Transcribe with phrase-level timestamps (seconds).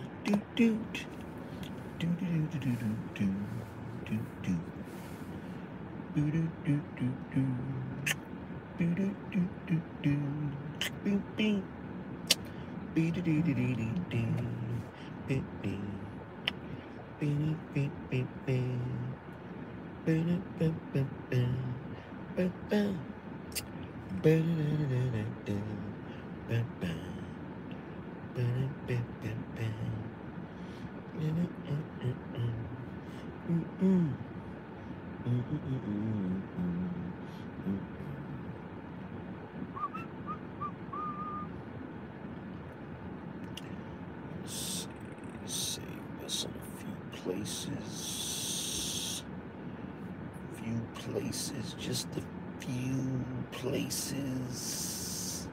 [1.99, 3.45] do do do do do
[22.35, 23.14] Boom, boom.
[24.23, 24.37] Let's
[44.53, 44.87] see,
[45.45, 45.85] save
[46.21, 49.23] this in a few places.
[50.55, 52.21] Few places, just a
[52.59, 53.23] few
[53.65, 55.47] places.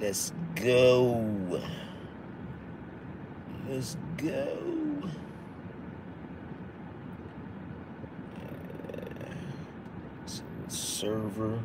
[0.00, 1.60] Let's go.
[3.68, 4.58] Let's go.
[10.26, 11.58] The server.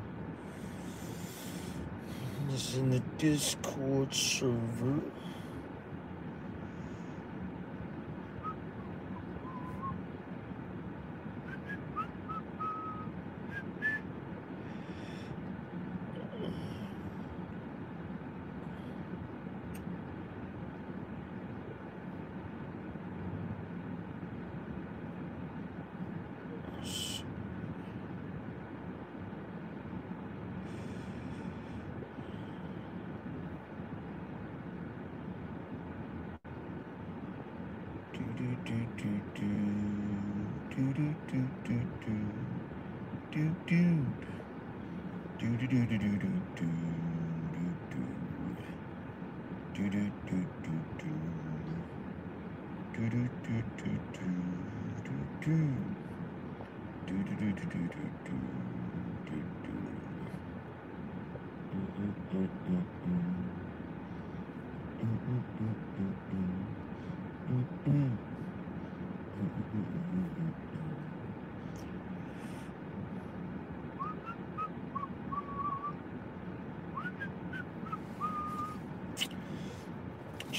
[2.53, 5.01] It's in the Discord server.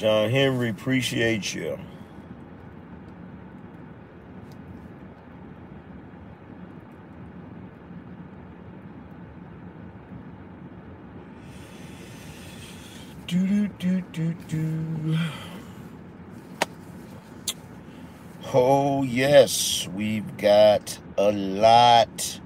[0.05, 1.79] John Henry, appreciate you.
[13.25, 15.17] Do do do do do.
[18.53, 22.39] Oh yes, we've got a lot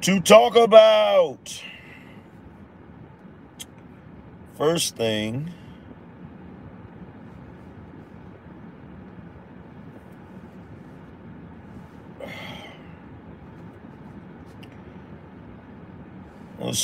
[0.00, 1.62] to talk about.
[4.56, 5.52] First thing,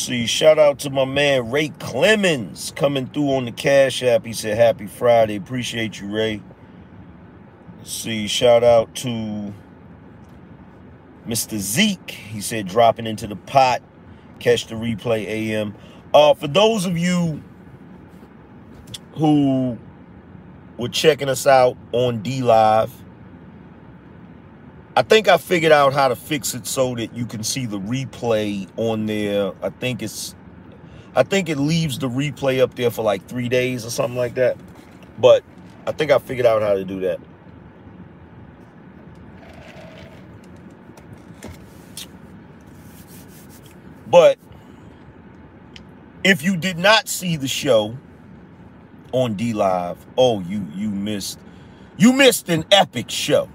[0.08, 0.26] see.
[0.26, 4.24] Shout out to my man Ray Clemens coming through on the Cash App.
[4.24, 5.36] He said, Happy Friday.
[5.36, 6.42] Appreciate you, Ray.
[7.76, 8.26] Let's see.
[8.26, 9.52] Shout out to
[11.26, 11.58] Mr.
[11.58, 12.10] Zeke.
[12.10, 13.82] He said, dropping into the pot.
[14.38, 15.74] Catch the replay AM.
[16.14, 17.42] Uh, for those of you
[19.16, 19.76] who
[20.78, 22.94] were checking us out on D Live,
[24.98, 27.78] I think I figured out how to fix it so that you can see the
[27.78, 29.52] replay on there.
[29.62, 30.34] I think it's
[31.14, 34.34] I think it leaves the replay up there for like three days or something like
[34.34, 34.56] that.
[35.16, 35.44] But
[35.86, 37.20] I think I figured out how to do that.
[44.08, 44.36] But
[46.24, 47.96] if you did not see the show
[49.12, 51.38] on D Live, oh, you you missed
[51.96, 53.48] you missed an epic show.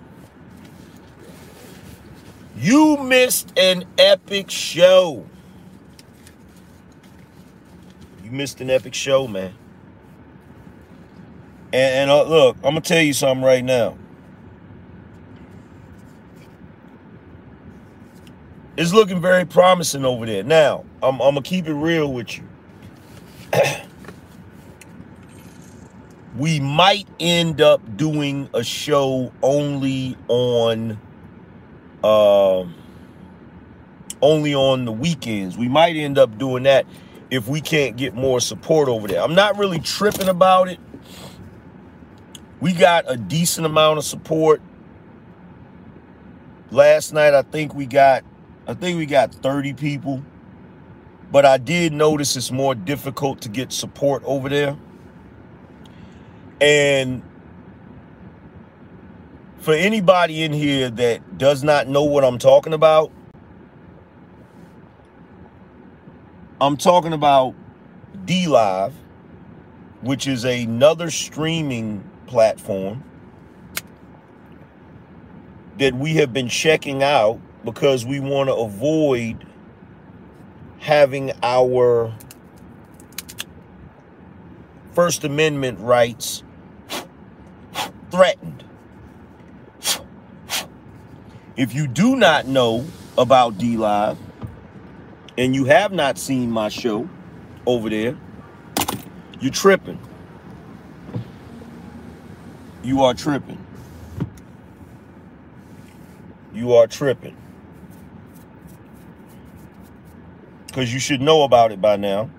[2.64, 5.26] You missed an epic show.
[8.24, 9.54] You missed an epic show, man.
[11.74, 13.98] And, and uh, look, I'm gonna tell you something right now.
[18.78, 20.44] It's looking very promising over there.
[20.44, 22.48] Now, I'm, I'm gonna keep it real with you.
[26.38, 30.98] we might end up doing a show only on
[32.04, 32.76] um
[34.22, 35.58] only on the weekends.
[35.58, 36.86] We might end up doing that
[37.30, 39.22] if we can't get more support over there.
[39.22, 40.80] I'm not really tripping about it.
[42.62, 44.62] We got a decent amount of support.
[46.72, 48.24] Last night I think we got
[48.68, 50.24] I think we got 30 people
[51.34, 54.78] but I did notice it's more difficult to get support over there.
[56.62, 57.24] And
[59.64, 63.14] for anybody in here that does not know what I'm talking about,
[66.60, 67.56] I'm talking about
[68.26, 68.92] DLive,
[70.02, 73.06] which is another streaming platform
[75.78, 79.48] that we have been checking out because we want to avoid
[80.80, 82.14] having our
[84.92, 86.44] First Amendment rights
[88.12, 88.63] threatened.
[91.56, 92.84] If you do not know
[93.16, 94.18] about D Live
[95.38, 97.08] and you have not seen my show
[97.68, 98.18] over there,
[99.40, 100.00] you're tripping.
[102.84, 103.64] You are tripping.
[106.56, 107.38] You are tripping.
[110.66, 112.32] Because you should know about it by now.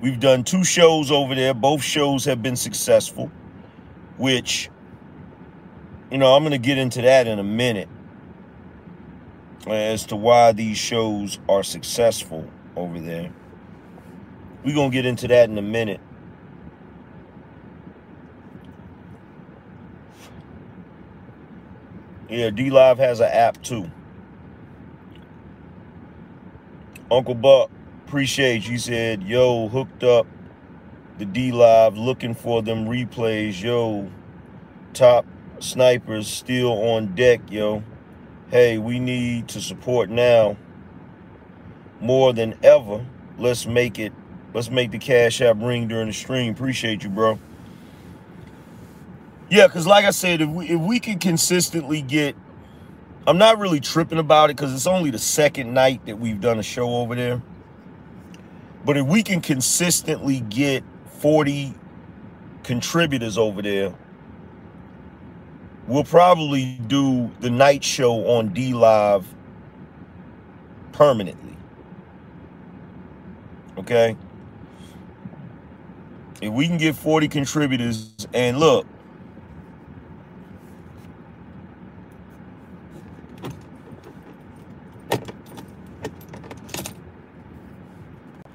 [0.00, 1.54] We've done two shows over there.
[1.54, 3.30] Both shows have been successful,
[4.16, 4.68] which,
[6.10, 7.88] you know, I'm going to get into that in a minute
[9.66, 13.32] as to why these shows are successful over there.
[14.64, 16.00] We're going to get into that in a minute.
[22.28, 23.90] Yeah, DLive has an app too.
[27.10, 27.70] Uncle Buck,
[28.06, 28.78] appreciate you.
[28.78, 30.26] said, yo, hooked up
[31.18, 33.60] the DLive, looking for them replays.
[33.60, 34.08] Yo,
[34.94, 35.26] top
[35.58, 37.82] snipers still on deck, yo.
[38.50, 40.56] Hey, we need to support now
[42.00, 43.06] more than ever.
[43.38, 44.12] Let's make it,
[44.52, 46.52] let's make the cash app ring during the stream.
[46.52, 47.38] Appreciate you, bro.
[49.50, 52.34] Yeah, because like I said, if we if we can consistently get,
[53.24, 56.58] I'm not really tripping about it because it's only the second night that we've done
[56.58, 57.40] a show over there.
[58.84, 60.82] But if we can consistently get
[61.18, 61.72] 40
[62.64, 63.94] contributors over there,
[65.90, 69.26] we'll probably do the night show on D Live
[70.92, 71.56] permanently.
[73.76, 74.16] Okay?
[76.40, 78.86] If we can get 40 contributors, and look,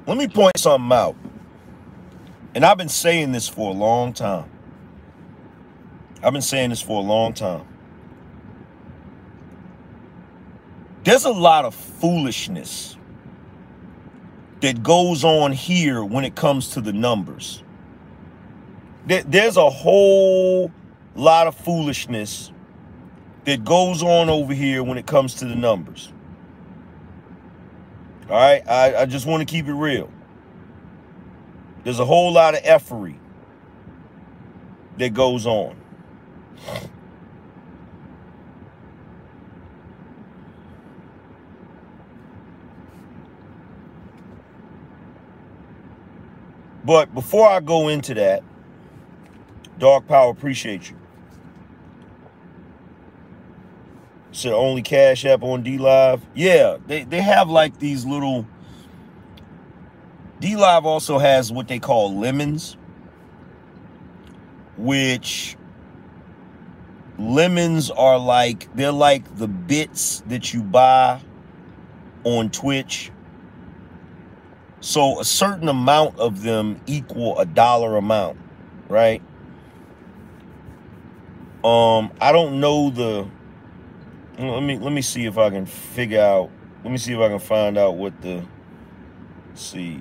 [0.07, 1.15] Let me point something out.
[2.53, 4.54] And I've been saying this for a long time.
[6.25, 7.67] I've been saying this for a long time.
[11.03, 12.97] There's a lot of foolishness
[14.61, 17.61] that goes on here when it comes to the numbers.
[19.05, 20.71] There's a whole
[21.13, 22.51] lot of foolishness
[23.43, 26.11] that goes on over here when it comes to the numbers.
[28.31, 30.09] All right, I, I just want to keep it real.
[31.83, 33.19] There's a whole lot of effery
[34.97, 35.84] that goes on.
[46.85, 48.43] But before I go into that,
[49.79, 50.97] Dark Power, appreciate you.
[54.31, 56.21] Said only Cash App on D Live.
[56.35, 58.45] Yeah, they, they have like these little.
[60.39, 62.77] D Live also has what they call lemons,
[64.77, 65.57] which
[67.17, 71.21] lemons are like, they're like the bits that you buy
[72.23, 73.11] on Twitch.
[74.81, 78.37] So a certain amount of them equal a dollar amount,
[78.87, 79.21] right?
[81.63, 83.27] Um, I don't know the
[84.37, 86.51] let me let me see if I can figure out.
[86.83, 88.43] Let me see if I can find out what the
[89.55, 89.99] see.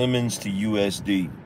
[0.00, 1.39] Lemons to USD.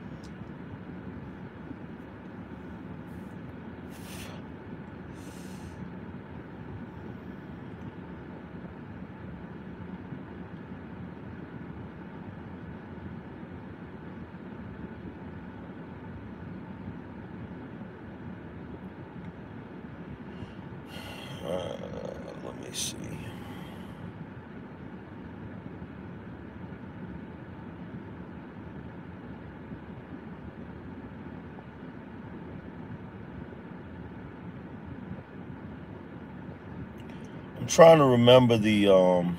[37.75, 39.35] Trying to remember the um,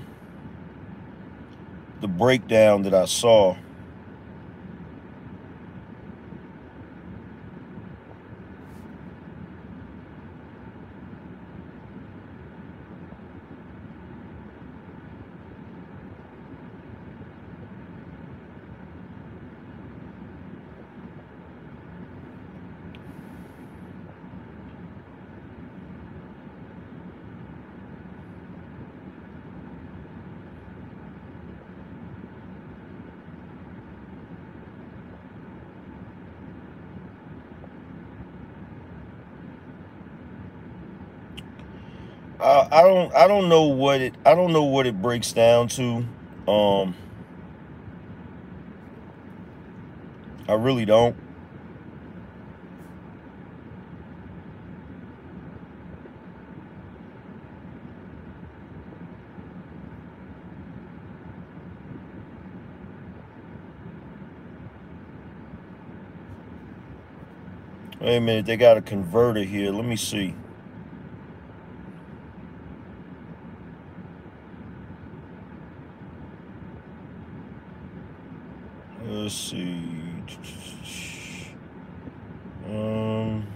[2.02, 3.56] the breakdown that I saw.
[42.40, 45.68] I, I don't I don't know what it I don't know what it breaks down
[45.68, 46.04] to.
[46.48, 46.94] Um
[50.48, 51.16] I really don't.
[68.00, 69.72] Wait a minute, they got a converter here.
[69.72, 70.32] Let me see.
[79.04, 79.86] Let's see.
[82.68, 83.46] Um,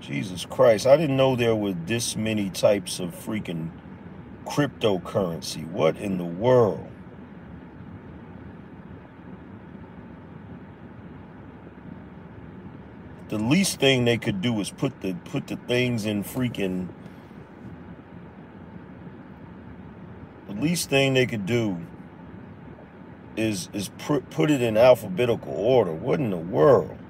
[0.00, 3.70] Jesus Christ, I didn't know there were this many types of freaking
[4.46, 5.68] cryptocurrency.
[5.68, 6.88] What in the world?
[13.26, 16.90] The least thing they could do is put the put the things in freaking
[20.46, 21.84] the least thing they could do
[23.36, 25.92] is is put put it in alphabetical order.
[25.92, 27.01] What in the world?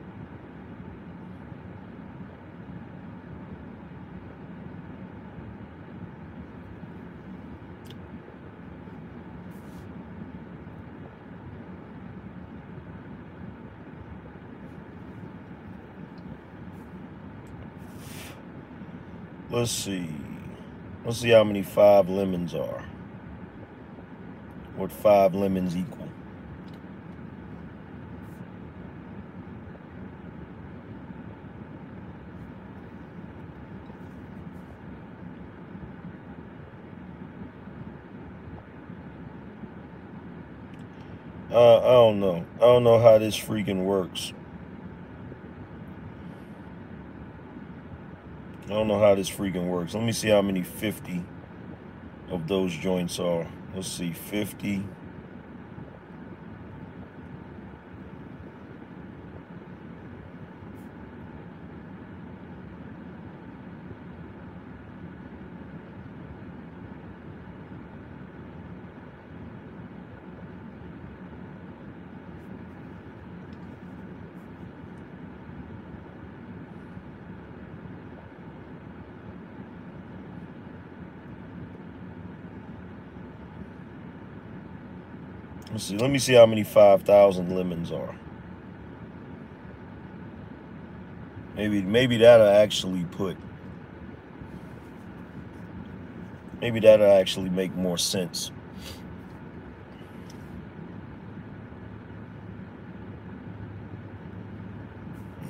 [19.52, 20.09] Let's see.
[21.04, 22.87] Let's see how many five lemons are.
[24.76, 26.09] What five lemons equal.
[41.50, 42.47] Uh, I don't know.
[42.56, 44.32] I don't know how this freaking works.
[48.72, 49.92] I don't know how this freaking works.
[49.92, 51.22] Let me see how many 50
[52.30, 53.46] of those joints are.
[53.74, 54.82] Let's see, 50.
[85.72, 85.96] Let's see.
[85.96, 88.14] Let me see how many 5,000 lemons are.
[91.56, 93.36] Maybe maybe that'll actually put
[96.60, 98.50] maybe that'll actually make more sense.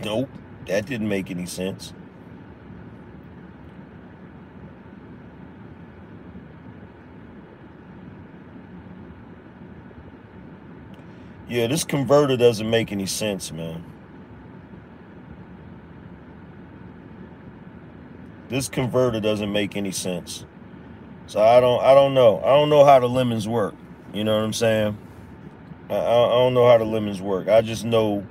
[0.04, 0.28] Nope,
[0.66, 1.92] that didn't make any sense.
[11.52, 13.84] Yeah, this converter doesn't make any sense, man.
[18.48, 20.46] This converter doesn't make any sense.
[21.26, 22.38] So I don't I don't know.
[22.38, 23.74] I don't know how the lemons work.
[24.14, 24.96] You know what I'm saying?
[25.90, 27.48] I, I don't know how the lemons work.
[27.48, 28.26] I just know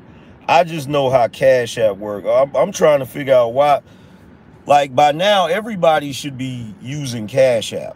[0.47, 2.25] I just know how Cash App work.
[2.25, 3.81] I'm, I'm trying to figure out why
[4.65, 7.95] like by now everybody should be using Cash App.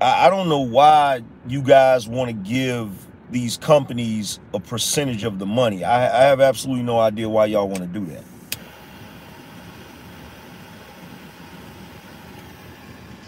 [0.00, 5.38] I, I don't know why you guys want to give these companies a percentage of
[5.38, 5.84] the money.
[5.84, 8.24] I, I have absolutely no idea why y'all want to do that.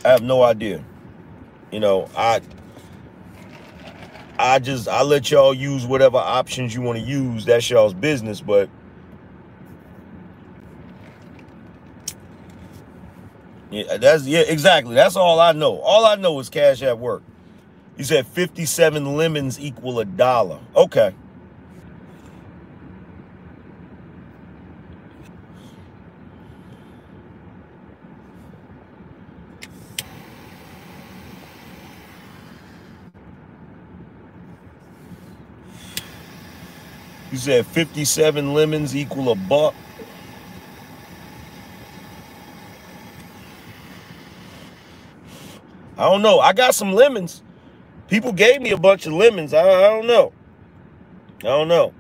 [0.05, 0.83] I have no idea.
[1.71, 2.41] You know, I
[4.39, 7.45] I just I let y'all use whatever options you want to use.
[7.45, 8.71] That's y'all's business, but
[13.71, 14.95] yeah, that's yeah, exactly.
[14.95, 15.79] That's all I know.
[15.81, 17.23] All I know is Cash App work.
[18.01, 20.59] You said 57 lemons equal a dollar.
[20.75, 21.15] Okay.
[37.31, 39.75] You said 57 lemons equal a buck.
[45.99, 46.41] I don't know.
[46.41, 47.43] I got some lemons.
[48.11, 49.55] People gave me a bunch of lemons.
[49.55, 50.33] I, I don't know.
[51.39, 51.95] I don't know.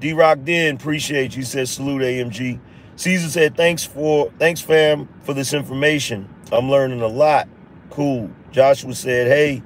[0.00, 1.44] D Rock Den, appreciate you.
[1.44, 2.58] Said salute AMG.
[2.96, 6.28] Caesar said thanks for thanks fam for this information.
[6.50, 7.48] I'm learning a lot.
[7.88, 8.30] Cool.
[8.50, 9.62] Joshua said, hey,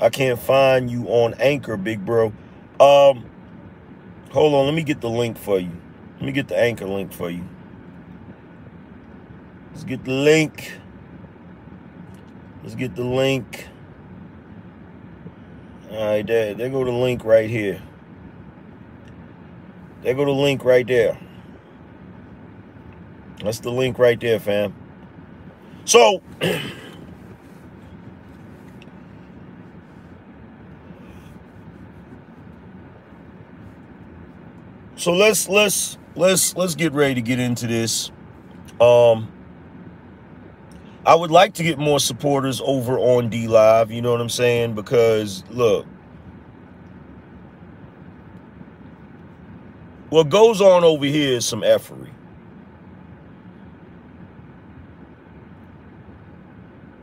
[0.00, 2.26] I can't find you on Anchor, big bro.
[2.80, 3.30] Um,
[4.30, 5.70] hold on, let me get the link for you.
[6.16, 7.46] Let me get the Anchor link for you.
[9.70, 10.72] Let's get the link.
[12.62, 13.68] Let's get the link.
[15.94, 17.80] All right, there, there go the link right here.
[20.02, 21.16] There go the link right there.
[23.44, 24.74] That's the link right there, fam.
[25.84, 26.20] So,
[34.96, 38.10] so let's let's let's let's get ready to get into this.
[38.80, 39.28] Um,
[41.06, 43.90] I would like to get more supporters over on D Live.
[43.90, 44.74] You know what I'm saying?
[44.74, 45.86] Because look,
[50.08, 52.10] what goes on over here is some effery.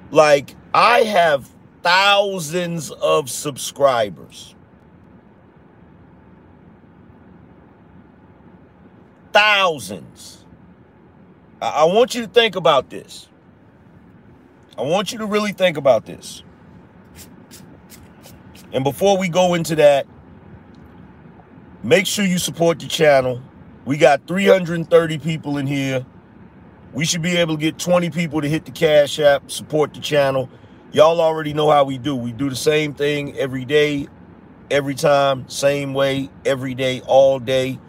[0.10, 1.50] Like I have
[1.84, 4.55] thousands of subscribers.
[9.31, 10.43] Thousands.
[11.62, 13.27] I, I want you to think about this.
[14.77, 16.43] I want you to really think about this.
[18.73, 20.07] And before we go into that,
[21.83, 23.41] make sure you support the channel.
[23.85, 26.05] We got 330 people in here.
[26.93, 29.99] We should be able to get 20 people to hit the Cash App, support the
[29.99, 30.49] channel.
[30.93, 32.15] Y'all already know how we do.
[32.15, 34.07] We do the same thing every day,
[34.69, 37.79] every time, same way, every day, all day.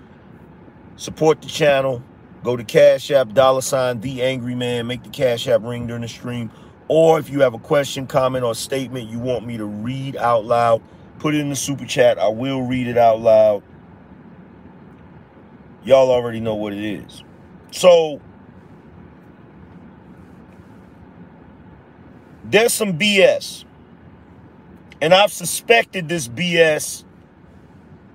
[0.97, 2.03] Support the channel.
[2.45, 4.87] Go to Cash App, dollar sign, The Angry Man.
[4.87, 6.51] Make the Cash App ring during the stream.
[6.89, 10.45] Or if you have a question, comment, or statement you want me to read out
[10.45, 10.83] loud,
[11.19, 12.19] put it in the super chat.
[12.19, 13.63] I will read it out loud.
[15.85, 17.25] Y'all already know what it is.
[17.71, 18.21] So,
[22.45, 23.65] there's some BS.
[25.01, 27.05] And I've suspected this BS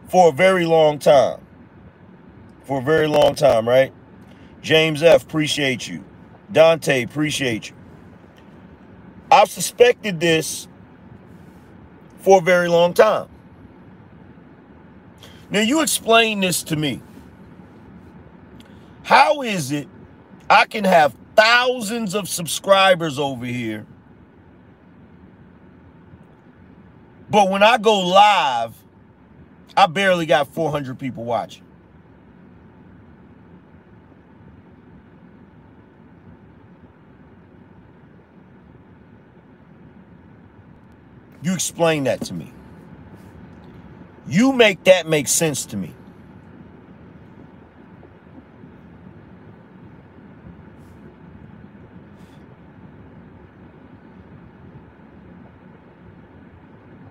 [0.08, 1.46] for a very long time.
[2.66, 3.94] For a very long time, right?
[4.62, 6.04] James F., appreciate you.
[6.52, 7.77] Dante, appreciate you.
[9.32, 10.68] I've suspected this
[12.20, 13.30] for a very long time.
[15.50, 17.02] Now, you explain this to me.
[19.04, 19.88] How is it
[20.50, 23.86] I can have thousands of subscribers over here,
[27.30, 28.76] but when I go live,
[29.78, 31.64] I barely got 400 people watching?
[41.42, 42.52] You explain that to me.
[44.28, 45.94] You make that make sense to me.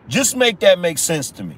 [0.09, 1.57] Just make that make sense to me.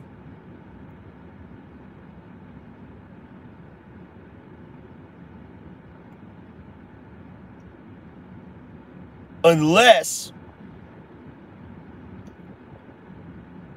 [9.45, 10.33] Unless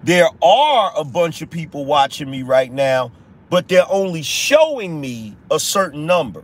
[0.03, 3.11] there are a bunch of people watching me right now,
[3.49, 6.43] but they're only showing me a certain number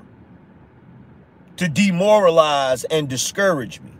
[1.57, 3.91] to demoralize and discourage me.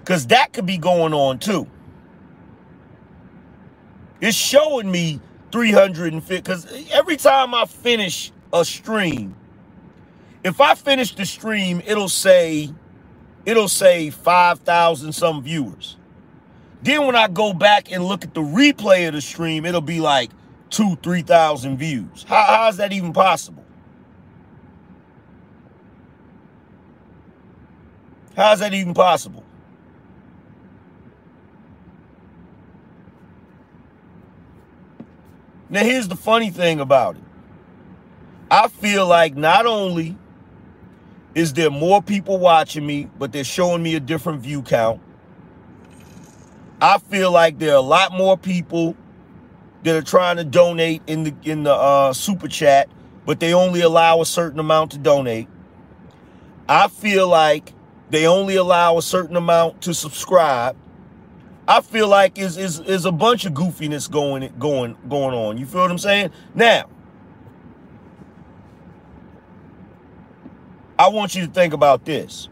[0.00, 1.68] Because that could be going on too.
[4.20, 5.20] It's showing me
[5.52, 9.36] 350 because every time I finish a stream,
[10.44, 12.72] if I finish the stream, it'll say,
[13.44, 15.96] it'll say 5,000 some viewers.
[16.82, 20.00] Then when I go back and look at the replay of the stream, it'll be
[20.00, 20.30] like
[20.70, 22.24] two, 3,000 views.
[22.24, 23.64] How, how is that even possible?
[28.34, 29.44] How is that even possible?
[35.68, 37.22] Now, here's the funny thing about it.
[38.50, 40.16] I feel like not only
[41.34, 45.01] is there more people watching me, but they're showing me a different view count.
[46.82, 48.96] I feel like there are a lot more people
[49.84, 52.88] that are trying to donate in the in the uh, super chat,
[53.24, 55.46] but they only allow a certain amount to donate.
[56.68, 57.72] I feel like
[58.10, 60.76] they only allow a certain amount to subscribe.
[61.68, 65.58] I feel like is is is a bunch of goofiness going going going on.
[65.58, 66.32] You feel what I'm saying?
[66.52, 66.90] Now,
[70.98, 72.48] I want you to think about this.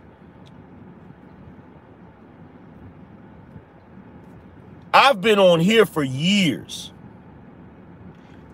[4.93, 6.93] I've been on here for years.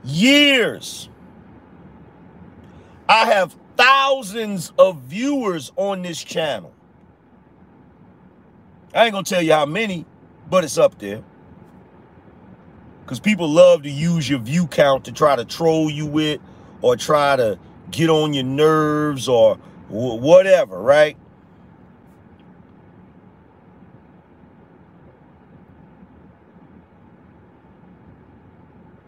[0.05, 1.09] Years.
[3.09, 6.72] I have thousands of viewers on this channel.
[8.94, 10.05] I ain't gonna tell you how many,
[10.49, 11.22] but it's up there.
[13.03, 16.40] Because people love to use your view count to try to troll you with
[16.83, 17.59] or try to
[17.90, 19.57] get on your nerves or
[19.88, 21.16] whatever, right?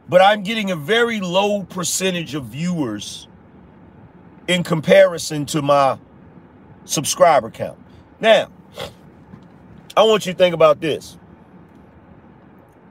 [0.09, 3.29] But I'm getting a very low percentage of viewers
[4.47, 5.99] in comparison to my
[6.87, 7.79] subscriber count.
[8.21, 8.51] Now,
[9.97, 11.19] I want you to think about this.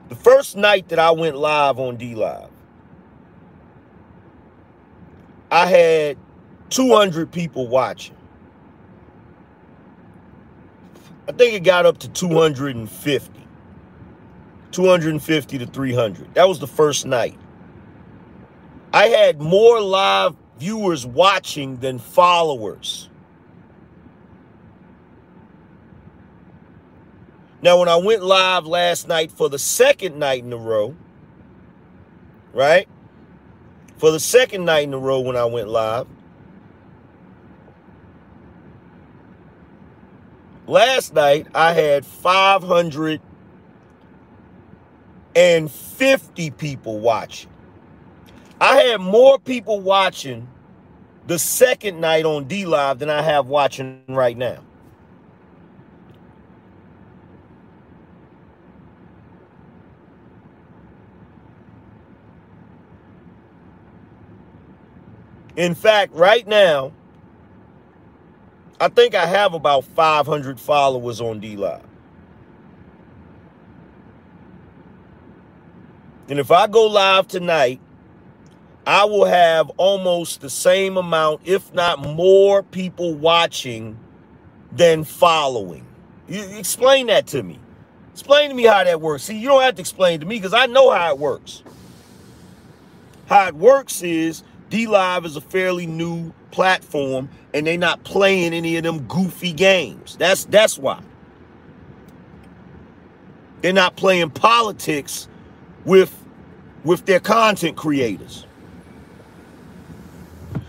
[0.09, 2.49] The first night that I went live on D Live,
[5.49, 6.17] I had
[6.69, 8.15] 200 people watching.
[11.27, 13.36] I think it got up to 250.
[14.77, 16.35] 250 to 300.
[16.35, 17.35] That was the first night.
[18.93, 23.09] I had more live viewers watching than followers.
[27.63, 30.95] Now, when I went live last night for the second night in a row,
[32.53, 32.87] right?
[33.97, 36.05] For the second night in a row when I went live,
[40.67, 42.05] last night I had
[45.37, 47.51] 550 people watching.
[48.59, 50.47] I had more people watching
[51.27, 54.63] the second night on D Live than I have watching right now.
[65.55, 66.93] In fact, right now,
[68.81, 71.86] I think I have about 500 followers on D Live.
[76.29, 77.79] And if I go live tonight,
[78.85, 83.97] I will have almost the same amount, if not more, people watching
[84.71, 85.85] than following.
[86.27, 87.59] You explain that to me.
[88.11, 89.23] Explain to me how that works.
[89.23, 91.63] See, you don't have to explain to me because I know how it works.
[93.27, 98.53] How it works is D Live is a fairly new platform and they're not playing
[98.53, 100.15] any of them goofy games.
[100.17, 101.01] That's that's why.
[103.61, 105.27] They're not playing politics
[105.87, 106.13] with
[106.83, 108.45] with their content creators.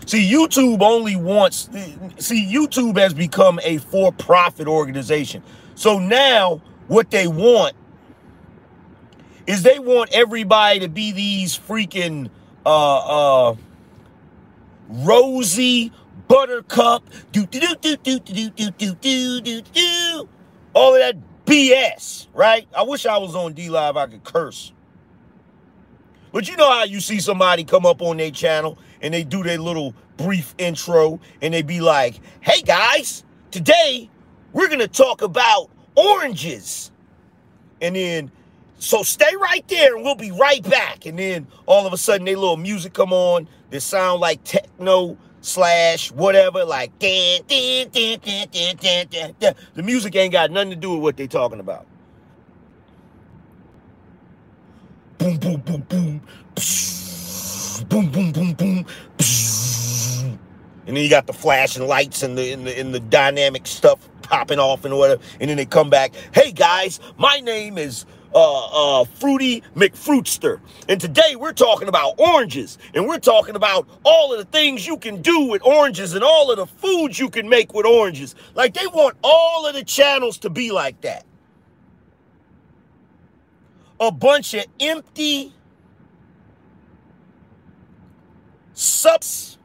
[0.07, 1.69] See, YouTube only wants,
[2.17, 5.43] see, YouTube has become a for profit organization.
[5.75, 7.75] So now what they want
[9.45, 12.31] is they want everybody to be these freaking
[12.65, 13.55] uh uh
[14.89, 15.91] rosy
[16.27, 20.29] buttercup do do do do do do do do do do
[20.73, 22.67] all of that BS, right?
[22.75, 24.71] I wish I was on D Live I could curse.
[26.31, 29.43] But you know how you see somebody come up on their channel and they do
[29.43, 34.09] their little brief intro and they be like, hey guys, today
[34.53, 36.91] we're going to talk about oranges.
[37.81, 38.31] And then,
[38.77, 41.05] so stay right there and we'll be right back.
[41.05, 45.17] And then all of a sudden, they little music come on that sound like techno
[45.41, 47.43] slash whatever, like the
[49.75, 51.87] music ain't got nothing to do with what they talking about.
[55.19, 56.21] Boom, boom, boom, boom.
[57.89, 58.85] Boom, boom, boom, boom.
[60.87, 64.09] And then you got the flashing lights and the, and the, and the dynamic stuff
[64.23, 65.21] popping off and whatever.
[65.41, 66.13] And then they come back.
[66.33, 68.05] Hey guys, my name is
[68.35, 70.61] uh, uh, Fruity McFruitster.
[70.89, 72.77] And today we're talking about oranges.
[72.95, 76.51] And we're talking about all of the things you can do with oranges and all
[76.51, 78.35] of the foods you can make with oranges.
[78.55, 81.25] Like they want all of the channels to be like that.
[83.99, 85.53] A bunch of empty
[88.73, 89.57] subs.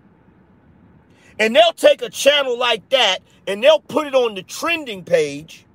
[1.39, 5.67] And they'll take a channel like that and they'll put it on the trending page.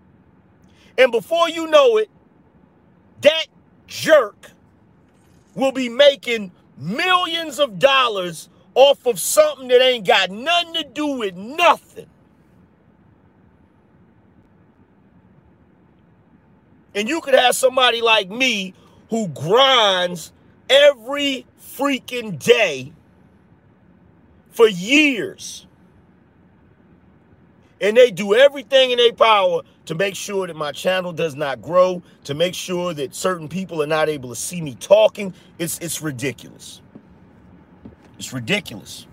[0.97, 2.09] And before you know it,
[3.21, 3.45] that
[3.87, 4.51] jerk
[5.55, 11.07] will be making millions of dollars off of something that ain't got nothing to do
[11.17, 12.08] with nothing.
[16.95, 18.73] And you could have somebody like me
[19.09, 20.31] who grinds
[20.69, 22.93] every freaking day
[24.51, 25.65] for years.
[27.81, 31.61] And they do everything in their power to make sure that my channel does not
[31.61, 35.33] grow, to make sure that certain people are not able to see me talking.
[35.57, 36.81] It's it's ridiculous.
[38.17, 39.07] It's ridiculous.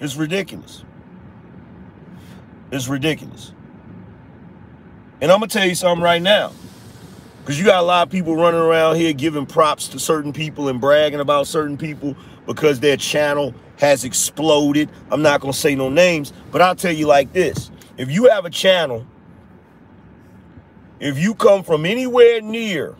[0.00, 0.84] It's ridiculous.
[2.70, 3.52] It's ridiculous.
[5.20, 6.52] And I'm gonna tell you something right now.
[7.48, 10.68] Because you got a lot of people running around here giving props to certain people
[10.68, 12.14] and bragging about certain people
[12.46, 14.90] because their channel has exploded.
[15.10, 17.70] I'm not going to say no names, but I'll tell you like this.
[17.96, 19.06] If you have a channel,
[21.00, 22.96] if you come from anywhere near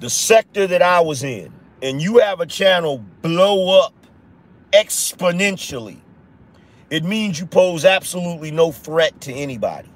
[0.00, 3.92] the sector that I was in, and you have a channel blow up
[4.72, 5.98] exponentially,
[6.90, 9.88] it means you pose absolutely no threat to anybody.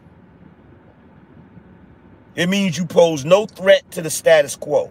[2.34, 4.90] It means you pose no threat to the status quo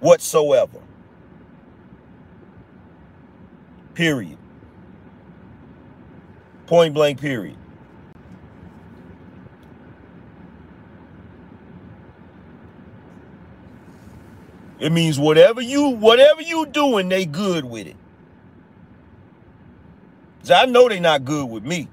[0.00, 0.80] whatsoever.
[3.94, 4.38] Period.
[6.66, 7.56] Point blank, period.
[14.78, 17.96] It means whatever you whatever you doing, they good with it.
[20.50, 21.88] I know they not good with me.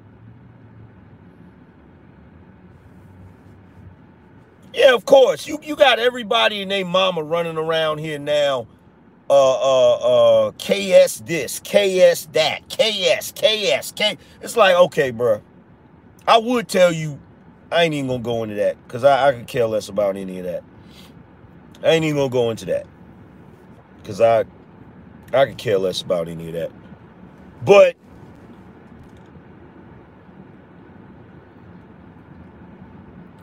[4.74, 5.48] Yeah, of course.
[5.48, 8.68] You you got everybody and their mama running around here now.
[9.30, 14.18] Uh uh uh KS this, KS that, KS, KS, K.
[14.42, 15.42] It's like, okay, bro.
[16.28, 17.20] I would tell you,
[17.72, 18.78] I ain't even gonna go into that.
[18.88, 20.64] Cause I, I could care less about any of that.
[21.84, 22.88] I ain't even gonna go into that.
[24.04, 24.46] Cause I
[25.34, 26.72] I could care less about any of that.
[27.66, 27.96] But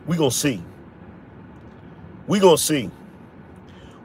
[0.07, 0.61] we gonna see
[2.27, 2.89] we gonna see.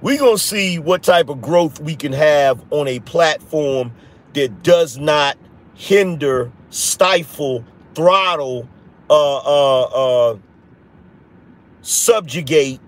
[0.00, 3.92] we gonna see what type of growth we can have on a platform
[4.34, 5.37] that does not
[5.74, 8.68] hinder, stifle, throttle,
[9.11, 9.82] uh, uh,
[10.32, 10.38] uh,
[11.82, 12.80] subjugate,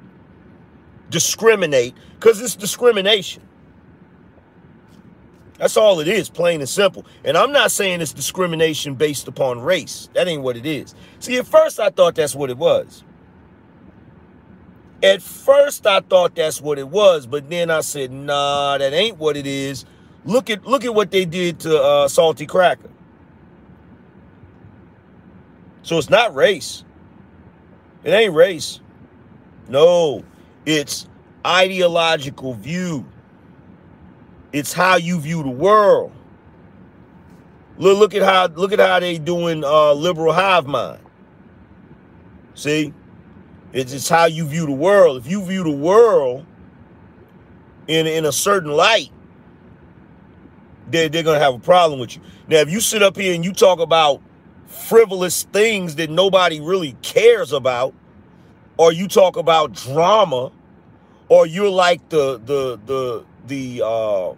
[1.10, 3.42] discriminate, because it's discrimination.
[5.60, 7.04] That's all it is, plain and simple.
[7.22, 10.08] And I'm not saying it's discrimination based upon race.
[10.14, 10.94] That ain't what it is.
[11.18, 13.04] See, at first I thought that's what it was.
[15.02, 19.18] At first, I thought that's what it was, but then I said, "Nah, that ain't
[19.18, 19.86] what it is."
[20.26, 22.90] Look at look at what they did to uh, Salty Cracker.
[25.82, 26.84] So it's not race.
[28.04, 28.80] It ain't race.
[29.68, 30.22] No,
[30.66, 31.06] it's
[31.46, 33.09] ideological view.
[34.52, 36.12] It's how you view the world.
[37.78, 41.00] Look, look at how look at how they doing uh, liberal hive mind.
[42.54, 42.92] See,
[43.72, 45.16] it's just how you view the world.
[45.16, 46.44] If you view the world
[47.86, 49.10] in, in a certain light,
[50.90, 52.22] they're, they're to have a problem with you.
[52.48, 54.20] Now, if you sit up here and you talk about
[54.66, 57.94] frivolous things that nobody really cares about,
[58.76, 60.52] or you talk about drama,
[61.28, 64.34] or you're like the the the the uh,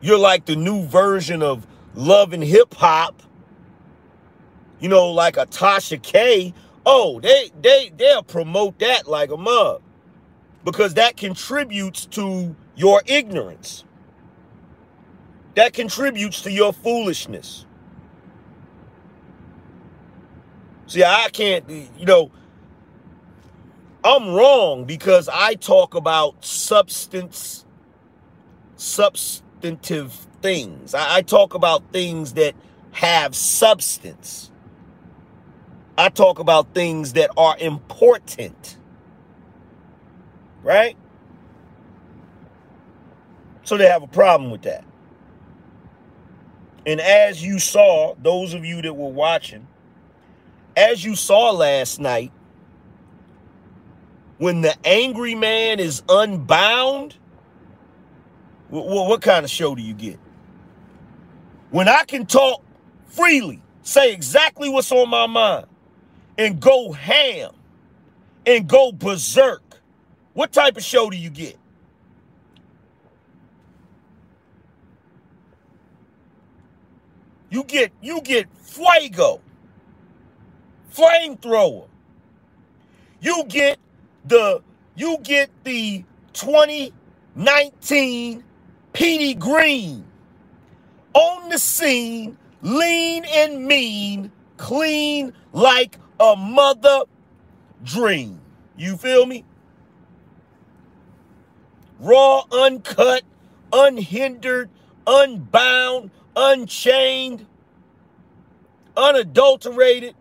[0.00, 3.20] you're like the new version of love and hip hop,
[4.78, 6.54] you know, like a Tasha K
[6.88, 9.82] Oh, they they they'll promote that like a mug
[10.64, 13.82] because that contributes to your ignorance.
[15.56, 17.66] That contributes to your foolishness.
[20.86, 22.30] See, I can't, you know,
[24.06, 27.64] I'm wrong because I talk about substance,
[28.76, 30.94] substantive things.
[30.94, 32.54] I, I talk about things that
[32.92, 34.52] have substance.
[35.98, 38.78] I talk about things that are important.
[40.62, 40.96] Right?
[43.64, 44.84] So they have a problem with that.
[46.86, 49.66] And as you saw, those of you that were watching,
[50.76, 52.30] as you saw last night,
[54.38, 57.16] when the angry man is unbound,
[58.68, 60.18] what, what kind of show do you get?
[61.70, 62.62] When I can talk
[63.08, 65.66] freely, say exactly what's on my mind,
[66.38, 67.52] and go ham
[68.44, 69.62] and go berserk,
[70.34, 71.56] what type of show do you get?
[77.48, 79.40] You get you get fuego,
[80.92, 81.88] flamethrower.
[83.20, 83.78] You get
[84.28, 84.62] the
[84.94, 88.44] you get the 2019
[88.92, 90.04] Petey Greene
[91.12, 97.00] on the scene, lean and mean, clean like a mother
[97.82, 98.40] dream.
[98.76, 99.44] You feel me?
[101.98, 103.22] Raw, uncut,
[103.72, 104.70] unhindered,
[105.06, 107.46] unbound, unchained,
[108.96, 110.14] unadulterated.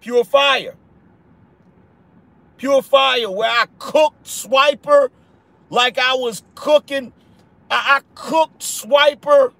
[0.00, 0.76] Pure Fire.
[2.56, 5.10] Pure Fire, where I cooked Swiper
[5.70, 7.12] like I was cooking.
[7.70, 9.52] I, I cooked Swiper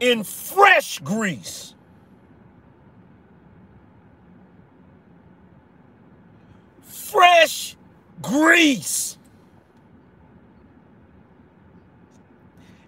[0.00, 1.74] in fresh grease.
[6.82, 7.76] Fresh
[8.20, 9.18] grease.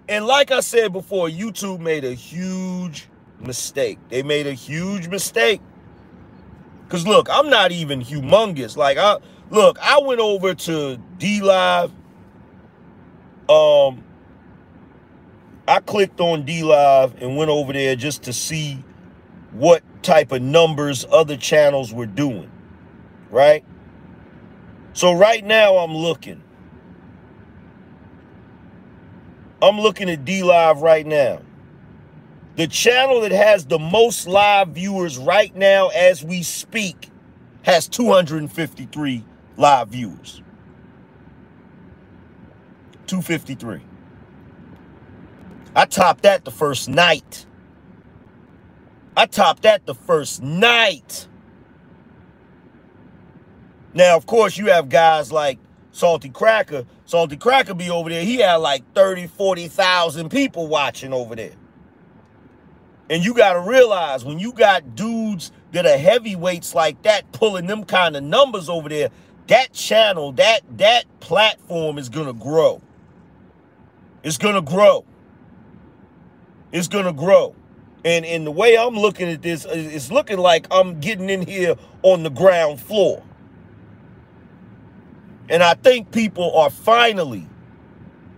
[0.09, 3.99] And like I said before, YouTube made a huge mistake.
[4.09, 5.61] They made a huge mistake
[6.89, 8.77] Cause look, I'm not even humongous.
[8.77, 9.19] Like I
[9.51, 11.93] look, I went over to D Live.
[13.49, 14.05] Um
[15.67, 18.83] I clicked on D Live and went over there just to see
[19.53, 22.51] what type of numbers other channels were doing.
[23.31, 23.65] Right?
[24.95, 26.43] So right now I'm looking.
[29.61, 31.43] I'm looking at D Live right now.
[32.59, 37.09] The channel that has the most live viewers right now as we speak
[37.63, 39.25] has 253
[39.57, 40.43] live viewers.
[43.07, 43.81] 253.
[45.77, 47.47] I topped that the first night.
[49.17, 51.29] I topped that the first night.
[53.95, 55.61] Now, of course, you have guys like
[55.93, 56.87] Salty Cracker.
[57.05, 58.25] Salty Cracker be over there.
[58.25, 61.58] He had like 30, 40,000 people watching over there.
[63.11, 67.67] And you got to realize when you got dudes that are heavyweights like that pulling
[67.67, 69.11] them kind of numbers over there,
[69.47, 72.83] that channel, that that platform is going to grow.
[74.23, 75.05] It's going to grow.
[76.71, 77.55] It's going to grow.
[78.05, 81.77] And in the way I'm looking at this, it's looking like I'm getting in here
[82.03, 83.23] on the ground floor.
[85.49, 87.49] And I think people are finally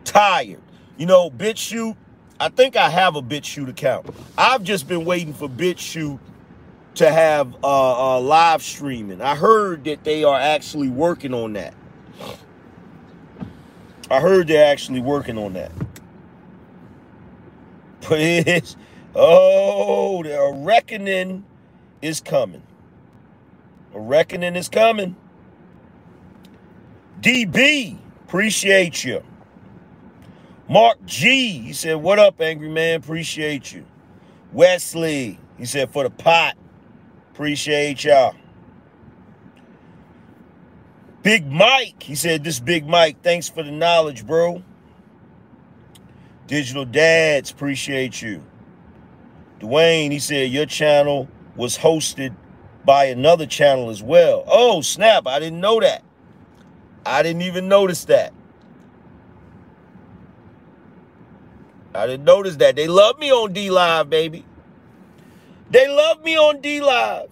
[0.04, 0.62] tired.
[0.96, 1.96] You know, BitChute
[2.40, 4.06] I think I have a BitChute account.
[4.38, 6.18] I've just been waiting for BitChute
[6.94, 9.20] to have uh, uh, live streaming.
[9.20, 11.74] I heard that they are actually working on that.
[14.10, 15.70] I heard they're actually working on that.
[18.08, 18.76] But it's,
[19.14, 21.44] oh, a reckoning
[22.00, 22.62] is coming.
[23.94, 25.14] A reckoning is coming.
[27.20, 29.22] DB, appreciate you.
[30.70, 33.00] Mark G, he said, What up, angry man?
[33.00, 33.84] Appreciate you.
[34.52, 36.56] Wesley, he said, For the pot.
[37.32, 38.36] Appreciate y'all.
[41.24, 44.62] Big Mike, he said, This Big Mike, thanks for the knowledge, bro.
[46.46, 48.40] Digital Dads, appreciate you.
[49.58, 52.32] Dwayne, he said, Your channel was hosted
[52.84, 54.44] by another channel as well.
[54.46, 56.04] Oh, snap, I didn't know that.
[57.04, 58.32] I didn't even notice that.
[61.94, 62.76] I didn't notice that.
[62.76, 64.44] They love me on D Live, baby.
[65.70, 67.30] They love me on D Live.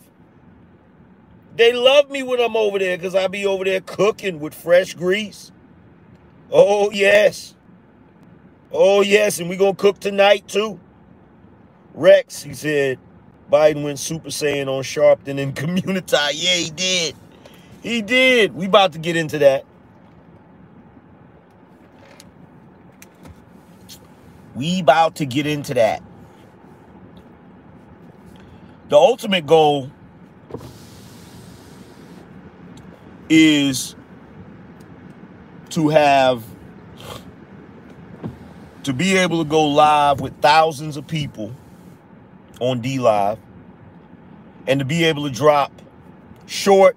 [1.56, 4.94] They love me when I'm over there because I be over there cooking with fresh
[4.94, 5.50] grease.
[6.52, 7.54] Oh, yes.
[8.72, 9.40] Oh, yes.
[9.40, 10.78] And we going to cook tonight, too.
[11.94, 12.98] Rex, he said,
[13.50, 16.16] Biden went Super Saiyan on Sharpton and Community.
[16.34, 17.16] Yeah, he did.
[17.82, 18.54] He did.
[18.54, 19.64] We about to get into that.
[24.58, 26.02] We about to get into that.
[28.88, 29.88] The ultimate goal
[33.28, 33.94] is
[35.70, 36.42] to have
[38.82, 41.54] to be able to go live with thousands of people
[42.58, 43.38] on D Live
[44.66, 45.70] and to be able to drop
[46.46, 46.96] short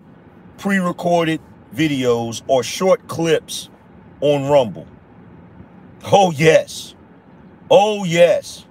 [0.58, 1.40] pre-recorded
[1.76, 3.70] videos or short clips
[4.20, 4.88] on Rumble.
[6.12, 6.96] Oh yes.
[7.72, 8.66] Oh, yes.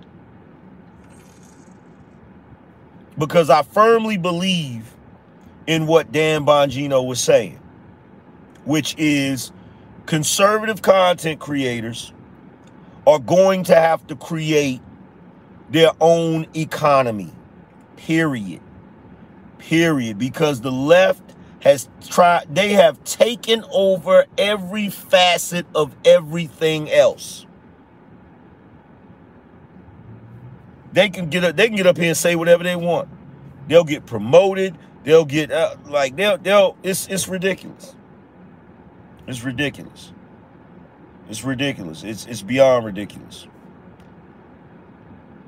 [3.16, 4.94] Because I firmly believe
[5.66, 7.59] in what Dan Bongino was saying,
[8.64, 9.53] which is
[10.05, 12.12] conservative content creators
[13.07, 14.82] are going to have to create
[15.70, 17.32] their own economy.
[17.96, 18.61] Period.
[19.59, 20.18] Period.
[20.18, 21.22] Because the left
[21.61, 27.46] has tried, they have taken over every facet of everything else.
[30.93, 31.57] They can get up.
[31.57, 33.09] They can get up here and say whatever they want.
[33.68, 34.76] They'll get promoted.
[35.05, 36.76] They'll get uh, like they'll they'll.
[36.82, 37.95] It's it's ridiculous.
[39.26, 40.12] It's ridiculous.
[41.28, 42.03] It's ridiculous.
[42.03, 43.47] It's it's beyond ridiculous.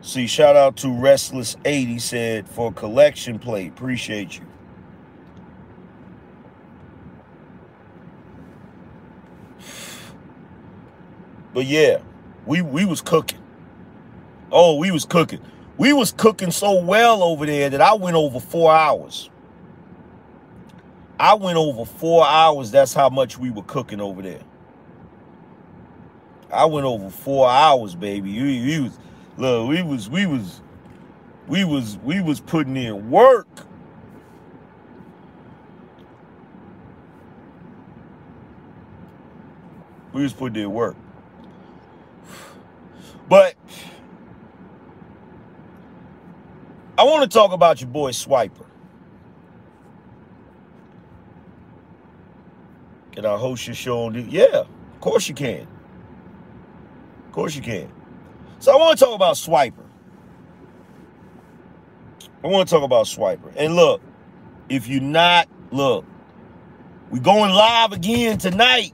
[0.00, 3.68] See, shout out to Restless 80 said for collection plate.
[3.68, 4.46] Appreciate you.
[11.54, 12.00] But yeah,
[12.46, 13.41] we we was cooking.
[14.52, 15.40] Oh, we was cooking.
[15.78, 19.30] We was cooking so well over there that I went over four hours.
[21.20, 22.70] I went over four hours.
[22.70, 24.42] That's how much we were cooking over there.
[26.52, 28.40] I went over four hours, baby.
[28.40, 28.98] We was
[29.38, 30.62] look, we was we was
[31.48, 33.48] we was we was putting in work.
[40.12, 40.96] We just put it in work.
[43.28, 43.54] But
[47.02, 48.64] I want to talk about your boy Swiper.
[53.10, 55.66] Can I host your show on Yeah, of course you can.
[57.26, 57.90] Of course you can.
[58.60, 59.84] So I want to talk about Swiper.
[62.44, 63.52] I want to talk about Swiper.
[63.56, 64.00] And look,
[64.68, 66.04] if you're not, look,
[67.10, 68.92] we going live again tonight.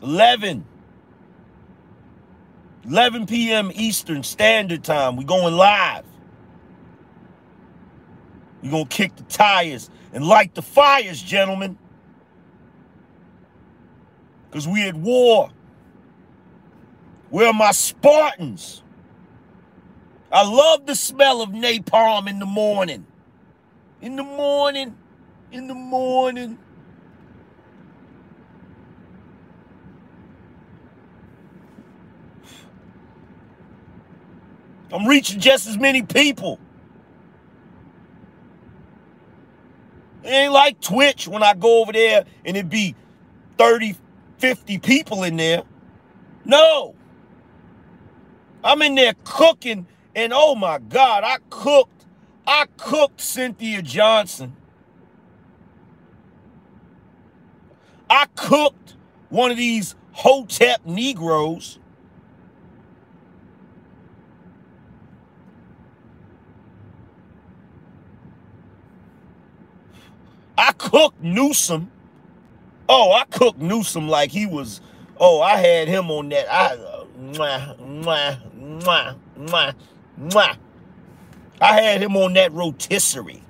[0.00, 0.64] 11.
[2.86, 3.70] 11 p.m.
[3.74, 5.16] Eastern Standard Time.
[5.16, 6.04] We going live.
[8.62, 11.78] we going to kick the tires and light the fires, gentlemen.
[14.50, 15.50] Because we at war.
[17.30, 18.82] Where are my Spartans?
[20.32, 23.06] I love the smell of napalm in the morning.
[24.00, 24.96] In the morning.
[25.52, 26.58] In the morning.
[34.92, 36.58] I'm reaching just as many people.
[40.22, 42.94] It ain't like Twitch when I go over there and it be
[43.58, 43.96] 30,
[44.38, 45.62] 50 people in there.
[46.44, 46.94] No.
[48.62, 52.04] I'm in there cooking, and oh my God, I cooked.
[52.46, 54.56] I cooked Cynthia Johnson.
[58.08, 58.96] I cooked
[59.30, 61.79] one of these Hotep Negroes.
[70.60, 71.90] I cooked Newsom.
[72.86, 74.82] Oh, I cooked Newsom like he was.
[75.18, 76.52] Oh, I had him on that.
[76.52, 79.74] I, uh, mwah, mwah, mwah, mwah,
[80.20, 80.56] mwah.
[81.62, 83.42] I had him on that rotisserie.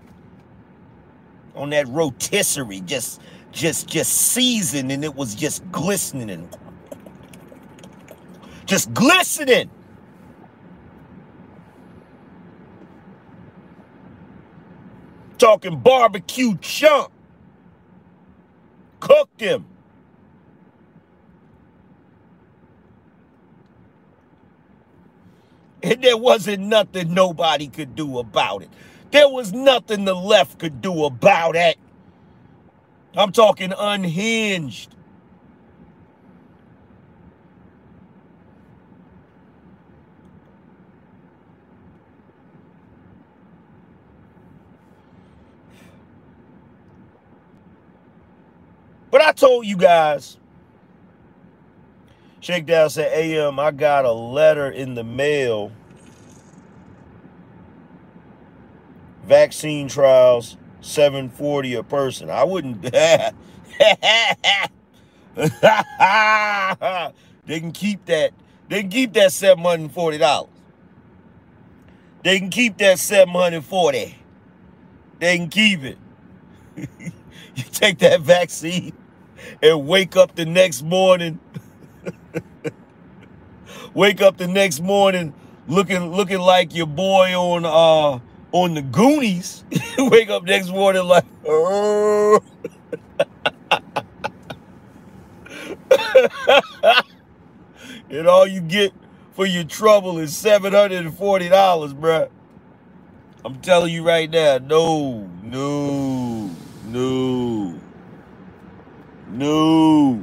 [1.56, 6.48] On that rotisserie, just, just, just seasoned, and it was just glistening,
[8.66, 9.68] just glistening.
[15.41, 17.11] Talking barbecue chunk.
[19.01, 19.66] Cooked him.
[25.82, 28.70] And there wasn't nothing nobody could do about it.
[29.12, 31.78] There was nothing the left could do about it.
[33.16, 34.95] I'm talking unhinged.
[49.11, 50.36] But I told you guys,
[52.40, 55.72] Shakedown said, AM, I got a letter in the mail.
[59.24, 62.30] Vaccine trials, 740 a person.
[62.30, 62.82] I wouldn't.
[62.82, 63.32] they
[67.46, 68.32] can keep that.
[68.68, 70.48] They can keep that $740.
[72.22, 74.16] They can keep that 740.
[75.18, 75.98] They can keep it.
[76.76, 78.92] you take that vaccine
[79.62, 81.41] and wake up the next morning.
[83.95, 85.34] wake up the next morning
[85.66, 88.20] looking looking like your boy on uh
[88.53, 89.64] on the Goonies.
[89.99, 92.41] wake up next morning like oh.
[98.11, 98.93] and all you get
[99.32, 102.28] for your trouble is $740, bruh.
[103.45, 106.51] I'm telling you right now, no, no,
[106.86, 107.80] no.
[109.41, 110.22] No.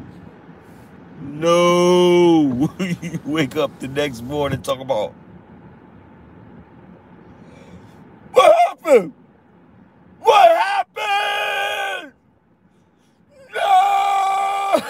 [1.22, 2.70] No.
[2.80, 5.12] you wake up the next morning talk about
[8.32, 9.14] what happened?
[10.20, 12.14] What happened?
[13.56, 14.82] No.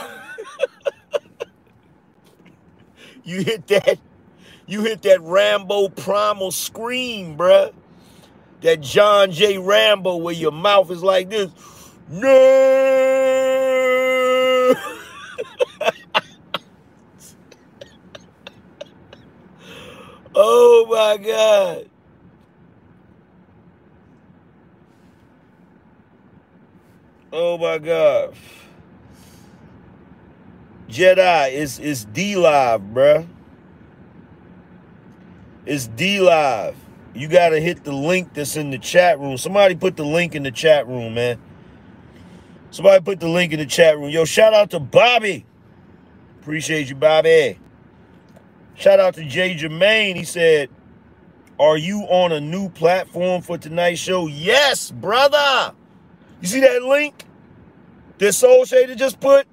[3.23, 3.97] you hit that.
[4.65, 7.73] You hit that Rambo primal scream, bruh.
[8.59, 9.57] That John J.
[9.57, 11.49] Rambo where your mouth is like this.
[12.09, 13.66] No.
[20.35, 21.89] oh my God.
[27.33, 28.33] Oh my God.
[30.89, 33.27] Jedi, it's, it's D Live, bruh.
[35.65, 36.75] It's D Live.
[37.15, 39.37] You got to hit the link that's in the chat room.
[39.37, 41.39] Somebody put the link in the chat room, man.
[42.71, 44.09] Somebody put the link in the chat room.
[44.09, 45.45] Yo, shout out to Bobby.
[46.41, 47.59] Appreciate you, Bobby.
[48.75, 50.15] Shout out to Jay Jermaine.
[50.15, 50.69] He said,
[51.59, 54.27] Are you on a new platform for tonight's show?
[54.27, 55.73] Yes, brother.
[56.41, 57.25] You see that link?
[58.17, 59.47] This Soul Shader just put.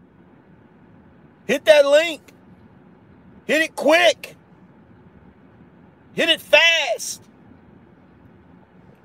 [1.46, 2.22] Hit that link.
[3.46, 4.36] Hit it quick.
[6.14, 7.22] Hit it fast.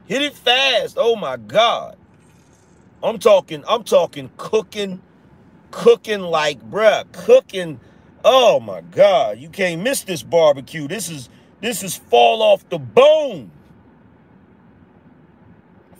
[0.07, 0.97] Hit it fast.
[0.99, 1.98] Oh my God.
[3.03, 5.01] I'm talking, I'm talking cooking,
[5.71, 7.79] cooking like bruh, cooking.
[8.25, 9.39] Oh my God.
[9.39, 10.87] You can't miss this barbecue.
[10.87, 11.29] This is
[11.61, 13.51] this is fall off the bone.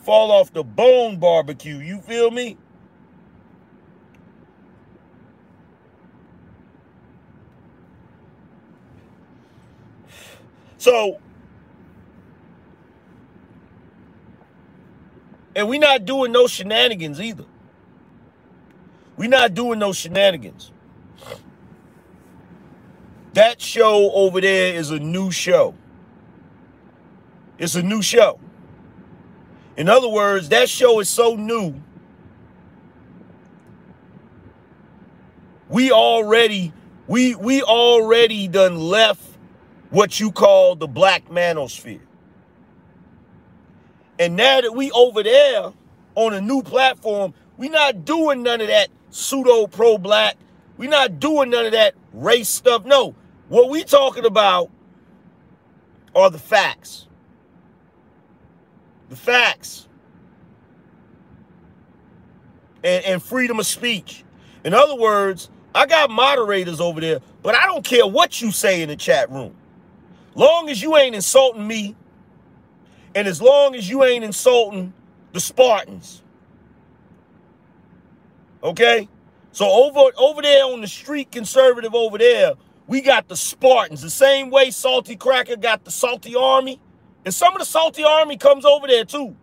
[0.02, 1.78] Fall off the bone barbecue.
[1.78, 2.56] You feel me?
[10.78, 11.20] So,
[15.56, 17.44] and we not doing no shenanigans either.
[19.16, 20.72] we not doing no shenanigans.
[23.34, 25.74] That show over there is a new show.
[27.58, 28.40] It's a new show.
[29.76, 31.74] In other words, that show is so new.
[35.68, 36.72] We already,
[37.08, 39.22] we we already done left
[39.90, 42.00] what you call the black manosphere.
[44.20, 45.72] And now that we over there
[46.14, 50.36] on a new platform, we not doing none of that pseudo pro black.
[50.76, 52.84] We not doing none of that race stuff.
[52.84, 53.14] No,
[53.48, 54.70] what we talking about
[56.14, 57.06] are the facts.
[59.08, 59.88] The facts.
[62.84, 64.22] And, and freedom of speech.
[64.64, 68.82] In other words, I got moderators over there, but I don't care what you say
[68.82, 69.56] in the chat room.
[70.34, 71.96] Long as you ain't insulting me,
[73.14, 74.92] and as long as you ain't insulting
[75.32, 76.22] the Spartans.
[78.62, 79.08] Okay?
[79.52, 82.54] So over over there on the street conservative over there,
[82.86, 84.02] we got the Spartans.
[84.02, 86.80] The same way Salty Cracker got the Salty Army.
[87.24, 89.36] And some of the Salty Army comes over there too.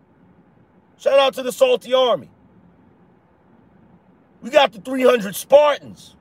[0.98, 2.30] Shout out to the Salty Army.
[4.42, 6.16] We got the 300 Spartans.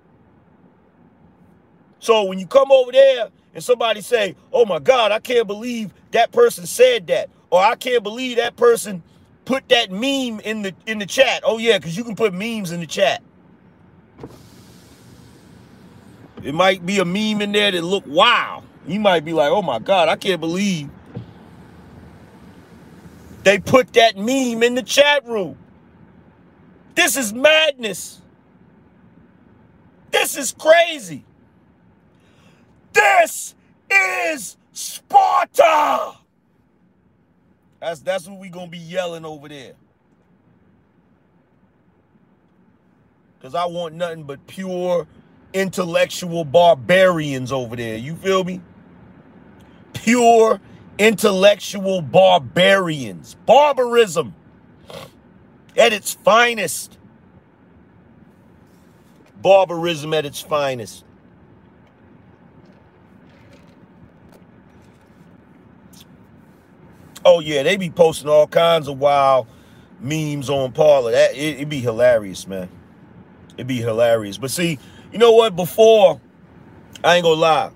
[1.98, 5.92] So when you come over there and somebody say, "Oh my God, I can't believe
[6.12, 9.02] that person said that," or "I can't believe that person
[9.44, 12.72] put that meme in the in the chat." Oh yeah, because you can put memes
[12.72, 13.22] in the chat.
[16.42, 18.62] It might be a meme in there that look wow.
[18.86, 20.90] You might be like, "Oh my God, I can't believe
[23.44, 25.58] they put that meme in the chat room."
[26.94, 28.22] This is madness.
[30.10, 31.24] This is crazy.
[32.92, 33.54] This
[33.90, 36.14] is Sparta.
[37.80, 39.74] That's that's what we gonna be yelling over there.
[43.40, 45.06] Cause I want nothing but pure
[45.52, 47.96] intellectual barbarians over there.
[47.96, 48.60] You feel me?
[49.94, 50.60] Pure
[50.98, 53.36] intellectual barbarians.
[53.46, 54.34] Barbarism
[55.76, 56.98] at its finest.
[59.40, 61.05] Barbarism at its finest.
[67.28, 69.48] Oh yeah, they be posting all kinds of wild
[70.00, 71.10] memes on Parler.
[71.10, 72.68] That it, would be hilarious, man.
[73.54, 74.38] It'd be hilarious.
[74.38, 74.78] But see,
[75.10, 75.56] you know what?
[75.56, 76.20] Before,
[77.02, 77.70] I ain't gonna lie.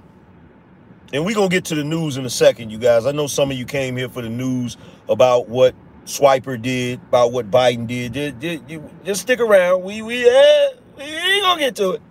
[1.12, 3.06] And we gonna get to the news in a second, you guys.
[3.06, 4.76] I know some of you came here for the news
[5.08, 5.74] about what
[6.04, 8.14] Swiper did, about what Biden did.
[8.14, 9.82] Just, just, just stick around.
[9.82, 12.02] We we eh, we ain't gonna get to it.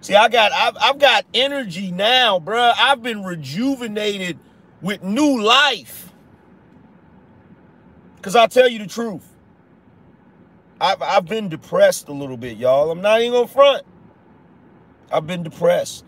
[0.00, 2.74] See, I got I've I've got energy now, bruh.
[2.76, 4.40] I've been rejuvenated
[4.80, 6.12] with new life.
[8.16, 9.26] Because I'll tell you the truth.
[10.80, 12.90] I've, I've been depressed a little bit, y'all.
[12.90, 13.86] I'm not even going to front.
[15.12, 16.04] I've been depressed.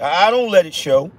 [0.00, 1.10] I, I don't let it show.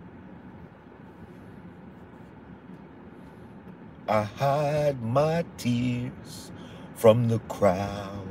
[4.09, 6.51] I hide my tears
[6.95, 8.25] from the crowd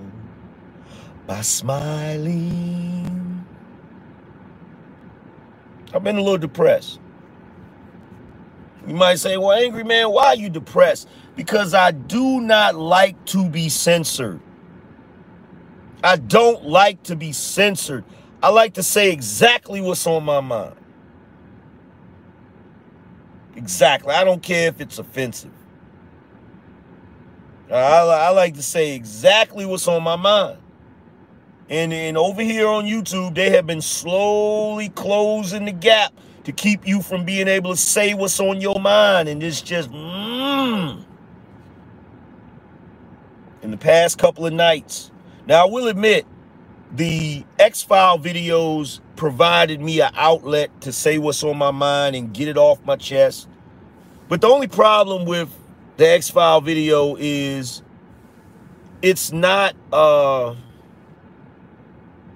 [1.26, 3.44] by smiling.
[5.92, 6.98] I've been a little depressed.
[8.86, 11.08] You might say, well, angry man, why are you depressed?
[11.34, 14.40] Because I do not like to be censored.
[16.04, 18.04] I don't like to be censored.
[18.42, 20.76] I like to say exactly what's on my mind.
[23.56, 24.14] Exactly.
[24.14, 25.50] I don't care if it's offensive.
[27.70, 30.58] I, I like to say exactly what's on my mind.
[31.68, 36.12] And, and over here on YouTube, they have been slowly closing the gap
[36.46, 39.28] to keep you from being able to say what's on your mind.
[39.28, 41.04] And it's just, mm.
[43.62, 45.10] In the past couple of nights.
[45.48, 46.24] Now, I will admit,
[46.92, 52.32] the X File videos provided me an outlet to say what's on my mind and
[52.32, 53.48] get it off my chest.
[54.28, 55.52] But the only problem with
[55.96, 57.82] the X File video is
[59.02, 60.54] it's not uh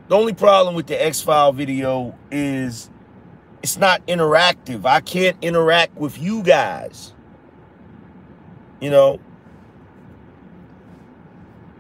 [0.08, 2.90] the only problem with the X-File video is
[3.62, 4.84] it's not interactive.
[4.84, 7.12] I can't interact with you guys.
[8.80, 9.20] You know,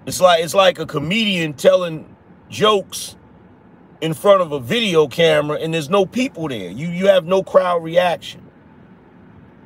[0.06, 2.14] it's like it's like a comedian telling
[2.48, 3.16] jokes
[4.00, 6.70] in front of a video camera and there's no people there.
[6.70, 8.46] You you have no crowd reaction.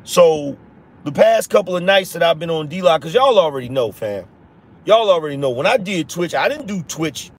[0.04, 0.56] So
[1.04, 4.26] the past couple of nights that I've been on D-Lock, because y'all already know, fam.
[4.84, 5.50] Y'all already know.
[5.50, 7.30] When I did Twitch, I didn't do Twitch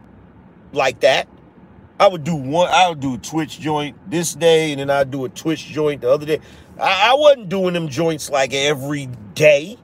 [0.73, 1.27] like that.
[1.99, 5.11] I would do one, I would do a Twitch joint this day, and then I'd
[5.11, 6.39] do a Twitch joint the other day.
[6.79, 9.77] I, I wasn't doing them joints like every day.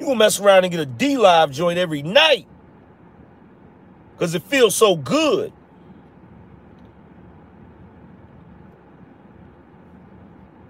[0.00, 2.46] You gonna mess around and get a D Live joint every night.
[4.12, 5.52] Because it feels so good.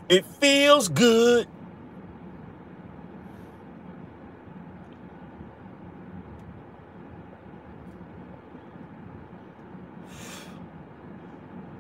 [0.09, 1.49] It feels good.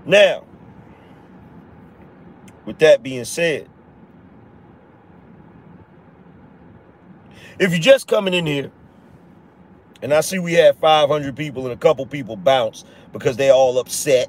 [0.06, 0.44] Now,
[2.66, 3.68] with that being said,
[7.58, 8.70] if you're just coming in here,
[10.02, 13.78] and I see we had 500 people and a couple people bounce because they all
[13.78, 14.28] upset.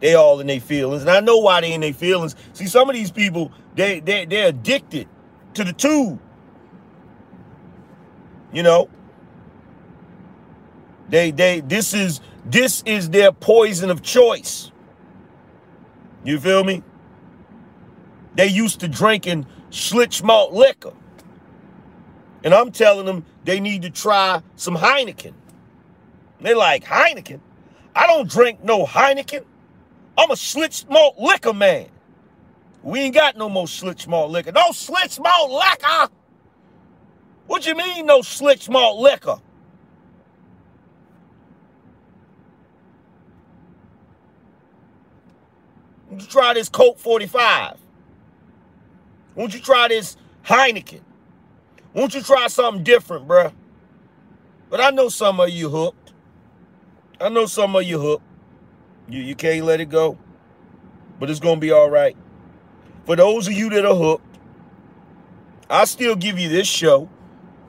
[0.00, 1.00] They all in their feelings.
[1.02, 2.36] And I know why they in their feelings.
[2.52, 5.08] See, some of these people, they, they, they're addicted
[5.54, 6.20] to the tube.
[8.52, 8.90] You know?
[11.08, 14.70] They, they, this is, this is their poison of choice.
[16.24, 16.82] You feel me?
[18.34, 20.92] They used to drinking Schlitz malt liquor.
[22.44, 25.32] And I'm telling them they need to try some Heineken.
[26.40, 27.40] They like, Heineken?
[27.94, 29.44] I don't drink no Heineken.
[30.16, 31.88] I'm a Schlitz malt liquor man.
[32.82, 34.52] We ain't got no more Schlitz malt liquor.
[34.52, 36.12] No Schlitz malt liquor.
[37.48, 39.38] What you mean no Schlitz malt liquor?
[46.26, 47.76] You try this Colt 45?
[49.36, 51.02] Won't you try this Heineken?
[51.94, 53.52] Won't you try something different, bruh?
[54.68, 56.12] But I know some of you hooked.
[57.20, 58.24] I know some of you hooked.
[59.08, 60.18] You, you can't let it go.
[61.20, 62.16] But it's going to be all right.
[63.04, 64.38] For those of you that are hooked,
[65.70, 67.08] I'll still give you this show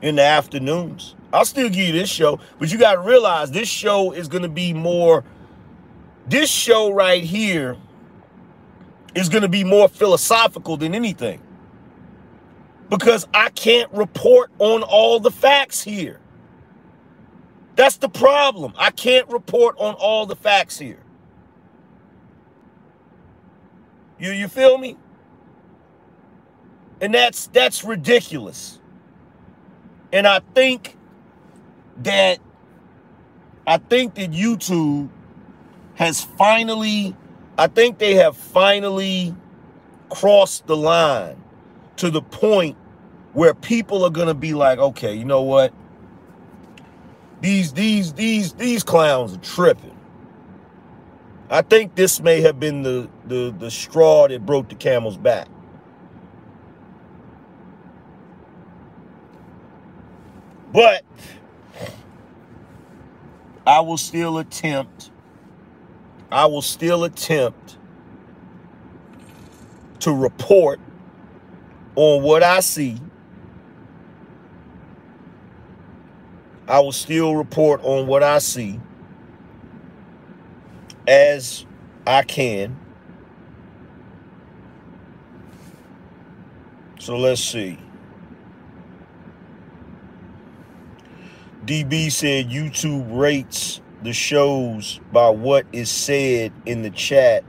[0.02, 1.14] in the afternoons.
[1.32, 2.40] I'll still give you this show.
[2.58, 5.22] But you got to realize this show is going to be more,
[6.26, 7.76] this show right here
[9.14, 11.42] is going to be more philosophical than anything.
[12.88, 16.20] Because I can't report on all the facts here.
[17.76, 18.72] That's the problem.
[18.76, 20.98] I can't report on all the facts here.
[24.18, 24.96] You you feel me?
[27.00, 28.80] And that's that's ridiculous.
[30.12, 30.96] And I think
[31.98, 32.40] that
[33.66, 35.10] I think that YouTube
[35.94, 37.14] has finally
[37.58, 39.34] I think they have finally
[40.10, 41.42] crossed the line
[41.96, 42.76] to the point
[43.34, 45.74] where people are going to be like, okay, you know what?
[47.40, 49.96] These these these these clowns are tripping.
[51.50, 55.48] I think this may have been the the the straw that broke the camel's back.
[60.72, 61.04] But
[63.66, 65.10] I will still attempt
[66.30, 67.78] I will still attempt
[70.00, 70.78] to report
[71.96, 72.98] on what I see.
[76.68, 78.78] I will still report on what I see
[81.06, 81.64] as
[82.06, 82.78] I can.
[86.98, 87.78] So let's see.
[91.64, 97.44] DB said YouTube rates the shows by what is said in the chat.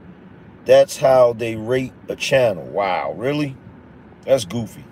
[0.64, 2.64] That's how they rate a channel.
[2.64, 3.56] Wow, really?
[4.24, 4.84] That's goofy.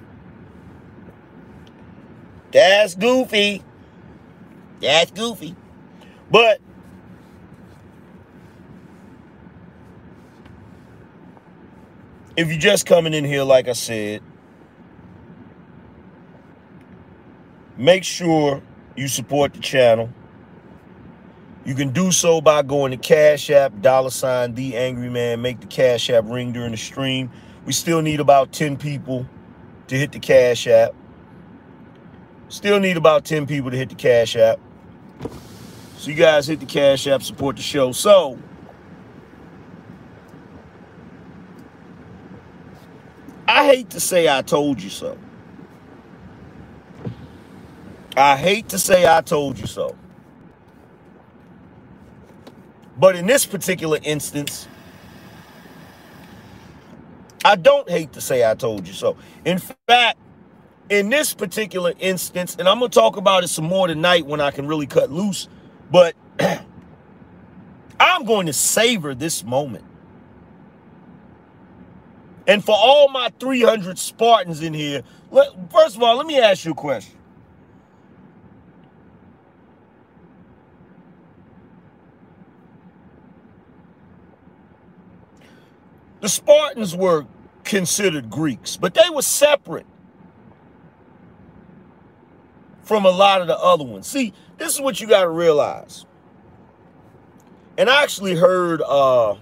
[2.53, 3.63] That's goofy.
[4.81, 5.55] That's goofy.
[6.31, 6.61] But
[12.37, 14.23] if you're just coming in here, like I said,
[17.77, 18.63] make sure
[18.97, 20.11] you support the channel.
[21.69, 25.43] You can do so by going to Cash App, dollar sign, The Angry Man.
[25.43, 27.31] Make the Cash App ring during the stream.
[27.67, 29.27] We still need about 10 people
[29.89, 30.95] to hit the Cash App.
[32.49, 34.59] Still need about 10 people to hit the Cash App.
[35.99, 37.93] So you guys hit the Cash App, support the show.
[37.93, 38.39] So,
[43.47, 45.19] I hate to say I told you so.
[48.17, 49.95] I hate to say I told you so.
[52.99, 54.69] But in this particular instance,
[57.45, 59.17] I don't hate to say I told you so.
[59.45, 60.19] In fact,
[60.91, 64.41] in this particular instance, and I'm going to talk about it some more tonight when
[64.41, 65.49] I can really cut loose,
[65.91, 66.15] but
[68.01, 69.85] I'm going to savor this moment.
[72.47, 76.65] And for all my 300 Spartans in here, let, first of all, let me ask
[76.67, 77.18] you a question.
[86.21, 87.27] The Spartans were
[87.65, 89.87] considered Greeks, but they were separate
[92.83, 94.07] from a lot of the other ones.
[94.07, 96.07] See, this is what you got to realize.
[97.79, 99.33] And I actually heard, uh,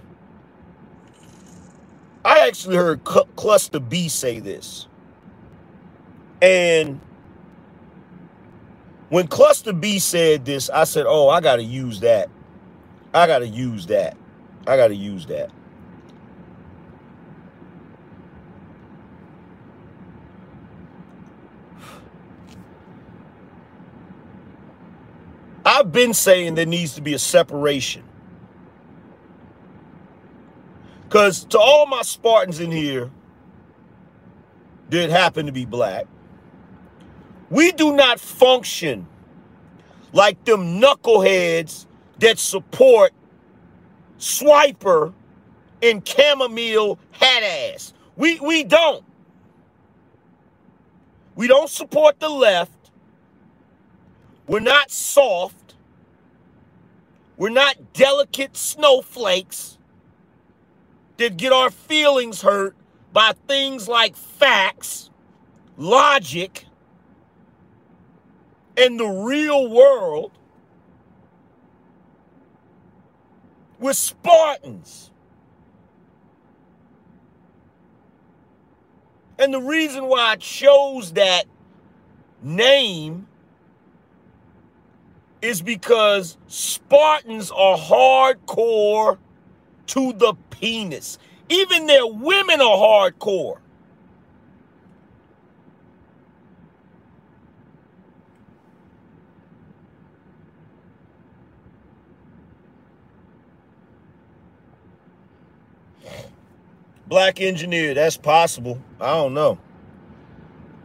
[2.25, 4.87] I actually heard C- Cluster B say this.
[6.41, 6.99] And
[9.09, 12.29] when Cluster B said this, I said, oh, I got to use that.
[13.13, 14.17] I got to use that.
[14.67, 15.51] I got to use that.
[25.67, 28.01] I've been saying there needs to be a separation.
[31.03, 33.11] Because to all my Spartans in here
[34.91, 36.07] that happen to be black,
[37.49, 39.07] we do not function
[40.13, 41.85] like them knuckleheads
[42.19, 43.11] that support
[44.19, 45.13] Swiper
[45.83, 47.93] and chamomile hat ass.
[48.15, 49.03] We we don't.
[51.35, 52.71] We don't support the left.
[54.47, 55.56] We're not soft.
[57.37, 59.77] We're not delicate snowflakes
[61.17, 62.75] that get our feelings hurt
[63.13, 65.11] by things like facts,
[65.77, 66.65] logic,
[68.75, 70.31] and the real world.
[73.79, 75.11] We're Spartans.
[79.39, 81.45] And the reason why I chose that
[82.41, 83.27] name
[85.41, 89.17] is because Spartans are hardcore
[89.87, 91.17] to the penis.
[91.49, 93.59] Even their women are hardcore.
[107.07, 108.81] Black engineer, that's possible.
[108.99, 109.57] I don't know.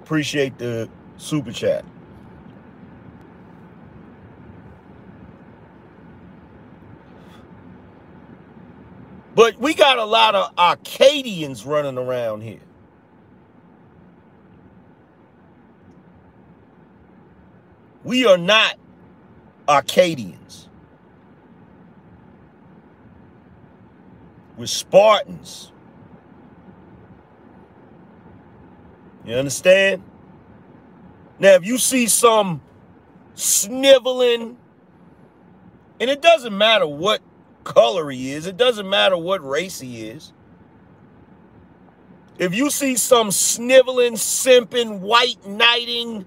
[0.02, 1.84] Appreciate the super chat.
[9.34, 12.60] But we got a lot of Arcadians running around here.
[18.04, 18.76] We are not
[19.68, 20.68] Arcadians.
[24.56, 25.72] We're Spartans.
[29.24, 30.02] You understand?
[31.38, 32.60] Now, if you see some
[33.34, 34.58] sniveling,
[36.00, 37.22] and it doesn't matter what
[37.64, 38.46] color he is.
[38.46, 40.32] It doesn't matter what race he is.
[42.38, 46.26] If you see some sniveling, simping, white knighting,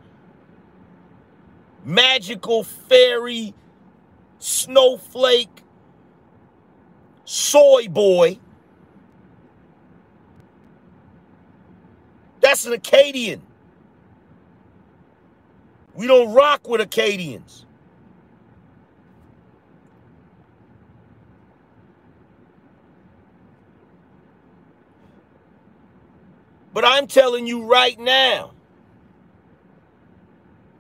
[1.84, 3.54] magical fairy,
[4.40, 5.64] snowflake,
[7.26, 8.40] soy boy,
[12.42, 13.42] that's an Arcadian.
[15.96, 17.65] We don't rock with Arcadians.
[26.76, 28.52] But I'm telling you right now,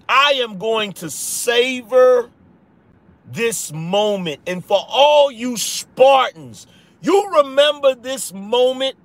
[0.09, 2.29] I am going to savor
[3.25, 4.41] this moment.
[4.45, 6.67] And for all you Spartans,
[6.99, 8.97] you remember this moment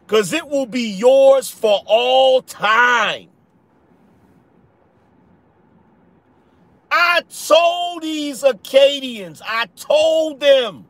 [0.00, 3.30] because it will be yours for all time.
[6.90, 10.88] I told these Arcadians, I told them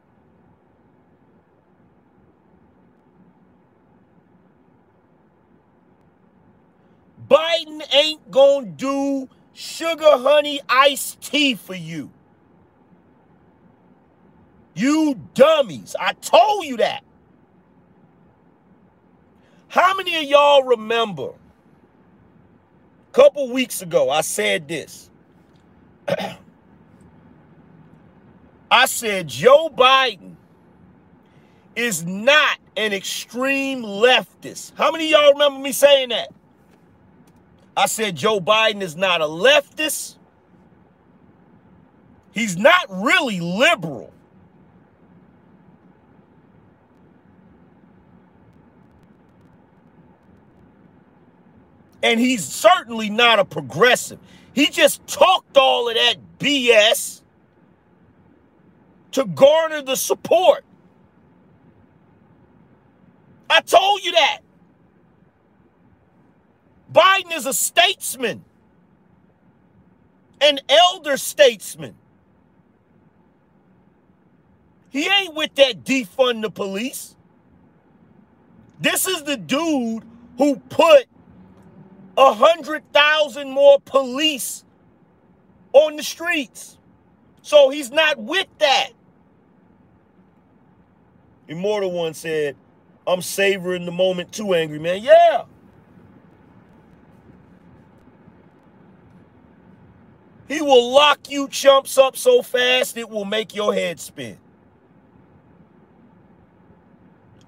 [7.29, 12.11] Biden ain't gonna do sugar honey iced tea for you.
[14.75, 15.97] You dummies.
[15.99, 17.03] I told you that.
[19.69, 25.11] How many of y'all remember a couple weeks ago I said this?
[28.71, 30.37] I said Joe Biden
[31.75, 34.73] is not an extreme leftist.
[34.77, 36.29] How many of y'all remember me saying that?
[37.77, 40.17] I said Joe Biden is not a leftist.
[42.33, 44.13] He's not really liberal.
[52.03, 54.19] And he's certainly not a progressive.
[54.55, 57.23] He just talked all of that BS
[59.13, 60.65] to garner the support.
[63.51, 64.41] I told you that.
[66.97, 68.43] Biden is a statesman,
[70.41, 71.95] an elder statesman.
[74.89, 77.15] He ain't with that defund the police.
[78.81, 80.05] This is the dude
[80.39, 81.05] who put
[82.17, 84.65] a hundred thousand more police
[85.75, 86.79] on the streets.
[87.43, 88.89] So he's not with that.
[91.47, 92.57] Immortal One said,
[93.07, 95.03] I'm savoring the moment too, angry man.
[95.03, 95.45] Yeah.
[100.49, 104.39] He will lock you chumps up so fast it will make your head spin.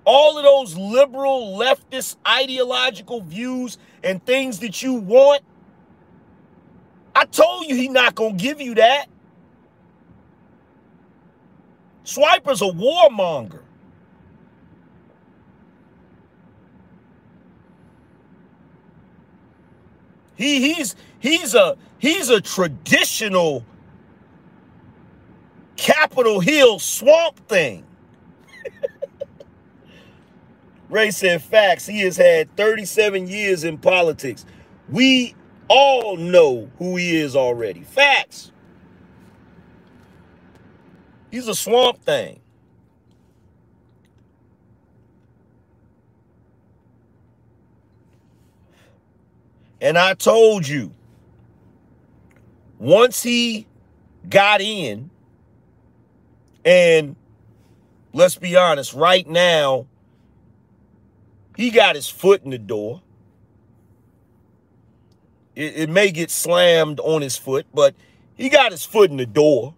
[0.04, 5.42] All of those liberal, leftist, ideological views and things that you want,
[7.14, 9.06] I told you he not going to give you that.
[12.04, 13.62] Swiper's a warmonger.
[20.38, 23.64] He he's he's a he's a traditional
[25.76, 27.84] Capitol Hill swamp thing.
[30.88, 31.86] Ray said facts.
[31.86, 34.46] He has had 37 years in politics.
[34.88, 35.34] We
[35.66, 37.82] all know who he is already.
[37.82, 38.52] Facts.
[41.32, 42.38] He's a swamp thing.
[49.80, 50.92] And I told you,
[52.78, 53.66] once he
[54.28, 55.10] got in,
[56.64, 57.16] and
[58.12, 59.86] let's be honest, right now,
[61.56, 63.02] he got his foot in the door.
[65.54, 67.94] It, it may get slammed on his foot, but
[68.34, 69.74] he got his foot in the door.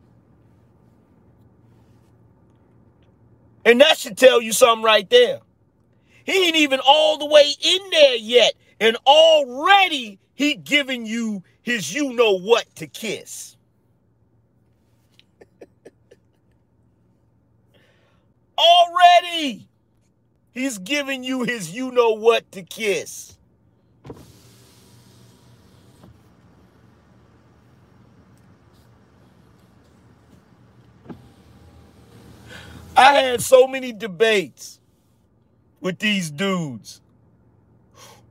[3.65, 5.41] And that should tell you something right there.
[6.25, 8.55] He ain't even all the way in there yet.
[8.81, 13.57] And already he giving you his you know what to kiss.
[18.59, 19.69] already
[20.53, 23.37] he's giving you his you know what to kiss.
[32.97, 34.80] I had so many debates
[35.81, 37.01] with these dudes.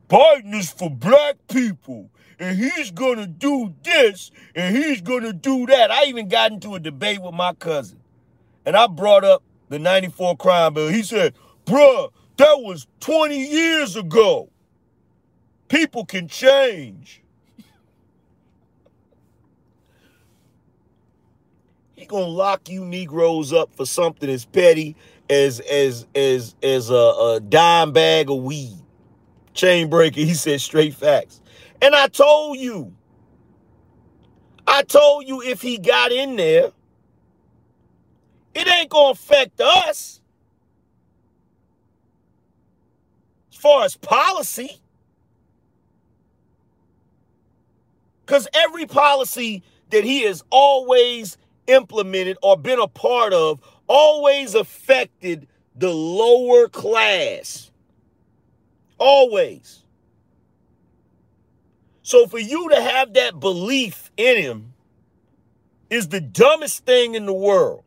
[0.07, 5.91] Biden is for black people and he's gonna do this and he's gonna do that.
[5.91, 7.99] I even got into a debate with my cousin
[8.65, 10.87] and I brought up the 94 crime bill.
[10.87, 11.35] He said,
[11.65, 14.49] bruh, that was 20 years ago.
[15.67, 17.21] People can change.
[21.95, 24.95] he gonna lock you Negroes up for something as petty
[25.29, 28.77] as as as as a, a dime bag of weed
[29.53, 30.19] chain breaker.
[30.21, 31.41] He said straight facts.
[31.81, 32.93] And I told you,
[34.67, 36.71] I told you if he got in there,
[38.53, 40.21] it ain't to affect us
[43.51, 44.81] as far as policy.
[48.25, 53.59] Because every policy that he has always implemented or been a part of
[53.89, 57.71] always affected the lower class.
[58.97, 59.83] Always.
[62.03, 64.73] So for you to have that belief in him
[65.89, 67.83] is the dumbest thing in the world.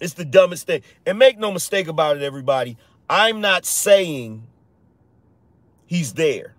[0.00, 0.82] It's the dumbest thing.
[1.06, 2.76] And make no mistake about it, everybody.
[3.08, 4.46] I'm not saying
[5.86, 6.54] he's there.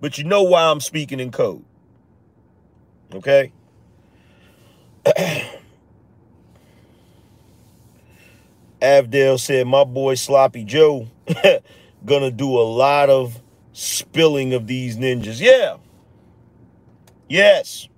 [0.00, 1.64] But you know why I'm speaking in code.
[3.14, 3.52] Okay?
[8.82, 11.08] Avdale said, my boy Sloppy Joe
[12.04, 13.40] gonna do a lot of
[13.72, 15.40] spilling of these ninjas.
[15.40, 15.76] Yeah.
[17.28, 17.88] Yes.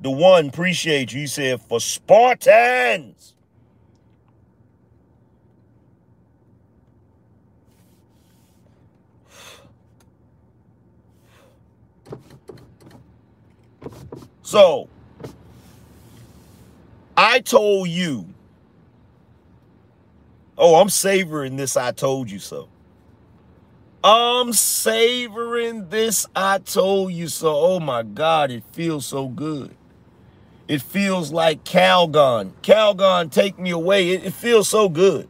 [0.00, 1.20] The one, appreciate you.
[1.20, 3.34] He said, for Spartans.
[14.42, 14.88] So,
[17.24, 18.26] I told you
[20.58, 22.68] Oh, I'm savoring this I told you so.
[24.04, 26.26] I'm savoring this.
[26.34, 27.54] I told you so.
[27.54, 29.76] Oh my God, it feels so good.
[30.66, 32.54] It feels like Calgon.
[32.62, 34.10] Calgon, take me away.
[34.10, 35.28] It, it feels so good.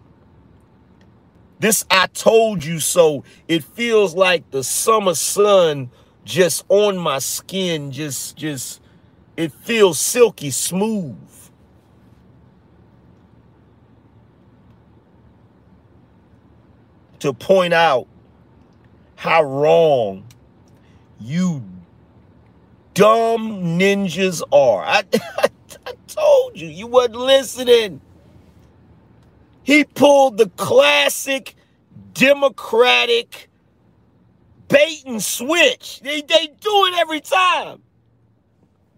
[1.61, 3.23] This I told you so.
[3.49, 5.91] It feels like the summer sun
[6.25, 7.93] just on my skin.
[7.93, 8.81] Just, just,
[9.37, 11.17] it feels silky smooth.
[17.23, 18.09] To point out
[19.15, 20.25] how wrong
[21.21, 21.63] you
[22.95, 24.83] dumb ninjas are.
[24.83, 25.05] I,
[25.39, 25.49] I,
[25.87, 28.01] I told you, you wasn't listening.
[29.63, 31.55] He pulled the classic
[32.13, 33.49] Democratic
[34.67, 36.01] bait and switch.
[36.01, 37.83] They, they do it every time.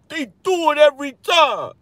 [0.09, 1.73] They do it every time.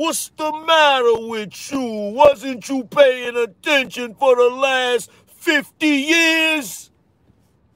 [0.00, 1.78] What's the matter with you?
[2.14, 6.90] Wasn't you paying attention for the last 50 years?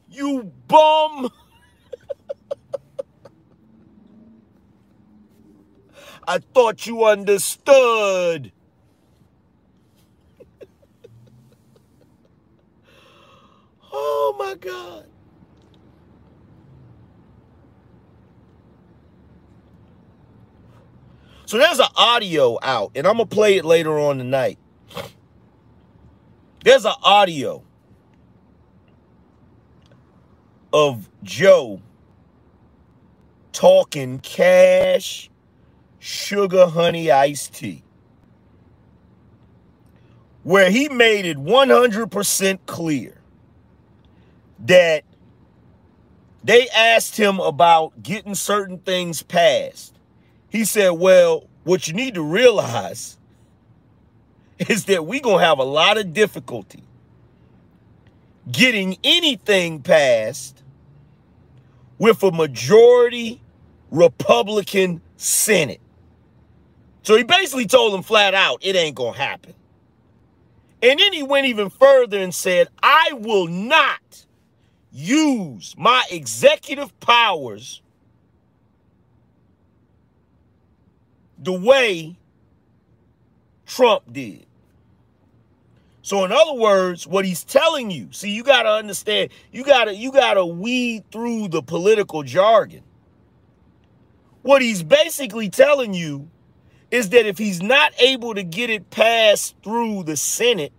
[0.09, 1.29] You bum.
[6.27, 8.53] I thought you understood.
[13.93, 15.14] oh my God.
[21.55, 24.59] So there's an audio out, and I'm going to play it later on tonight.
[26.65, 27.63] There's an audio
[30.73, 31.81] of Joe
[33.53, 35.31] talking cash,
[36.01, 37.85] sugar, honey, iced tea,
[40.43, 43.17] where he made it 100% clear
[44.59, 45.05] that
[46.43, 49.94] they asked him about getting certain things passed.
[50.55, 53.19] He said, Well, what you need to realize
[54.61, 56.85] is that we're going to have a lot of difficulty
[58.53, 60.63] getting anything passed
[61.99, 63.43] with a majority
[63.91, 65.81] Republican Senate.
[67.03, 69.55] So he basically told them flat out, it ain't going to happen.
[70.81, 74.25] And then he went even further and said, I will not
[74.93, 77.83] use my executive powers
[81.45, 82.17] the way
[83.67, 84.47] Trump did.
[86.03, 89.85] So in other words, what he's telling you, see, you got to understand, you got
[89.85, 92.83] to you got to weed through the political jargon.
[94.43, 96.29] What he's basically telling you
[96.91, 100.73] is that if he's not able to get it passed through the Senate,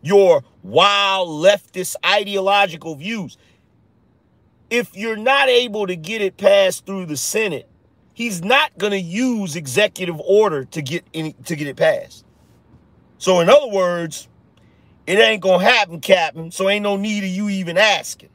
[0.00, 3.36] your wild leftist ideological views,
[4.70, 7.68] if you're not able to get it passed through the Senate,
[8.14, 12.24] he's not going to use executive order to get any to get it passed.
[13.18, 14.28] So in other words,
[15.06, 16.50] it ain't going to happen, Captain.
[16.50, 18.30] So ain't no need of you even asking.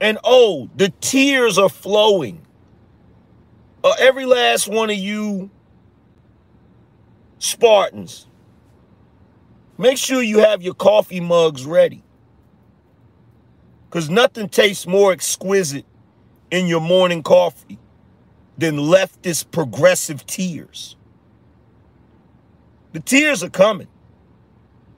[0.00, 2.43] And oh, the tears are flowing
[3.84, 5.50] uh, every last one of you
[7.38, 8.26] Spartans,
[9.76, 12.02] make sure you have your coffee mugs ready.
[13.84, 15.84] Because nothing tastes more exquisite
[16.50, 17.78] in your morning coffee
[18.56, 20.96] than leftist progressive tears.
[22.92, 23.88] The tears are coming.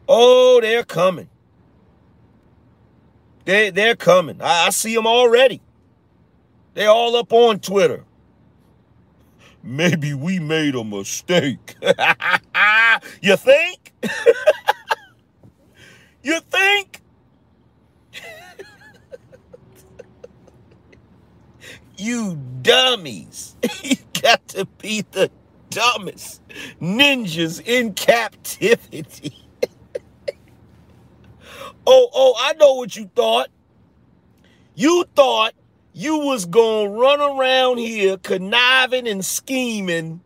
[0.08, 1.28] Oh, they're coming.
[3.44, 4.40] They, they're coming.
[4.40, 5.60] I, I see them already.
[6.74, 8.04] They're all up on Twitter
[9.66, 11.74] maybe we made a mistake.
[13.20, 13.92] you think?
[16.22, 17.02] you think?
[21.98, 23.56] you dummies.
[23.82, 25.30] you got to be the
[25.70, 26.40] dumbest
[26.80, 29.44] ninjas in captivity.
[31.86, 33.48] oh, oh, I know what you thought.
[34.74, 35.54] You thought
[35.96, 40.20] you was gonna run around here conniving and scheming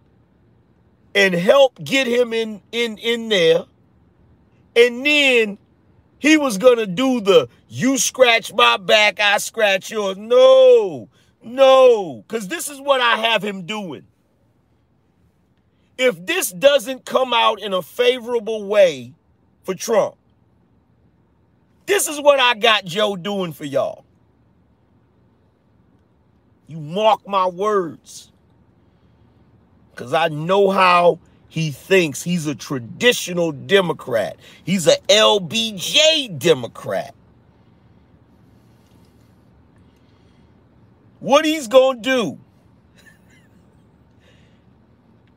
[1.15, 3.67] and help get him in in in there.
[4.75, 5.59] And then
[6.19, 10.17] he was gonna do the you scratch my back i scratch yours.
[10.17, 11.09] No
[11.41, 14.09] no because this is what i have him doing.
[15.97, 19.13] If this doesn't come out in a favorable way
[19.63, 20.17] for trump
[21.87, 24.05] this is what i got joe doing for y'all
[26.71, 28.31] you mark my words.
[29.91, 31.19] Because I know how
[31.49, 34.37] he thinks he's a traditional Democrat.
[34.63, 37.13] He's a LBJ Democrat.
[41.19, 42.39] What he's going to do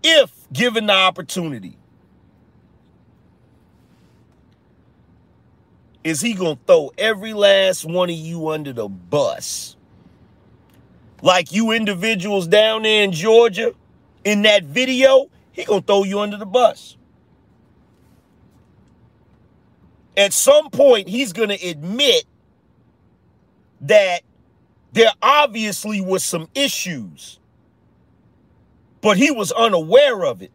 [0.03, 1.77] if given the opportunity
[6.03, 9.77] is he going to throw every last one of you under the bus.
[11.23, 13.73] Like you individuals down there in Georgia
[14.25, 16.97] in that video, he gonna throw you under the bus.
[20.17, 22.25] At some point, he's gonna admit
[23.79, 24.23] that
[24.91, 27.39] there obviously was some issues,
[28.99, 30.51] but he was unaware of it.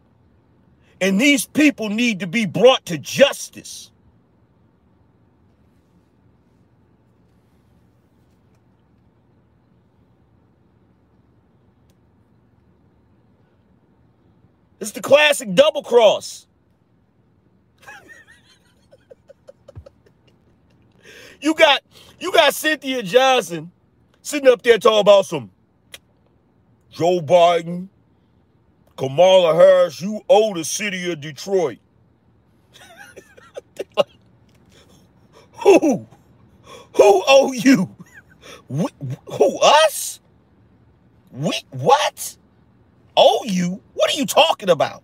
[1.00, 3.90] And these people need to be brought to justice.
[14.80, 16.46] It's the classic double cross.
[21.40, 21.82] you got
[22.20, 23.70] you got Cynthia Johnson
[24.22, 25.50] sitting up there talking about some
[26.90, 27.88] Joe Biden,
[28.96, 31.78] Kamala Harris, you owe the city of Detroit.
[35.52, 36.06] who?
[36.96, 37.94] Who owe you?
[38.68, 38.86] We,
[39.26, 40.20] who, us?
[41.30, 42.36] We, what?
[43.18, 43.82] Owe you?
[43.94, 45.02] What are you talking about?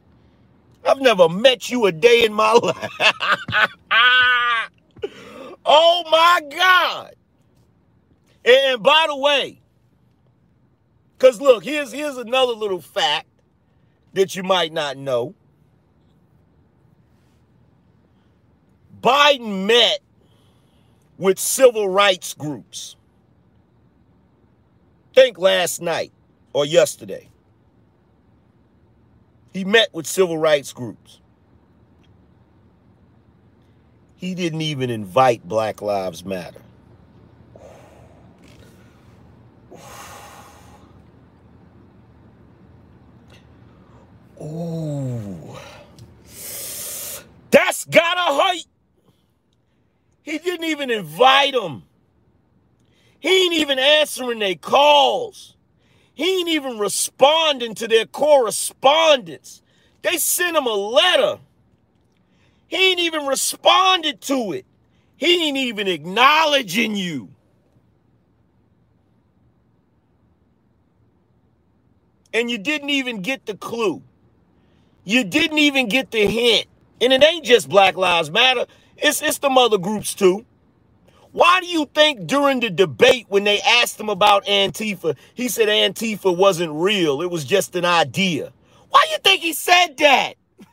[0.87, 2.91] I've never met you a day in my life.
[5.67, 7.15] oh my God.
[8.45, 9.61] And by the way,
[11.19, 13.27] because look, here's here's another little fact
[14.15, 15.35] that you might not know.
[19.03, 20.01] Biden met
[21.19, 22.97] with civil rights groups.
[25.15, 26.13] Think last night
[26.53, 27.29] or yesterday.
[29.55, 31.21] He met with civil rights groups.
[34.17, 36.61] He didn't even invite Black Lives Matter.
[44.43, 45.57] Ooh.
[47.53, 48.65] That's gotta hurt.
[50.23, 51.85] He didn't even invite them.
[53.21, 55.54] He ain't even answering their calls.
[56.15, 59.63] He ain't even responding to their correspondence.
[60.03, 61.39] They sent him a letter.
[62.69, 64.67] He ain't even responded to it.
[65.17, 67.31] He ain't even acknowledging you.
[72.33, 74.03] And you didn't even get the clue.
[75.05, 76.67] You didn't even get the hint.
[77.01, 78.67] And it ain't just Black Lives Matter.
[78.97, 80.45] It's it's the other groups too.
[81.35, 85.67] Why do you think during the debate when they asked him about Antifa, he said
[85.67, 88.53] Antifa wasn't real, it was just an idea?
[88.91, 90.35] Why do you think he said that?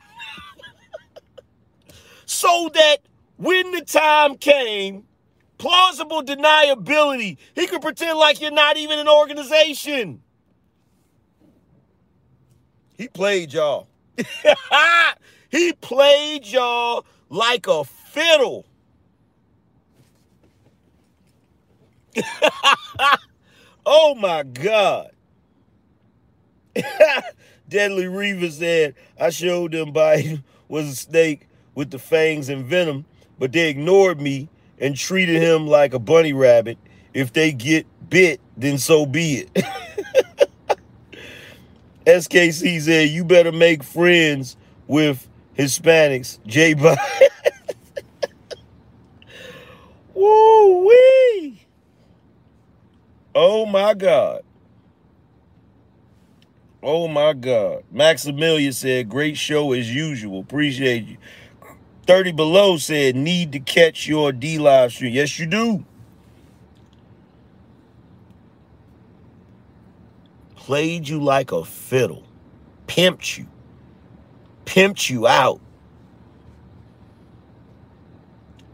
[2.27, 2.97] so that
[3.38, 5.05] when the time came,
[5.57, 10.21] plausible deniability, he could pretend like you're not even an organization.
[12.99, 13.88] He played y'all.
[15.49, 18.67] he played y'all like a fiddle.
[23.85, 25.11] oh my God.
[27.69, 33.05] Deadly Reaver said, I showed them Biden was a snake with the fangs and venom,
[33.39, 36.77] but they ignored me and treated him like a bunny rabbit.
[37.13, 39.65] If they get bit, then so be it.
[42.05, 44.57] SKC said, you better make friends
[44.88, 45.27] with
[45.57, 46.39] Hispanics.
[46.45, 46.97] J Biden.
[50.13, 51.20] Woo wee.
[53.43, 54.43] Oh my God.
[56.84, 57.84] Oh my God.
[57.89, 60.41] Maximilian said, great show as usual.
[60.41, 61.18] Appreciate you.
[62.05, 65.11] 30 Below said, need to catch your D live stream.
[65.11, 65.84] Yes, you do.
[70.55, 72.22] Played you like a fiddle.
[72.85, 73.47] Pimped you.
[74.65, 75.59] Pimped you out.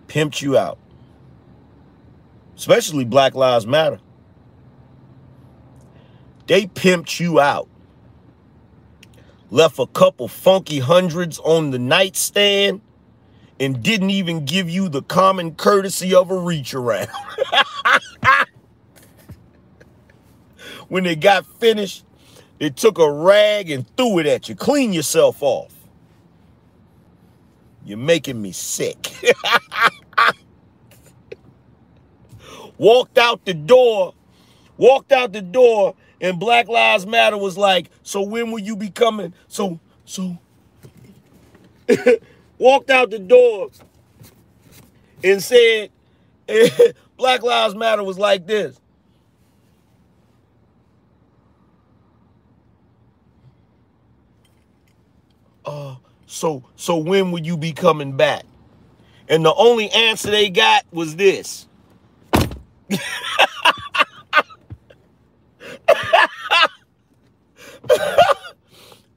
[0.09, 0.77] Pimped you out.
[2.57, 4.01] Especially Black Lives Matter.
[6.47, 7.67] They pimped you out.
[9.49, 12.81] Left a couple funky hundreds on the nightstand
[13.59, 17.09] and didn't even give you the common courtesy of a reach around.
[20.87, 22.05] when they got finished,
[22.59, 24.55] they took a rag and threw it at you.
[24.55, 25.73] Clean yourself off.
[27.85, 29.13] You're making me sick.
[32.77, 34.13] walked out the door,
[34.77, 38.89] walked out the door and Black Lives Matter was like, so when will you be
[38.89, 39.33] coming?
[39.47, 40.37] So, so
[42.57, 43.69] walked out the door
[45.23, 45.91] and said,
[47.17, 48.79] Black Lives Matter was like this.
[55.65, 55.95] Uh,
[56.25, 58.45] so so when will you be coming back?
[59.29, 61.67] And the only answer they got was this.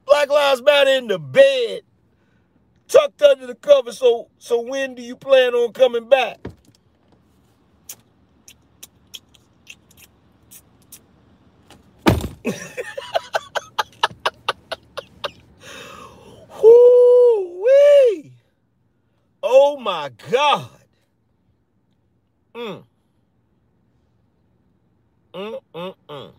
[0.07, 1.81] Black Lives Matter in the bed,
[2.87, 3.91] tucked under the cover.
[3.93, 6.39] So so when do you plan on coming back?
[16.63, 18.33] Whoo-wee.
[19.43, 20.69] Oh my God.
[22.55, 22.83] Mm.
[25.33, 26.33] Mm, mm, mm.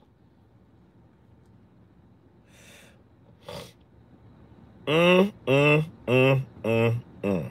[4.86, 7.50] Mm, mm, mm, mm, mm.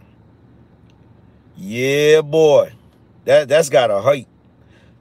[1.56, 2.74] Yeah, boy.
[3.26, 4.26] That that's gotta hurt.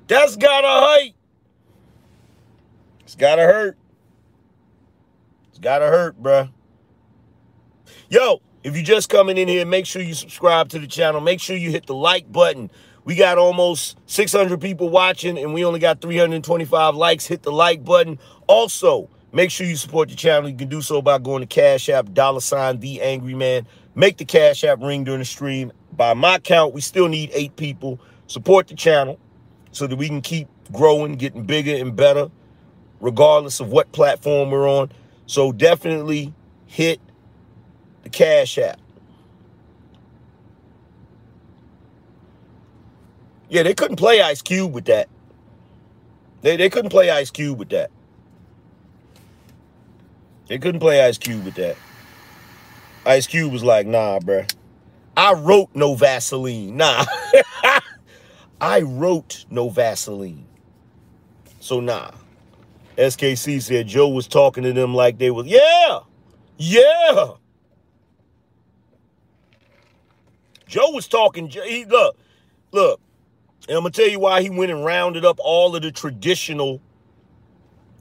[0.07, 1.13] That's gotta hurt.
[3.01, 3.77] It's gotta hurt.
[5.49, 6.51] It's gotta hurt, bruh.
[8.09, 11.21] Yo, if you're just coming in here, make sure you subscribe to the channel.
[11.21, 12.71] Make sure you hit the like button.
[13.05, 17.27] We got almost 600 people watching and we only got 325 likes.
[17.27, 18.19] Hit the like button.
[18.47, 20.49] Also, make sure you support the channel.
[20.49, 23.67] You can do so by going to Cash App, dollar sign, The Angry Man.
[23.95, 25.73] Make the Cash App ring during the stream.
[25.93, 28.01] By my count, we still need eight people.
[28.27, 29.19] Support the channel
[29.73, 32.31] so that we can keep growing, getting bigger and better,
[33.01, 34.91] regardless of what platform we're on.
[35.27, 36.33] So definitely
[36.67, 37.01] hit
[38.03, 38.79] the Cash App.
[43.49, 45.09] Yeah, they couldn't play Ice Cube with that.
[46.43, 47.91] They, they couldn't play Ice Cube with that.
[50.51, 51.77] They couldn't play Ice Cube with that.
[53.07, 54.53] Ice Cube was like, nah, bruh.
[55.17, 56.77] I wrote no Vaseline.
[56.77, 57.05] Nah.
[58.61, 60.45] I wrote no Vaseline.
[61.61, 62.11] So nah.
[62.99, 66.01] SKC said Joe was talking to them like they was, yeah,
[66.59, 67.35] yeah.
[70.67, 72.17] Joe was talking, he, look,
[72.73, 73.01] look,
[73.69, 76.83] and I'm to tell you why he went and rounded up all of the traditional,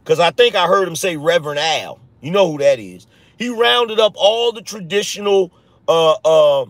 [0.03, 1.99] because I think I heard him say Reverend Al.
[2.21, 3.07] You know who that is.
[3.37, 5.51] He rounded up all the traditional,
[5.87, 6.65] uh, uh,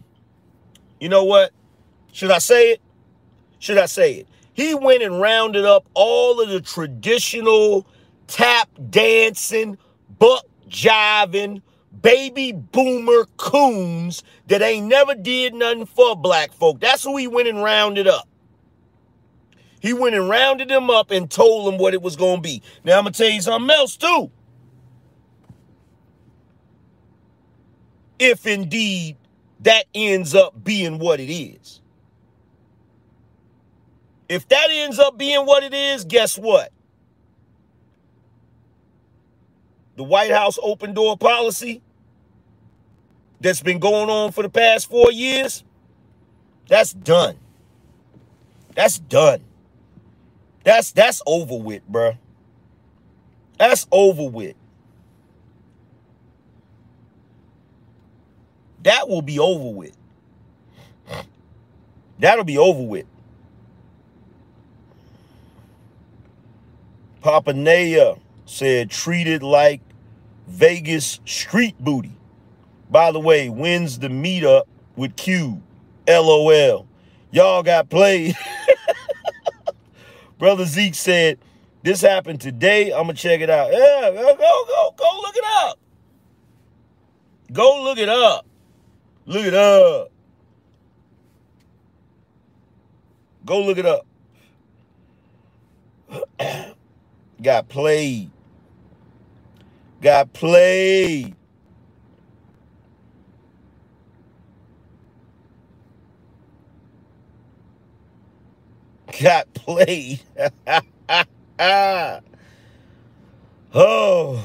[1.00, 1.52] you know what?
[2.12, 2.82] Should I say it?
[3.60, 4.28] Should I say it?
[4.54, 7.88] He went and rounded up all of the traditional
[8.28, 9.78] tap dancing,
[10.20, 11.62] buck jiving,
[12.02, 16.80] baby boomer coons that ain't never did nothing for black folk.
[16.80, 18.28] That's who he went and rounded up.
[19.80, 22.62] He went and rounded them up and told them what it was going to be.
[22.84, 24.30] Now, I'm going to tell you something else, too.
[28.20, 29.16] If indeed
[29.62, 31.82] that ends up being what it is.
[34.28, 36.72] If that ends up being what it is, guess what?
[39.96, 41.82] The White House open door policy
[43.41, 45.64] that's been going on for the past four years,
[46.68, 47.38] that's done.
[48.76, 49.41] That's done.
[50.64, 52.18] That's that's over with, bruh.
[53.58, 54.56] That's over with.
[58.84, 59.95] That will be over with.
[62.19, 63.06] That'll be over with.
[67.22, 68.15] Papa Naya
[68.45, 69.81] said treated like
[70.47, 72.14] Vegas street booty.
[72.89, 74.64] By the way, when's the meetup
[74.95, 75.61] with Q?
[76.07, 76.88] LOL.
[77.31, 78.35] Y'all got played.
[80.39, 81.38] Brother Zeke said,
[81.84, 82.91] this happened today.
[82.91, 83.72] I'm going to check it out.
[83.72, 85.80] Yeah, go, go, go look it up.
[87.51, 88.45] Go look it up.
[89.30, 90.11] Look it up.
[93.45, 94.07] Go look it up.
[97.43, 98.31] Got played.
[100.01, 101.35] Got played.
[109.22, 110.22] got played.
[113.73, 114.43] oh.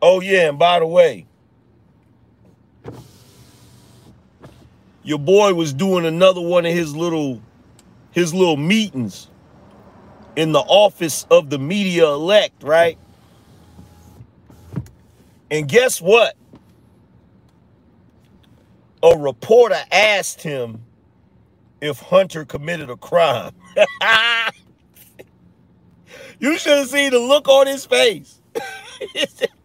[0.00, 1.26] Oh yeah, and by the way,
[5.02, 7.42] your boy was doing another one of his little
[8.12, 9.28] his little meetings
[10.36, 12.98] in the office of the media elect, right?
[15.50, 16.36] And guess what?
[19.02, 20.82] A reporter asked him
[21.80, 23.52] if Hunter committed a crime.
[26.38, 28.40] you should have seen the look on his face.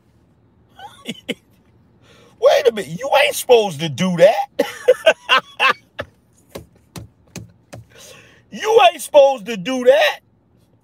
[2.40, 5.76] Wait a minute, you ain't supposed to do that.
[8.52, 10.20] you ain't supposed to do that.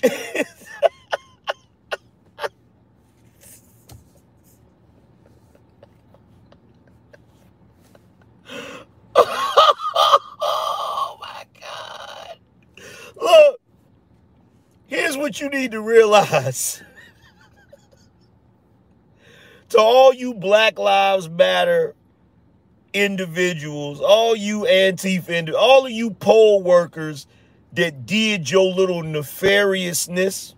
[13.22, 13.56] oh
[14.88, 16.82] here's what you need to realize.
[19.70, 21.96] To all you Black Lives Matter
[22.94, 27.28] individuals, all you Antifa, all of you poll workers
[27.74, 30.56] that did your little nefariousness,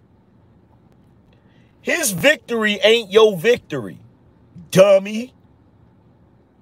[1.82, 4.00] his victory ain't your victory,
[4.70, 5.34] dummy.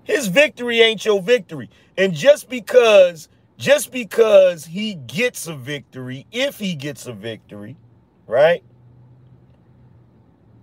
[0.03, 1.69] His victory ain't your victory.
[1.97, 7.77] And just because, just because he gets a victory, if he gets a victory,
[8.25, 8.63] right?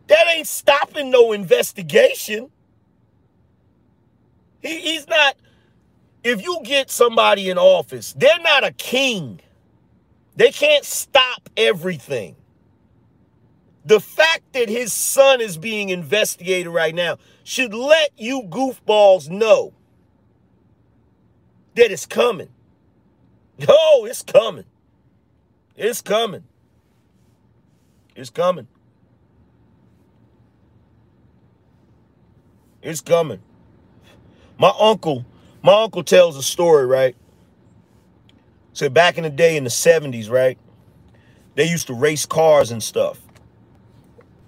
[0.09, 2.51] That ain't stopping no investigation.
[4.61, 5.37] He, he's not,
[6.23, 9.41] if you get somebody in office, they're not a king.
[10.37, 12.37] They can't stop everything.
[13.85, 19.73] The fact that his son is being investigated right now should let you goofballs know
[21.77, 22.49] that it's coming.
[23.69, 24.65] Oh, it's coming.
[25.77, 26.45] It's coming.
[28.15, 28.67] It's coming.
[32.87, 33.41] It's coming.
[34.59, 35.27] My uncle,
[35.61, 37.17] my uncle tells a story, right?
[38.75, 40.57] So back in the day in the 70s, right?
[41.57, 43.21] They used to race cars and stuff.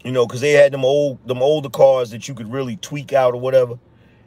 [0.05, 3.13] You know, because they had them old them older cars that you could really tweak
[3.13, 3.77] out or whatever.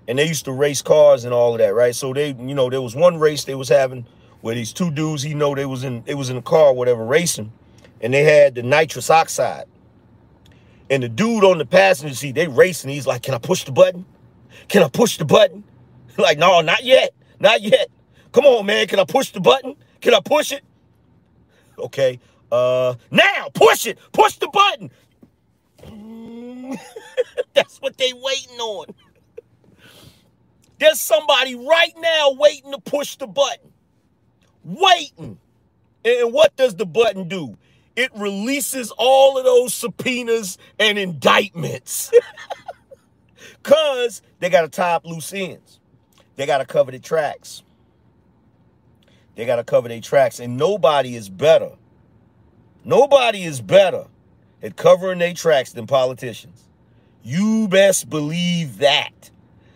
[0.09, 1.95] And they used to race cars and all of that, right?
[1.95, 4.05] So they, you know, there was one race they was having
[4.41, 7.05] where these two dudes, he know they was in they was in a car, whatever,
[7.05, 7.53] racing,
[8.01, 9.65] and they had the nitrous oxide.
[10.91, 12.91] And the dude on the passenger seat, they racing.
[12.91, 14.05] He's like, Can I push the button?
[14.69, 15.63] Can I push the button?
[16.17, 17.11] like, no, not yet.
[17.39, 17.89] Not yet.
[18.33, 18.87] Come on, man.
[18.87, 19.75] Can I push the button?
[20.01, 20.63] Can I push it?
[21.79, 22.19] Okay.
[22.51, 23.97] Uh now push it.
[24.13, 24.91] Push the button.
[27.53, 28.87] That's what they waiting on.
[30.79, 33.71] There's somebody right now waiting to push the button.
[34.63, 35.39] Waiting.
[36.05, 37.57] And what does the button do?
[37.95, 42.11] It releases all of those subpoenas and indictments.
[43.63, 45.79] Because they got to tie up loose ends.
[46.35, 47.61] They got to cover the tracks.
[49.35, 50.39] They got to cover their tracks.
[50.39, 51.71] And nobody is better.
[52.83, 54.05] Nobody is better
[54.63, 56.67] at covering their tracks than politicians.
[57.23, 59.29] You best believe that.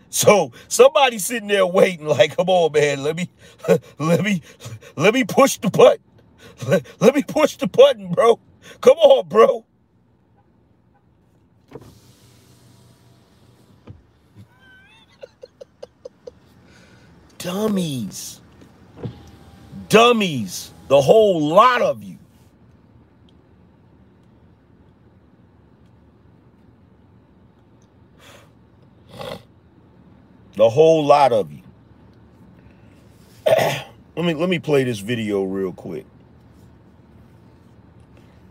[0.09, 3.29] So somebody sitting there waiting, like, come on, man, let me,
[3.99, 4.41] let me,
[4.95, 6.04] let me push the button.
[6.67, 8.39] Let, let me push the button, bro.
[8.81, 9.65] Come on, bro.
[17.37, 18.41] Dummies.
[19.89, 20.71] Dummies.
[20.87, 22.17] The whole lot of you.
[30.55, 31.61] The whole lot of you.
[33.45, 36.05] let me let me play this video real quick.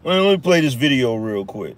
[0.06, 1.76] Let me play this video real quick.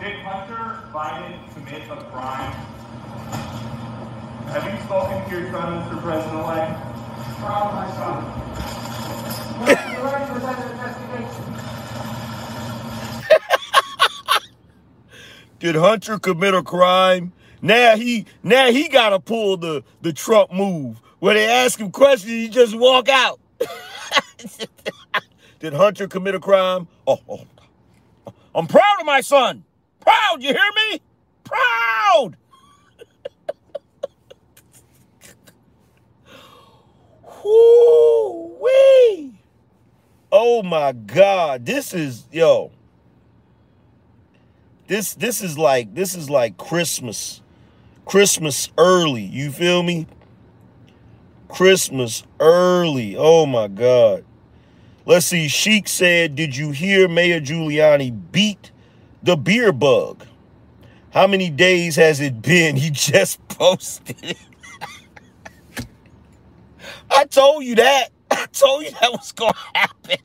[0.00, 2.52] Did Hunter Biden commit a crime?
[4.46, 6.00] Have you spoken to your son, Mr.
[6.00, 6.80] President-elect?
[7.40, 8.24] Proud my son.
[9.60, 11.44] What's the right for that investigation?
[15.58, 17.34] Did Hunter commit a crime?
[17.62, 22.32] Now he now he gotta pull the the Trump move where they ask him questions,
[22.32, 23.38] he just walk out.
[25.60, 26.88] Did Hunter commit a crime?
[27.06, 27.44] Oh, oh,
[28.54, 29.64] I'm proud of my son.
[30.00, 31.02] Proud, you hear me?
[31.44, 32.36] Proud.
[37.44, 39.34] Whoo-wee.
[40.32, 41.66] Oh my God.
[41.66, 42.70] This is yo.
[44.86, 47.42] This this is like this is like Christmas
[48.10, 49.22] Christmas early.
[49.22, 50.08] You feel me?
[51.48, 53.14] Christmas early.
[53.16, 54.24] Oh my God.
[55.06, 55.46] Let's see.
[55.46, 58.72] Sheik said, Did you hear Mayor Giuliani beat
[59.22, 60.26] the beer bug?
[61.10, 62.74] How many days has it been?
[62.82, 64.16] He just posted
[67.12, 68.08] I told you that.
[68.32, 70.18] I told you that was going to happen.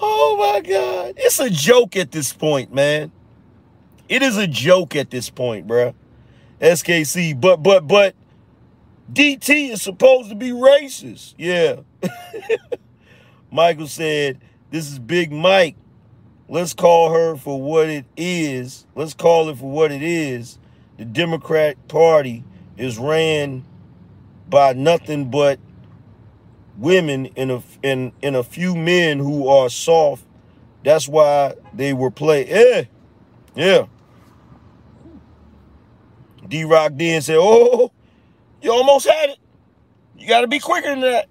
[0.00, 1.14] Oh my God.
[1.16, 3.12] It's a joke at this point, man.
[4.08, 5.94] It is a joke at this point, bruh.
[6.60, 7.38] SKC.
[7.40, 8.14] But, but, but,
[9.12, 11.34] DT is supposed to be racist.
[11.38, 11.80] Yeah.
[13.50, 15.76] Michael said, This is Big Mike.
[16.48, 18.86] Let's call her for what it is.
[18.94, 20.58] Let's call it for what it is.
[20.96, 22.44] The Democrat Party
[22.76, 23.64] is ran
[24.48, 25.58] by nothing but
[26.78, 30.24] women in a in in a few men who are soft.
[30.84, 32.46] That's why they were play.
[32.46, 32.84] Eh,
[33.54, 33.86] yeah, yeah.
[36.46, 37.92] D Rock then said, "Oh,
[38.62, 39.38] you almost had it.
[40.16, 41.28] You got to be quicker than that."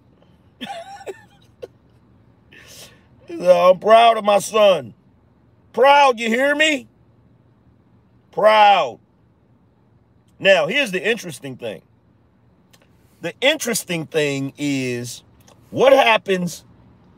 [3.30, 4.94] I'm proud of my son.
[5.74, 6.88] Proud, you hear me?
[8.32, 9.00] Proud.
[10.40, 11.82] Now, here's the interesting thing.
[13.22, 15.24] The interesting thing is
[15.70, 16.64] what happens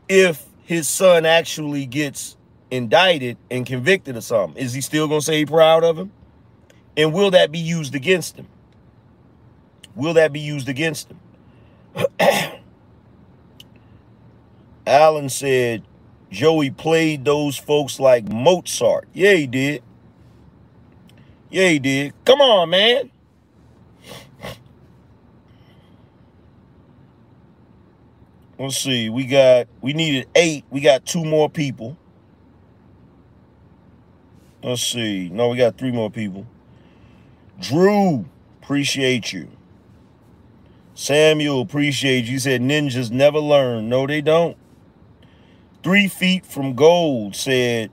[0.08, 2.36] if his son actually gets
[2.70, 4.62] indicted and convicted of something?
[4.62, 6.12] Is he still going to say he's proud of him?
[6.96, 8.46] And will that be used against him?
[9.94, 11.18] Will that be used against him?
[14.86, 15.82] Allen said
[16.30, 19.08] Joey played those folks like Mozart.
[19.12, 19.82] Yeah, he did.
[21.50, 22.12] Yeah, he did.
[22.24, 23.10] Come on, man.
[28.60, 29.08] Let's see.
[29.08, 30.66] We got we needed eight.
[30.68, 31.96] We got two more people.
[34.62, 35.30] Let's see.
[35.30, 36.46] No, we got three more people.
[37.58, 38.26] Drew,
[38.62, 39.48] appreciate you.
[40.94, 42.38] Samuel, appreciate you.
[42.38, 43.88] Said ninjas never learn.
[43.88, 44.58] No, they don't.
[45.82, 47.90] Three feet from gold said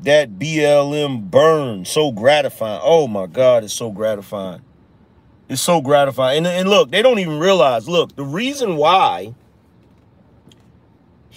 [0.00, 1.84] that BLM burn.
[1.84, 2.80] So gratifying.
[2.82, 4.62] Oh my God, it's so gratifying.
[5.50, 6.38] It's so gratifying.
[6.38, 7.86] And, and look, they don't even realize.
[7.86, 9.34] Look, the reason why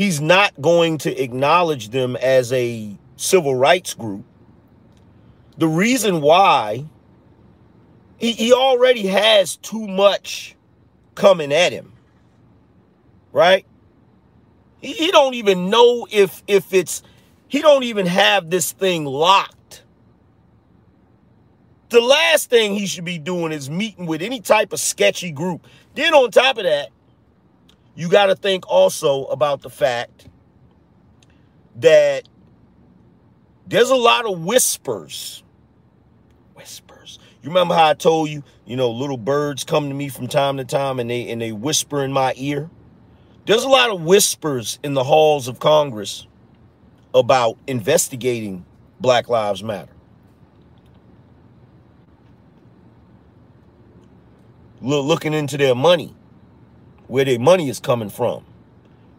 [0.01, 4.25] he's not going to acknowledge them as a civil rights group.
[5.59, 6.85] The reason why
[8.17, 10.55] he, he already has too much
[11.13, 11.93] coming at him,
[13.31, 13.63] right?
[14.81, 17.03] He, he don't even know if if it's
[17.47, 19.83] he don't even have this thing locked.
[21.89, 25.67] The last thing he should be doing is meeting with any type of sketchy group.
[25.93, 26.89] Then on top of that,
[28.01, 30.27] you got to think also about the fact
[31.75, 32.27] that
[33.67, 35.43] there's a lot of whispers.
[36.55, 37.19] Whispers.
[37.43, 40.57] You remember how I told you, you know, little birds come to me from time
[40.57, 42.71] to time and they and they whisper in my ear?
[43.45, 46.25] There's a lot of whispers in the halls of Congress
[47.13, 48.65] about investigating
[48.99, 49.93] Black Lives Matter.
[54.81, 56.15] Looking into their money
[57.11, 58.41] where their money is coming from,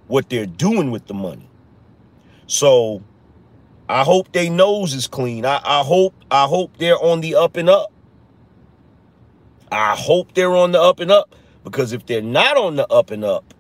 [0.07, 1.47] what they're doing with the money.
[2.47, 3.03] So
[3.87, 5.45] I hope their nose is clean.
[5.45, 7.93] I, I hope I hope they're on the up and up.
[9.71, 13.11] I hope they're on the up and up because if they're not on the up
[13.11, 13.53] and up,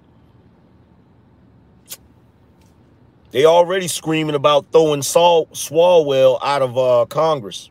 [3.33, 7.71] they already screaming about throwing Saul Swalwell out of uh, Congress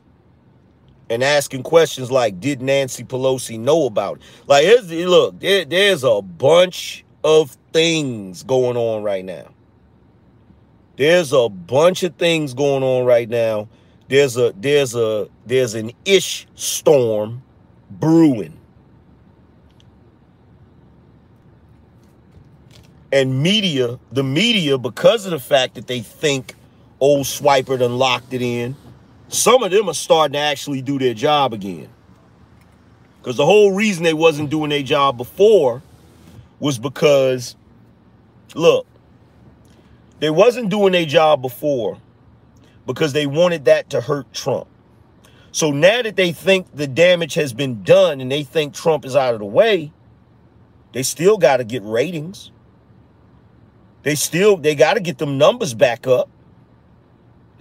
[1.11, 4.23] and asking questions like, did Nancy Pelosi know about it?
[4.47, 9.49] Like, look, there, there's a bunch of things going on right now.
[10.95, 13.67] There's a bunch of things going on right now.
[14.07, 17.43] There's a there's a there's an ish storm
[17.89, 18.57] brewing.
[23.11, 26.55] And media, the media, because of the fact that they think
[27.01, 28.77] old Swiper done locked it in,
[29.31, 31.87] some of them are starting to actually do their job again.
[33.17, 35.81] Because the whole reason they wasn't doing their job before
[36.59, 37.55] was because,
[38.55, 38.85] look,
[40.19, 41.97] they wasn't doing their job before
[42.85, 44.67] because they wanted that to hurt Trump.
[45.53, 49.15] So now that they think the damage has been done and they think Trump is
[49.15, 49.93] out of the way,
[50.91, 52.51] they still got to get ratings.
[54.03, 56.29] They still, they got to get them numbers back up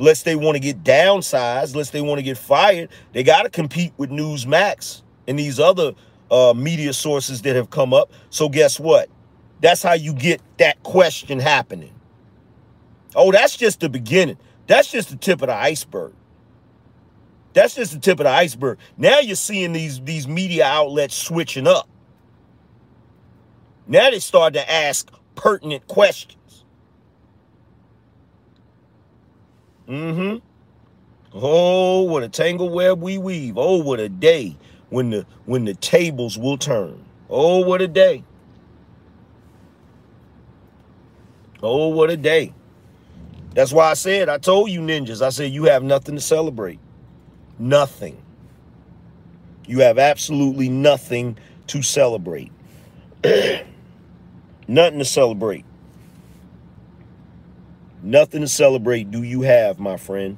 [0.00, 2.88] lest they want to get downsized, lest they want to get fired.
[3.12, 5.92] They got to compete with Newsmax and these other
[6.30, 8.10] uh, media sources that have come up.
[8.30, 9.10] So guess what?
[9.60, 11.92] That's how you get that question happening.
[13.14, 14.38] Oh, that's just the beginning.
[14.66, 16.14] That's just the tip of the iceberg.
[17.52, 18.78] That's just the tip of the iceberg.
[18.96, 21.88] Now you're seeing these, these media outlets switching up.
[23.86, 26.39] Now they start to ask pertinent questions.
[29.90, 30.36] Mm-hmm.
[31.34, 33.58] Oh, what a tangle web we weave.
[33.58, 34.56] Oh, what a day
[34.88, 37.04] when the when the tables will turn.
[37.28, 38.22] Oh, what a day.
[41.62, 42.54] Oh, what a day.
[43.54, 46.78] That's why I said, I told you ninjas, I said, you have nothing to celebrate.
[47.58, 48.22] Nothing.
[49.66, 51.36] You have absolutely nothing
[51.66, 52.52] to celebrate.
[54.68, 55.64] nothing to celebrate.
[58.02, 60.36] Nothing to celebrate do you have, my friend.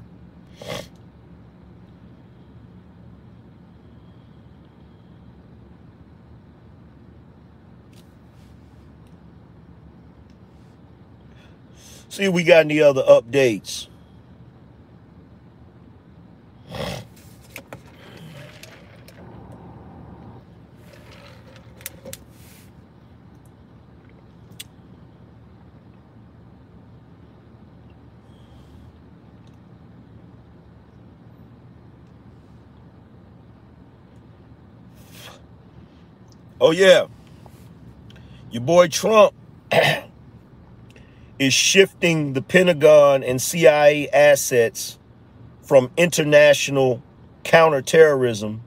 [12.09, 13.86] See if we got any other updates.
[36.62, 37.09] Oh yeah.
[38.52, 39.34] Your boy Trump
[41.40, 44.97] is shifting the Pentagon and CIA assets
[45.64, 47.02] from international
[47.43, 48.62] counterterrorism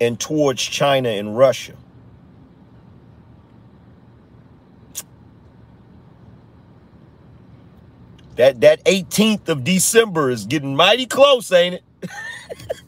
[0.00, 1.74] and towards China and Russia.
[8.34, 12.10] That that 18th of December is getting mighty close, ain't it?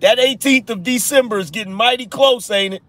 [0.00, 2.82] that 18th of December is getting mighty close, ain't it?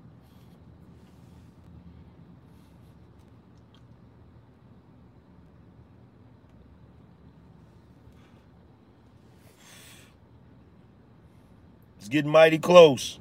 [11.99, 13.20] It's getting mighty close.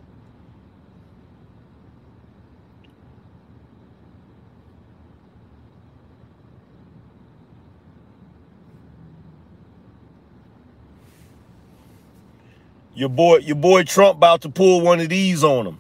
[13.01, 15.80] Your boy, your boy Trump about to pull one of these on him.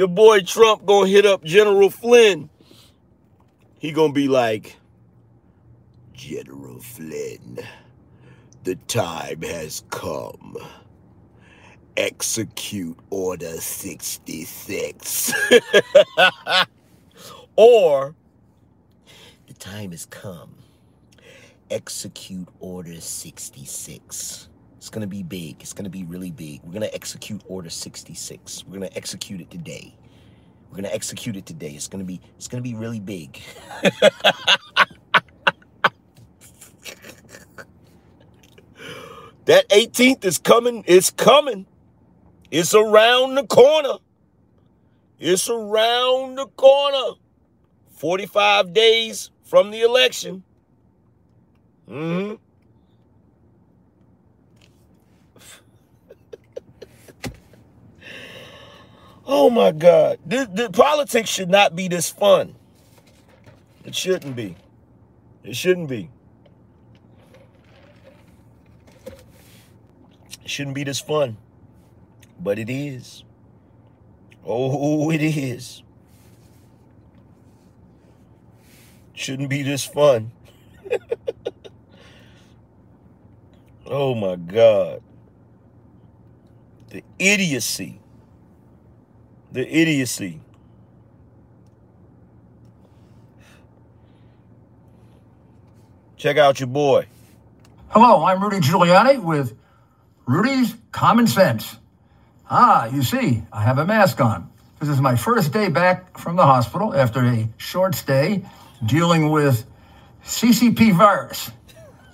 [0.00, 2.48] Your boy Trump gonna hit up General Flynn.
[3.78, 4.76] He gonna be like,
[6.14, 7.58] General Flynn,
[8.64, 10.56] the time has come.
[11.98, 15.34] Execute Order 66.
[17.56, 18.14] or,
[19.48, 20.54] the time has come.
[21.70, 24.49] Execute Order 66.
[24.80, 25.56] It's going to be big.
[25.60, 26.62] It's going to be really big.
[26.64, 28.64] We're going to execute Order 66.
[28.66, 29.94] We're going to execute it today.
[30.70, 31.72] We're going to execute it today.
[31.72, 33.38] It's going to be it's going to be really big.
[39.44, 40.82] that 18th is coming.
[40.86, 41.66] It's coming.
[42.50, 43.98] It's around the corner.
[45.18, 47.18] It's around the corner.
[47.96, 50.42] 45 days from the election.
[51.86, 52.38] Mhm.
[59.32, 60.18] Oh my God.
[60.26, 62.56] This, this, politics should not be this fun.
[63.84, 64.56] It shouldn't be.
[65.44, 66.10] It shouldn't be.
[70.42, 71.36] It shouldn't be this fun.
[72.40, 73.22] But it is.
[74.44, 75.84] Oh, it is.
[79.14, 80.32] Shouldn't be this fun.
[83.92, 85.02] Oh my God.
[86.90, 88.00] The idiocy.
[89.52, 90.40] The idiocy.
[96.16, 97.06] Check out your boy.
[97.88, 99.56] Hello, I'm Rudy Giuliani with
[100.26, 101.76] Rudy's Common Sense.
[102.48, 104.48] Ah, you see, I have a mask on.
[104.78, 108.44] This is my first day back from the hospital after a short stay
[108.86, 109.66] dealing with
[110.24, 111.50] CCP virus,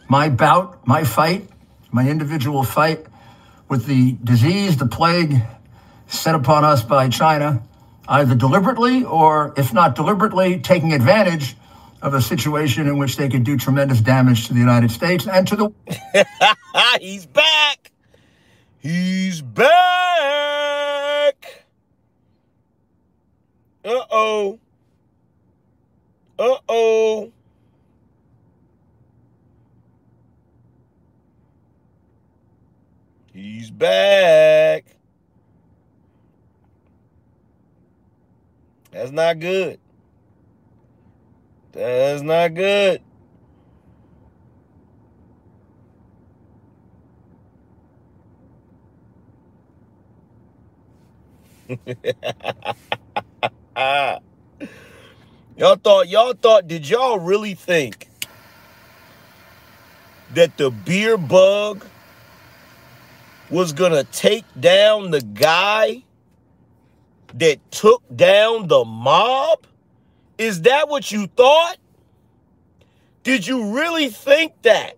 [0.09, 1.49] my bout, my fight,
[1.91, 3.05] my individual fight
[3.69, 5.43] with the disease, the plague
[6.09, 7.63] set upon us by China,
[8.09, 11.57] either deliberately or, if not deliberately, taking advantage
[12.03, 15.49] of a situation in which they could do tremendous damage to the United States and
[15.49, 15.73] to the
[17.01, 17.91] He's back.
[18.79, 19.67] He's back.
[23.85, 24.59] Uh oh.
[26.39, 27.33] Uh oh.
[33.33, 34.85] He's back.
[38.93, 39.81] That's not good.
[41.73, 43.01] That's not good.
[55.57, 58.09] y'all thought y'all thought did y'all really think
[60.35, 61.85] that the beer bug
[63.51, 66.03] was gonna take down the guy
[67.35, 69.67] that took down the mob?
[70.39, 71.77] Is that what you thought?
[73.23, 74.97] Did you really think that?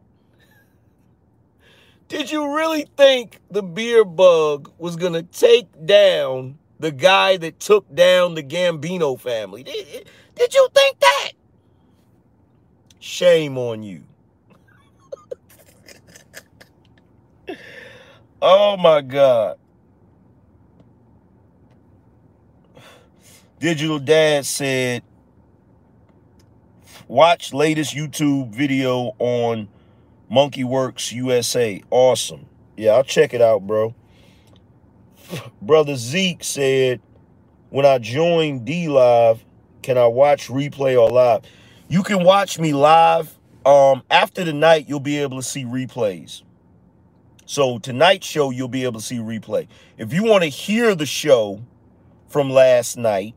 [2.09, 7.60] Did you really think the beer bug was going to take down the guy that
[7.60, 9.62] took down the Gambino family?
[9.62, 11.32] Did, did you think that?
[12.98, 14.05] Shame on you.
[18.42, 19.59] oh my God.
[23.60, 25.02] Digital Dad said,
[27.09, 29.68] watch latest YouTube video on
[30.30, 31.82] Monkey Works USA.
[31.90, 32.47] Awesome.
[32.76, 33.97] Yeah, I'll check it out, bro.
[35.62, 37.01] Brother Zeke said,
[37.70, 39.40] when I join DLive,
[39.82, 41.43] can I watch replay or live?
[41.89, 43.36] You can watch me live.
[43.66, 46.43] Um, after the night, you'll be able to see replays.
[47.44, 49.66] So tonight's show, you'll be able to see replay.
[49.97, 51.60] If you want to hear the show
[52.28, 53.35] from last night,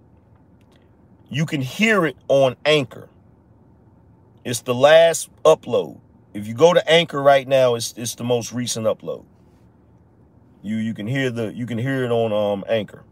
[1.32, 3.10] you can hear it on Anchor.
[4.44, 6.00] It's the last upload.
[6.34, 9.24] If you go to Anchor right now, it's it's the most recent upload.
[10.62, 13.04] You you can hear the you can hear it on um Anchor.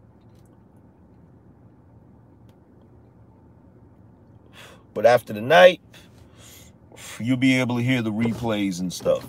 [4.92, 5.80] But after the night,
[7.18, 9.26] you'll be able to hear the replays and stuff.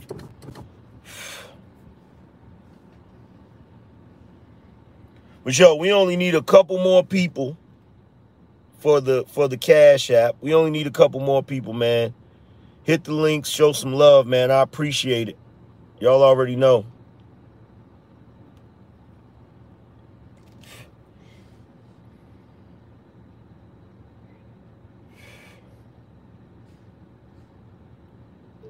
[5.43, 7.57] But yo, we only need a couple more people
[8.81, 10.35] for the for the Cash App.
[10.41, 12.13] We only need a couple more people, man.
[12.83, 14.49] Hit the links, show some love, man.
[14.49, 15.37] I appreciate it.
[15.99, 16.85] Y'all already know.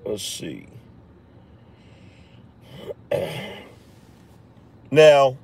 [0.06, 0.68] Let's see.
[4.94, 5.38] Now,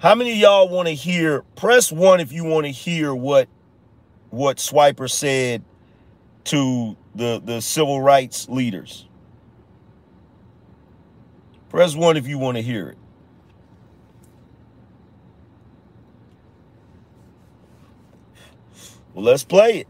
[0.00, 1.42] how many of y'all want to hear?
[1.56, 3.48] Press one if you want to hear what
[4.30, 5.62] what Swiper said
[6.44, 9.06] to the the civil rights leaders.
[11.68, 12.98] Press one if you want to hear it.
[19.12, 19.88] Well, let's play it.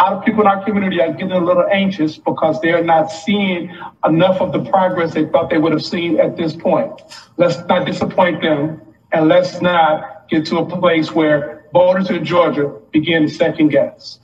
[0.00, 4.40] Of people in our community are getting a little anxious because they're not seeing enough
[4.40, 7.00] of the progress they thought they would have seen at this point.
[7.36, 8.80] Let's not disappoint them
[9.12, 14.20] and let's not get to a place where voters in Georgia begin to second guess.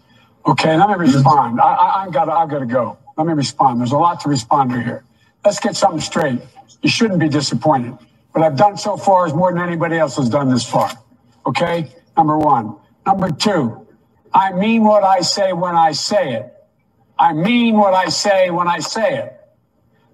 [0.46, 1.60] Okay, let me respond.
[1.60, 2.98] I, I, I gotta, I gotta go.
[3.16, 3.80] Let me respond.
[3.80, 5.04] There's a lot to respond to here.
[5.44, 6.40] Let's get something straight.
[6.82, 7.98] You shouldn't be disappointed.
[8.32, 10.90] What I've done so far is more than anybody else has done this far.
[11.46, 12.76] Okay, number one.
[13.06, 13.83] Number two,
[14.34, 16.52] I mean what I say when I say it.
[17.18, 19.40] I mean what I say when I say it.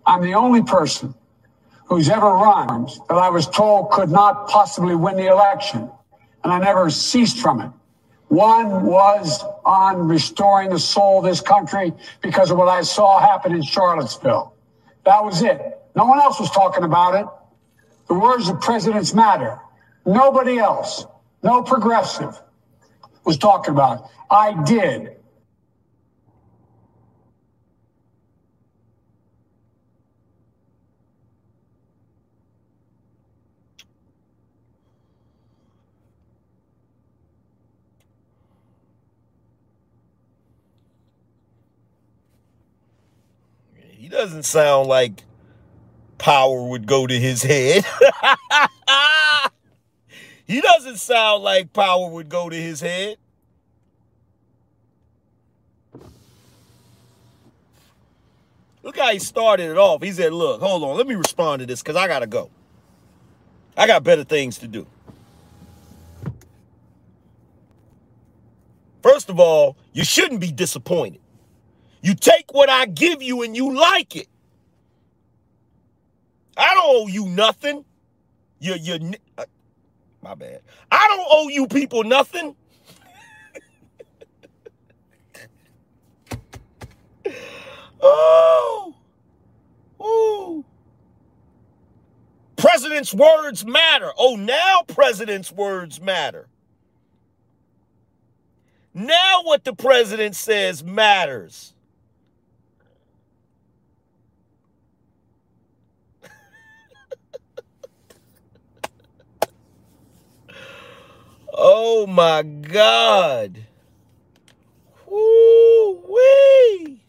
[0.06, 1.14] I'm the only person
[1.86, 5.90] who's ever run that I was told could not possibly win the election,
[6.44, 7.70] and I never ceased from it.
[8.28, 13.54] One was on restoring the soul of this country because of what I saw happen
[13.54, 14.54] in Charlottesville.
[15.04, 15.60] That was it.
[15.96, 17.26] No one else was talking about it.
[18.06, 19.58] The words of presidents matter.
[20.06, 21.06] Nobody else,
[21.42, 22.40] no progressive,
[23.24, 24.10] was talking about.
[24.30, 25.16] I did.
[43.96, 45.24] He doesn't sound like
[46.18, 47.84] power would go to his head.
[50.50, 53.18] he doesn't sound like power would go to his head.
[58.82, 60.02] Look how he started it off.
[60.02, 62.50] He said, Look, hold on, let me respond to this because I got to go.
[63.76, 64.88] I got better things to do.
[69.04, 71.20] First of all, you shouldn't be disappointed.
[72.02, 74.26] You take what I give you and you like it.
[76.56, 77.84] I don't owe you nothing.
[78.58, 79.12] You you
[80.22, 80.60] my bad.
[80.90, 82.56] I don't owe you people nothing.
[88.02, 88.94] oh.
[90.00, 90.64] Ooh.
[92.56, 94.12] President's words matter.
[94.18, 96.48] Oh, now president's words matter.
[98.92, 101.74] Now what the president says matters.
[111.52, 113.64] Oh my God.
[115.06, 117.02] Woo-wee.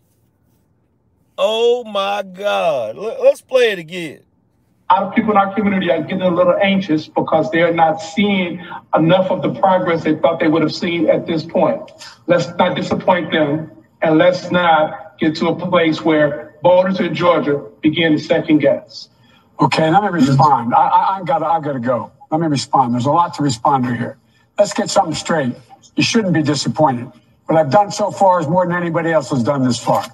[1.38, 2.98] Oh my God.
[2.98, 4.24] Let's play it again
[4.92, 8.02] a lot of people in our community are getting a little anxious because they're not
[8.02, 11.90] seeing enough of the progress they thought they would have seen at this point.
[12.28, 17.66] Let's not disappoint them and let's not get to a place where voters in Georgia
[17.82, 19.08] begin to second guess.
[19.62, 20.74] Okay, let me respond.
[20.74, 22.12] I, I, I gotta, I gotta go.
[22.30, 22.94] Let me respond.
[22.94, 24.18] There's a lot to respond to here.
[24.58, 25.56] Let's get something straight.
[25.96, 27.12] You shouldn't be disappointed.
[27.46, 30.06] What I've done so far is more than anybody else has done this far.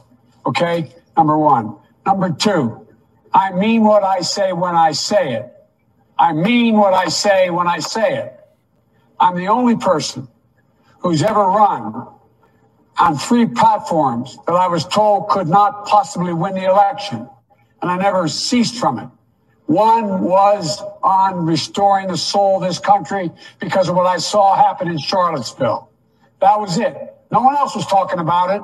[0.45, 1.75] Okay, number one.
[2.05, 2.87] Number two,
[3.33, 5.53] I mean what I say when I say it.
[6.17, 8.39] I mean what I say when I say it.
[9.19, 10.27] I'm the only person
[10.99, 12.07] who's ever run
[12.99, 17.29] on three platforms that I was told could not possibly win the election.
[17.81, 19.09] And I never ceased from it.
[19.67, 23.29] One was on restoring the soul of this country
[23.59, 25.89] because of what I saw happen in Charlottesville.
[26.39, 26.95] That was it.
[27.31, 28.61] No one else was talking about it.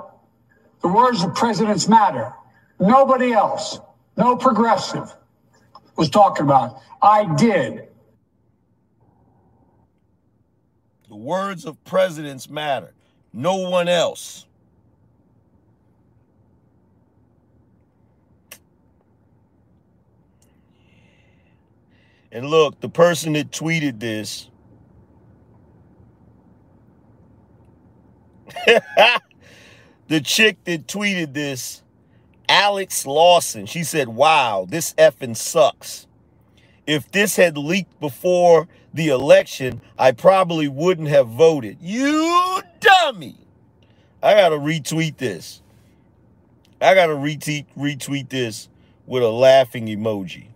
[0.81, 2.33] The words of presidents matter.
[2.79, 3.79] Nobody else.
[4.15, 5.13] No progressive
[5.97, 6.71] was talking about.
[6.71, 6.81] It.
[7.01, 7.87] I did.
[11.09, 12.93] The words of presidents matter.
[13.33, 14.45] No one else.
[22.33, 24.49] And look, the person that tweeted this
[30.07, 31.83] the chick that tweeted this
[32.49, 36.07] Alex Lawson, she said, wow, this effing sucks.
[36.87, 41.77] If this had leaked before the election, I probably wouldn't have voted.
[41.81, 43.37] You dummy.
[44.23, 45.61] I got to retweet this.
[46.81, 48.69] I got to retweet, retweet this
[49.05, 50.52] with a laughing emoji.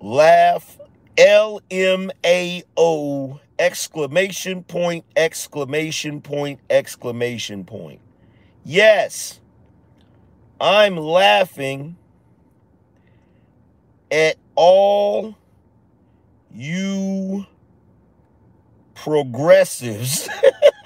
[0.00, 0.78] Laugh
[1.16, 8.00] L M A O exclamation point exclamation point exclamation point.
[8.64, 9.40] Yes,
[10.60, 11.96] I'm laughing
[14.10, 15.36] at all
[16.52, 17.46] you
[18.94, 20.28] progressives.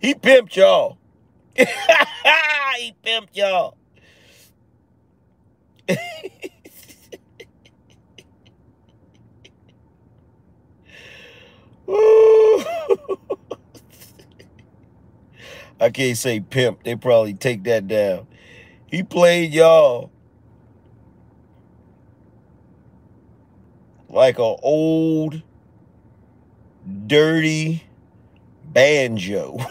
[0.00, 0.98] he pimped y'all.
[1.56, 1.66] he
[3.04, 3.76] pimped y'all.
[15.80, 16.82] I can't say pimp.
[16.84, 18.26] They probably take that down.
[18.86, 20.10] He played y'all
[24.08, 25.42] like a old,
[27.06, 27.87] dirty
[28.72, 29.58] banjo.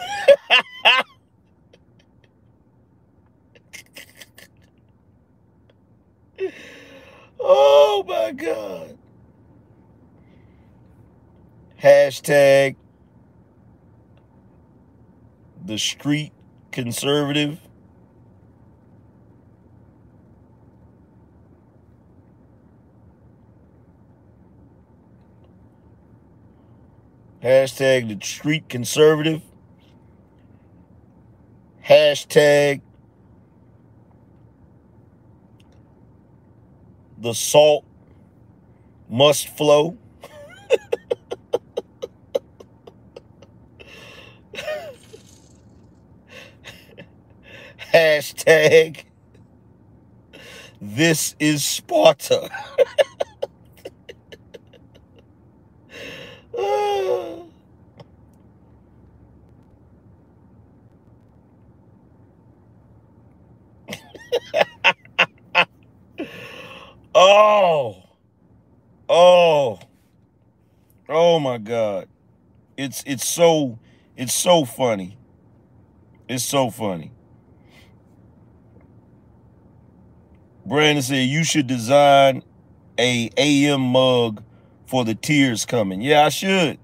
[7.40, 8.98] Oh my God.
[11.82, 12.76] Hashtag
[15.64, 16.32] the street
[16.72, 17.60] conservative.
[27.42, 29.42] Hashtag the street conservative.
[31.84, 32.80] Hashtag
[37.16, 37.84] the salt
[39.08, 39.96] must flow.
[47.92, 49.04] Hashtag
[50.80, 52.50] this is Sparta.
[67.14, 68.02] oh.
[69.08, 69.78] Oh.
[71.08, 72.08] Oh my God.
[72.76, 73.78] It's it's so
[74.16, 75.18] it's so funny.
[76.28, 77.12] It's so funny.
[80.66, 82.42] Brandon said you should design
[82.98, 84.42] a AM mug
[84.88, 86.00] for the tears coming.
[86.00, 86.78] Yeah, I should.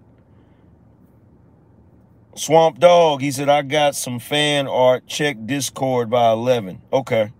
[2.36, 5.06] Swamp Dog, he said I got some fan art.
[5.06, 6.82] Check Discord by 11.
[6.92, 7.32] Okay.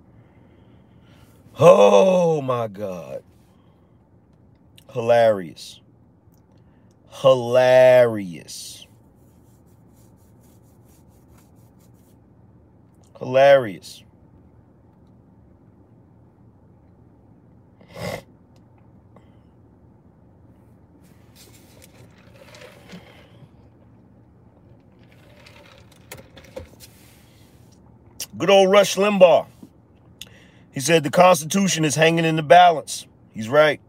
[1.58, 3.22] Oh my God.
[4.92, 5.80] Hilarious.
[7.10, 8.86] Hilarious.
[13.18, 14.02] Hilarious.
[28.36, 29.46] Good old Rush Limbaugh.
[30.72, 33.06] He said the Constitution is hanging in the balance.
[33.32, 33.80] He's right.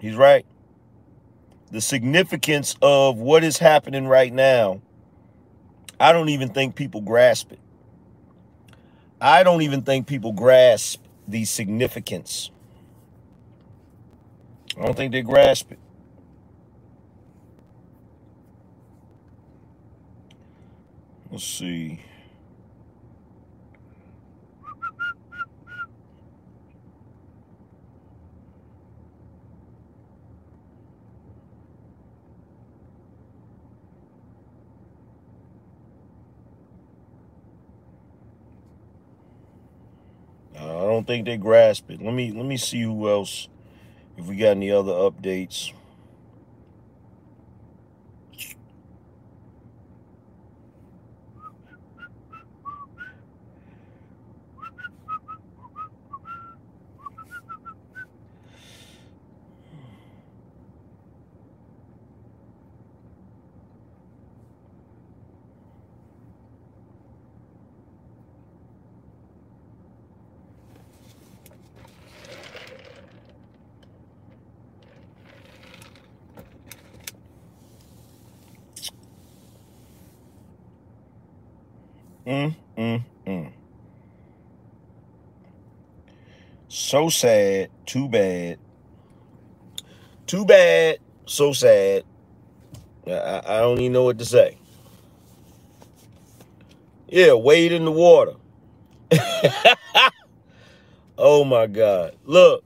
[0.00, 0.44] He's right.
[1.70, 4.80] The significance of what is happening right now,
[6.00, 7.60] I don't even think people grasp it.
[9.20, 12.50] I don't even think people grasp the significance.
[14.76, 15.78] I don't think they grasp it.
[21.30, 22.00] Let's see.
[40.54, 40.60] I
[40.98, 42.02] don't think they grasp it.
[42.02, 43.46] Let me let me see who else.
[44.16, 45.72] If we got any other updates.
[82.26, 83.52] Mm, mm, mm.
[86.88, 87.68] So sad.
[87.84, 88.58] Too bad.
[90.26, 90.96] Too bad.
[91.26, 92.04] So sad.
[93.06, 94.56] I, I don't even know what to say.
[97.06, 98.36] Yeah, wade in the water.
[101.20, 102.14] Oh my God.
[102.24, 102.62] Look,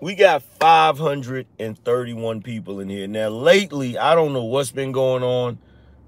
[0.00, 3.06] we got 531 people in here.
[3.06, 5.58] Now, lately, I don't know what's been going on.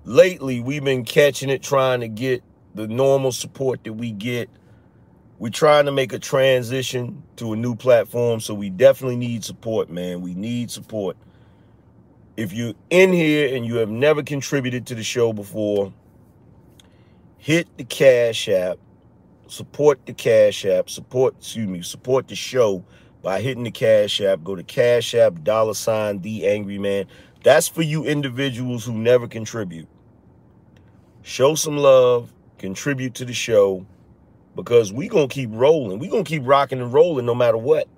[0.05, 2.43] Lately, we've been catching it, trying to get
[2.75, 4.49] the normal support that we get.
[5.39, 9.91] We're trying to make a transition to a new platform, so we definitely need support,
[9.91, 10.21] man.
[10.21, 11.17] We need support.
[12.37, 15.93] If you're in here and you have never contributed to the show before,
[17.37, 18.79] hit the Cash App,
[19.49, 22.85] support the Cash App, support, excuse me, support the show
[23.23, 24.45] by hitting the Cash App.
[24.45, 27.07] Go to Cash App, dollar sign, The Angry Man.
[27.43, 29.89] That's for you individuals who never contribute.
[31.23, 33.85] Show some love, contribute to the show,
[34.55, 35.99] because we going to keep rolling.
[35.99, 37.89] we going to keep rocking and rolling no matter what.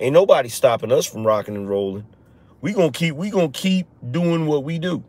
[0.00, 2.06] Ain't nobody stopping us from rocking and rolling.
[2.60, 5.04] We going to keep, we going to keep doing what we do.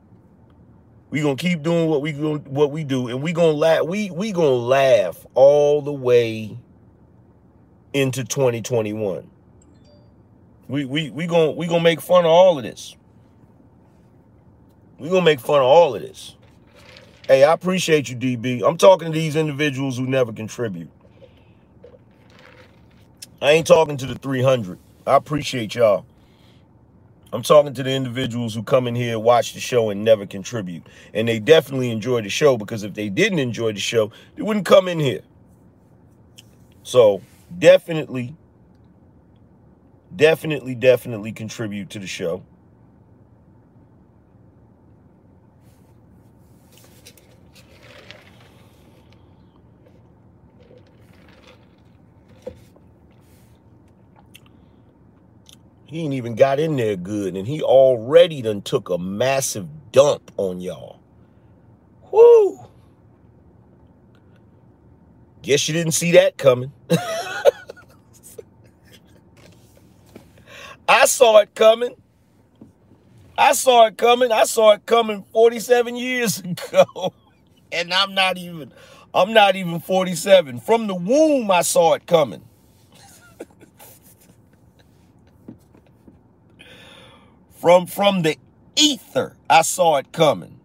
[1.16, 3.86] We gonna keep doing what we going what we do, and we gonna laugh.
[3.86, 6.58] We we gonna laugh all the way
[7.94, 9.30] into 2021.
[10.68, 12.98] We we we gonna we gonna make fun of all of this.
[15.00, 16.35] We gonna make fun of all of this.
[17.28, 18.62] Hey, I appreciate you, DB.
[18.64, 20.90] I'm talking to these individuals who never contribute.
[23.42, 24.80] I ain't talking to the 300.
[25.08, 26.06] I appreciate y'all.
[27.34, 30.86] I'm talking to the individuals who come in here, watch the show, and never contribute.
[31.14, 34.66] And they definitely enjoy the show because if they didn't enjoy the show, they wouldn't
[34.68, 35.22] come in here.
[36.84, 37.22] So
[37.58, 38.36] definitely,
[40.16, 42.44] definitely, definitely contribute to the show.
[55.86, 60.32] He ain't even got in there good, and he already done took a massive dump
[60.38, 61.00] on y'all.
[62.12, 62.60] Whoo!
[65.44, 66.72] Guess you didn't see that coming.
[70.90, 71.96] I saw it coming.
[73.38, 74.32] I saw it coming.
[74.32, 77.14] I saw it coming 47 years ago.
[77.72, 78.74] And I'm not even
[79.14, 80.60] I'm not even 47.
[80.60, 82.44] From the womb I saw it coming.
[87.56, 88.38] From from the
[88.78, 90.60] ether I saw it coming.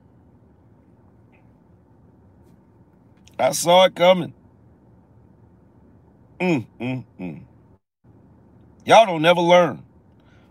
[3.38, 4.34] I saw it coming.
[6.40, 7.42] Mm, mm, mm.
[8.84, 9.82] Y'all don't never learn.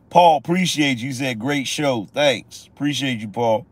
[0.10, 1.08] Paul, appreciate you.
[1.10, 2.08] You said great show.
[2.14, 2.68] Thanks.
[2.74, 3.68] Appreciate you, Paul.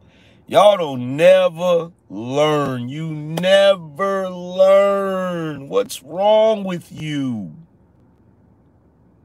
[0.48, 2.90] Y'all don't never learn.
[2.90, 5.70] You never learn.
[5.70, 7.56] What's wrong with you?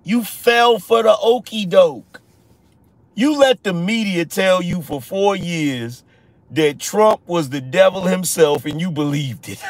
[0.05, 2.22] You fell for the okey doke.
[3.15, 6.05] You let the media tell you for four years
[6.51, 9.61] that Trump was the devil himself and you believed it.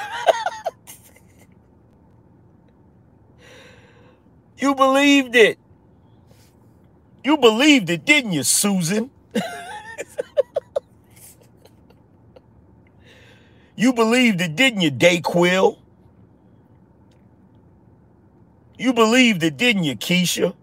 [4.58, 5.58] you believed it.
[7.24, 9.10] You believed it, didn't you, Susan?
[13.76, 15.78] you believed it, didn't you, Dayquil?
[18.78, 20.54] You believed it, didn't you, Keisha?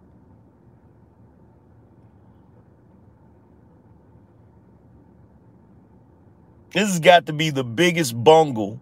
[6.72, 8.82] This has got to be the biggest bungle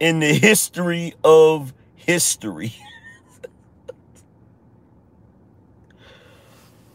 [0.00, 2.74] in the history of history.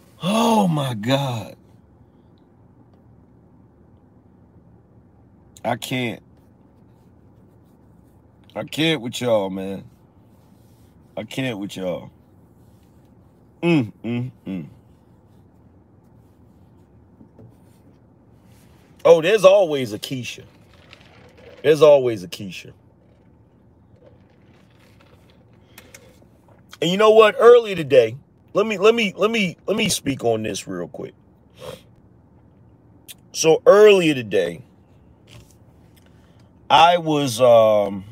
[0.23, 1.55] oh my God.
[5.63, 6.23] I can't.
[8.55, 9.83] I can't with y'all, man.
[11.15, 12.09] I can't with y'all.
[13.61, 14.65] Mm, mm, mm.
[19.07, 20.43] Oh, there's always a Keisha.
[21.63, 22.73] There's always a Keisha.
[26.81, 27.37] And you know what?
[27.39, 28.17] Earlier today,
[28.53, 31.13] let me let me let me let me speak on this real quick.
[33.31, 34.61] So earlier today,
[36.69, 38.03] I was um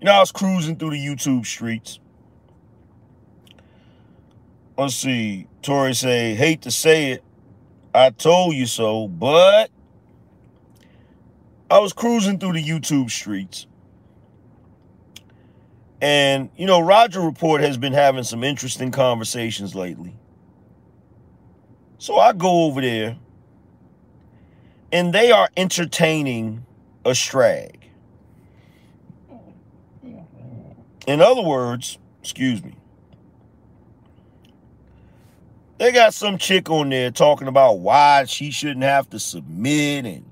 [0.00, 2.00] you know, I was cruising through the YouTube streets.
[4.78, 5.48] Let's see.
[5.60, 7.22] Tori say, hate to say it,
[7.94, 9.70] I told you so, but
[11.70, 13.66] I was cruising through the YouTube streets.
[16.00, 20.14] And, you know, Roger Report has been having some interesting conversations lately.
[21.98, 23.18] So I go over there,
[24.92, 26.64] and they are entertaining
[27.04, 27.74] a strag.
[29.30, 29.54] Oh,
[31.06, 32.74] In other words, excuse me,
[35.78, 40.24] they got some chick on there talking about why she shouldn't have to submit and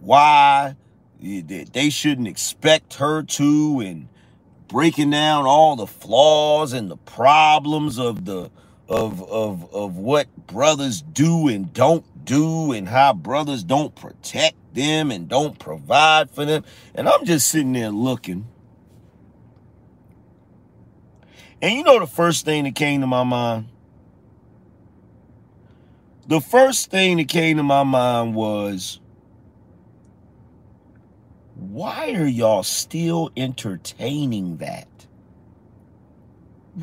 [0.00, 0.76] why
[1.20, 4.08] they shouldn't expect her to and
[4.68, 8.50] breaking down all the flaws and the problems of the
[8.88, 15.10] of of of what brothers do and don't do and how brothers don't protect them
[15.10, 16.64] and don't provide for them.
[16.94, 18.46] And I'm just sitting there looking.
[21.60, 23.68] And you know the first thing that came to my mind
[26.28, 29.00] the first thing that came to my mind was
[31.54, 34.86] why are y'all still entertaining that?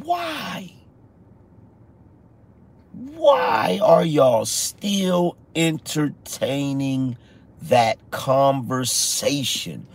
[0.01, 0.73] Why?
[2.91, 7.17] Why are y'all still entertaining
[7.61, 9.85] that conversation?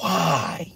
[0.00, 0.72] Why?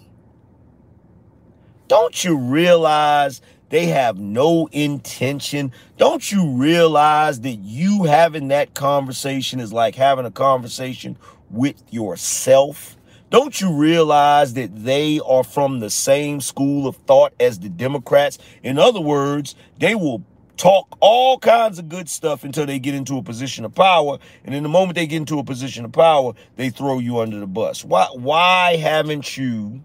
[1.88, 3.40] Don't you realize
[3.72, 5.72] they have no intention.
[5.96, 11.16] Don't you realize that you having that conversation is like having a conversation
[11.48, 12.98] with yourself?
[13.30, 18.36] Don't you realize that they are from the same school of thought as the Democrats?
[18.62, 20.22] In other words, they will
[20.58, 24.18] talk all kinds of good stuff until they get into a position of power.
[24.44, 27.40] And in the moment they get into a position of power, they throw you under
[27.40, 27.86] the bus.
[27.86, 29.82] Why, why haven't you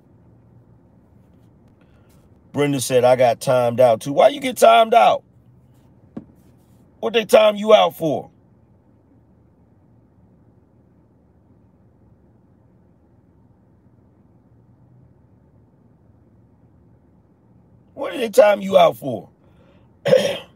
[2.58, 4.14] Brenda said, I got timed out too.
[4.14, 5.24] Why you get timed out?
[7.00, 8.32] What they time you out for?
[17.94, 19.30] What did they time you out for?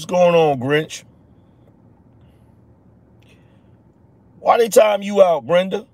[0.00, 1.04] What's going on, Grinch?
[4.38, 5.86] Why they time you out, Brenda?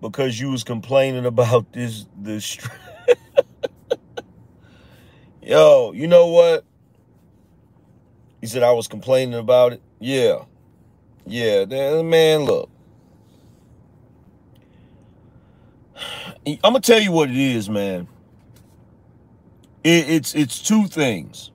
[0.00, 2.56] Because you was complaining about this this
[5.42, 6.64] Yo, you know what?
[8.40, 9.82] He said I was complaining about it.
[9.98, 10.44] Yeah.
[11.26, 11.64] Yeah,
[12.02, 12.70] man, look.
[16.46, 18.06] I'm gonna tell you what it is, man.
[19.84, 21.50] It, it's it's two things.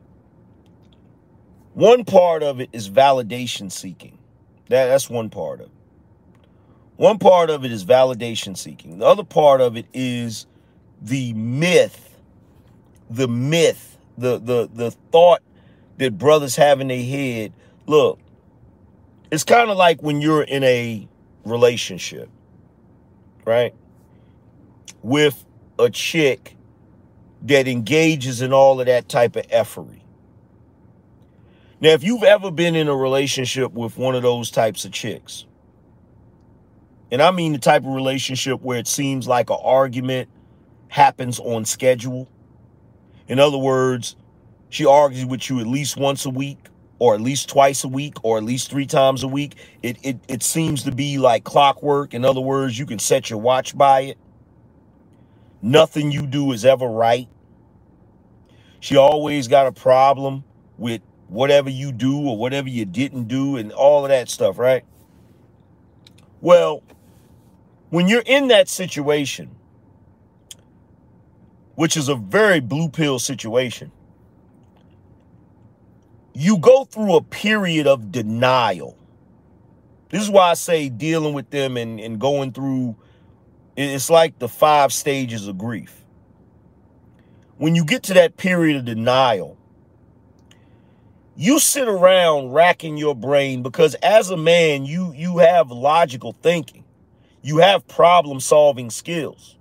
[1.74, 4.18] One part of it is validation seeking.
[4.70, 5.72] That that's one part of it.
[6.98, 9.00] One part of it is validation seeking.
[9.00, 10.46] The other part of it is
[11.02, 12.18] the myth,
[13.10, 15.42] the myth, the the the thought
[15.98, 17.54] that brothers have in their head.
[17.88, 18.20] Look,
[19.32, 21.08] it's kind of like when you're in a
[21.46, 22.30] relationship,
[23.46, 23.74] right?
[25.02, 25.46] With
[25.80, 26.56] a chick
[27.44, 30.04] that engages in all of that type of effery.
[31.82, 35.46] Now, if you've ever been in a relationship with one of those types of chicks,
[37.12, 40.30] and I mean the type of relationship where it seems like an argument
[40.90, 42.28] happens on schedule.
[43.28, 44.16] In other words,
[44.70, 46.58] she argues with you at least once a week,
[47.00, 49.56] or at least twice a week, or at least three times a week.
[49.82, 52.14] It it it seems to be like clockwork.
[52.14, 54.18] In other words, you can set your watch by it.
[55.62, 57.28] Nothing you do is ever right.
[58.80, 60.44] She always got a problem
[60.78, 64.86] with whatever you do or whatever you didn't do and all of that stuff, right?
[66.42, 66.84] Well,
[67.90, 69.56] when you're in that situation,
[71.76, 73.92] which is a very blue pill situation,
[76.34, 78.98] you go through a period of denial.
[80.10, 82.96] This is why I say dealing with them and, and going through
[83.80, 86.04] it's like the five stages of grief.
[87.58, 89.58] When you get to that period of denial,
[91.36, 96.84] you sit around racking your brain because as a man, you you have logical thinking.
[97.42, 99.56] You have problem solving skills.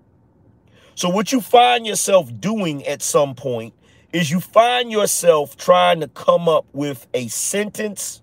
[0.96, 3.74] So what you find yourself doing at some point
[4.12, 8.20] is you find yourself trying to come up with a sentence,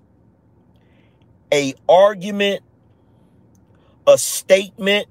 [1.53, 2.63] a argument,
[4.05, 5.07] a statement,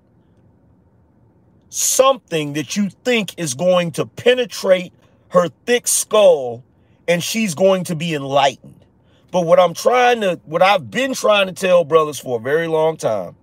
[1.74, 4.92] something that you think is going to penetrate
[5.30, 6.62] her thick skull
[7.08, 8.84] and she's going to be enlightened.
[9.32, 12.68] But what I'm trying to, what I've been trying to tell brothers for a very
[12.68, 13.34] long time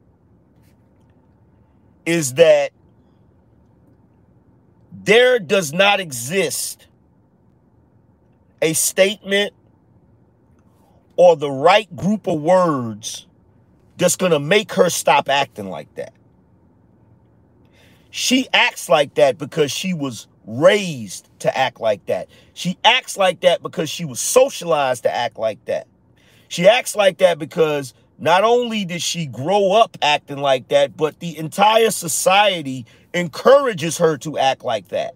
[2.05, 2.71] is that
[4.93, 6.87] there does not exist
[8.61, 9.53] a statement
[11.17, 13.27] or the right group of words
[13.97, 16.13] that's going to make her stop acting like that.
[18.11, 22.27] She acts like that because she was raised to act like that.
[22.53, 25.87] She acts like that because she was socialized to act like that.
[26.49, 31.19] She acts like that because not only did she grow up acting like that, but
[31.19, 35.15] the entire society encourages her to act like that.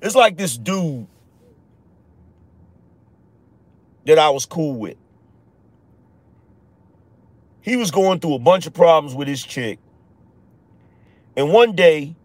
[0.00, 1.08] It's like this dude
[4.06, 4.96] that I was cool with.
[7.62, 9.78] He was going through a bunch of problems with his chick.
[11.36, 12.16] And one day,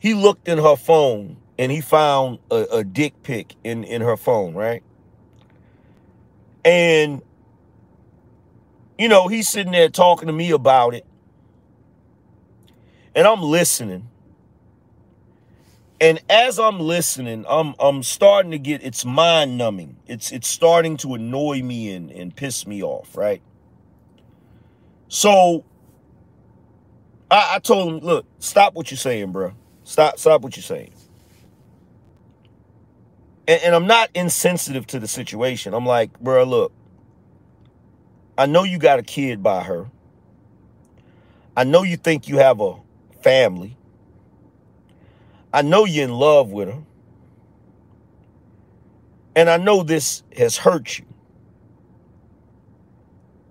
[0.00, 4.16] he looked in her phone and he found a, a dick pic in, in her
[4.16, 4.82] phone, right?
[6.64, 7.22] And,
[8.98, 11.06] you know, he's sitting there talking to me about it.
[13.14, 14.08] And I'm listening.
[16.00, 19.98] And as I'm listening, I'm I'm starting to get it's mind numbing.
[20.08, 23.40] It's it's starting to annoy me and, and piss me off, right?
[25.06, 25.64] So
[27.32, 29.54] I, I told him, look, stop what you're saying, bro.
[29.84, 30.92] Stop, stop what you're saying.
[33.48, 35.72] And, and I'm not insensitive to the situation.
[35.72, 36.72] I'm like, bro, look,
[38.36, 39.90] I know you got a kid by her.
[41.56, 42.76] I know you think you have a
[43.22, 43.78] family.
[45.54, 46.82] I know you're in love with her.
[49.34, 51.06] And I know this has hurt you.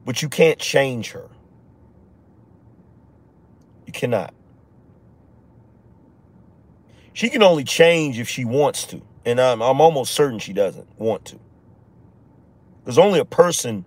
[0.05, 1.30] But you can't change her.
[3.91, 4.33] You cannot.
[7.11, 9.01] She can only change if she wants to.
[9.25, 11.39] And I'm, I'm almost certain she doesn't want to.
[12.79, 13.83] Because only a person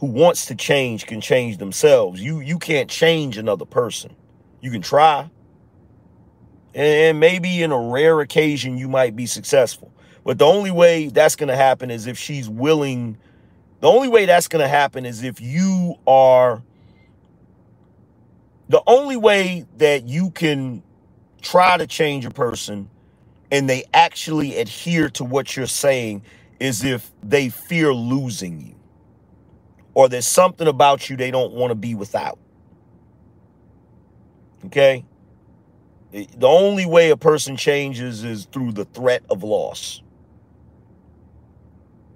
[0.00, 2.20] who wants to change can change themselves.
[2.20, 4.14] You you can't change another person.
[4.60, 5.30] You can try.
[6.74, 9.90] And maybe in a rare occasion you might be successful.
[10.24, 13.16] But the only way that's going to happen is if she's willing.
[13.80, 16.62] The only way that's going to happen is if you are
[18.72, 20.82] the only way that you can
[21.42, 22.88] try to change a person
[23.50, 26.22] and they actually adhere to what you're saying
[26.58, 28.74] is if they fear losing you
[29.92, 32.38] or there's something about you they don't want to be without.
[34.64, 35.04] Okay?
[36.10, 40.00] The only way a person changes is through the threat of loss.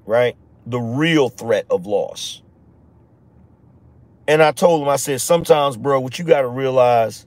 [0.06, 0.36] Right?
[0.64, 2.40] The real threat of loss.
[4.28, 7.26] And I told him, I said, sometimes, bro, what you got to realize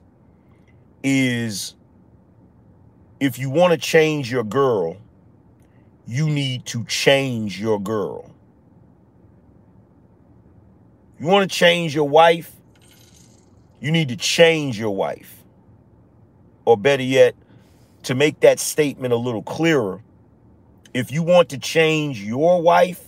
[1.02, 1.74] is
[3.20, 4.96] if you want to change your girl,
[6.06, 8.30] you need to change your girl.
[11.18, 12.50] You want to change your wife,
[13.80, 15.42] you need to change your wife.
[16.64, 17.34] Or better yet,
[18.04, 20.02] to make that statement a little clearer,
[20.94, 23.06] if you want to change your wife,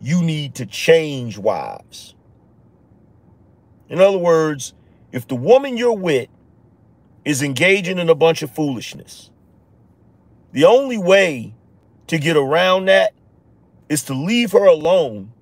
[0.00, 2.14] you need to change wives.
[3.92, 4.72] In other words,
[5.12, 6.30] if the woman you're with
[7.26, 9.30] is engaging in a bunch of foolishness,
[10.52, 11.54] the only way
[12.06, 13.12] to get around that
[13.90, 15.32] is to leave her alone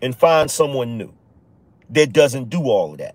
[0.00, 1.12] and find someone new
[1.90, 3.14] that doesn't do all of that.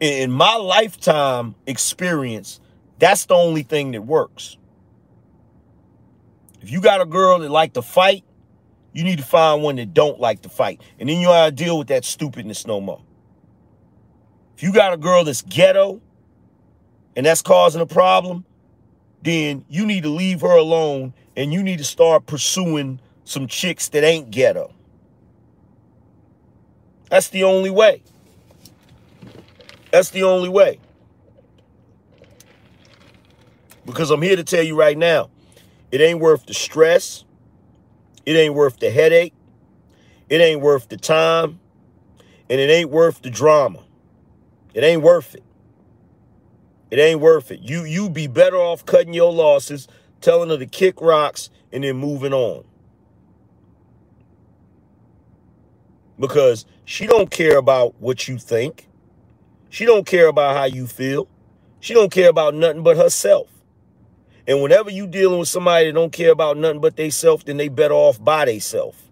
[0.00, 2.58] In my lifetime experience,
[2.98, 4.56] that's the only thing that works.
[6.60, 8.24] If you got a girl that like to fight,
[8.96, 10.80] you need to find one that don't like to fight.
[10.98, 13.02] And then you gotta deal with that stupidness no more.
[14.56, 16.00] If you got a girl that's ghetto
[17.14, 18.46] and that's causing a problem,
[19.20, 23.90] then you need to leave her alone and you need to start pursuing some chicks
[23.90, 24.72] that ain't ghetto.
[27.10, 28.02] That's the only way.
[29.90, 30.80] That's the only way.
[33.84, 35.28] Because I'm here to tell you right now,
[35.92, 37.25] it ain't worth the stress.
[38.26, 39.32] It ain't worth the headache.
[40.28, 41.60] It ain't worth the time.
[42.50, 43.84] And it ain't worth the drama.
[44.74, 45.44] It ain't worth it.
[46.90, 47.60] It ain't worth it.
[47.60, 49.88] You you be better off cutting your losses,
[50.20, 52.64] telling her to kick rocks, and then moving on.
[56.18, 58.88] Because she don't care about what you think.
[59.70, 61.28] She don't care about how you feel.
[61.80, 63.48] She don't care about nothing but herself.
[64.48, 67.56] And whenever you dealing with somebody that don't care about nothing but they self, then
[67.56, 69.02] they better off by they self.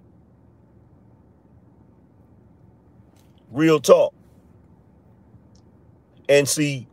[3.51, 4.15] Real talk.
[6.29, 6.87] And see,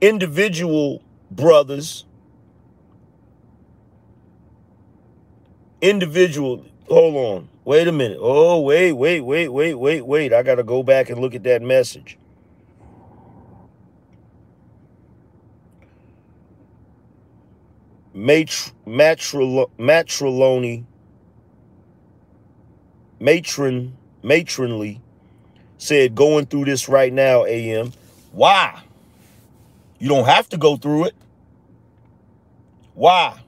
[0.00, 2.04] individual brothers,
[5.80, 8.18] individual, hold on, wait a minute.
[8.20, 10.32] Oh, wait, wait, wait, wait, wait, wait.
[10.32, 12.18] I got to go back and look at that message.
[18.14, 20.84] Matr- matrilo- matrilony,
[23.18, 25.00] matron, matronly
[25.78, 27.92] said, going through this right now, AM.
[28.32, 28.82] Why?
[29.98, 31.14] You don't have to go through it.
[32.94, 33.40] Why?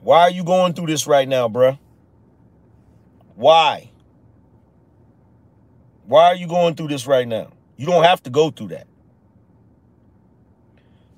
[0.00, 1.78] Why are you going through this right now, bruh?
[3.34, 3.90] Why?
[6.06, 7.52] Why are you going through this right now?
[7.76, 8.85] You don't have to go through that.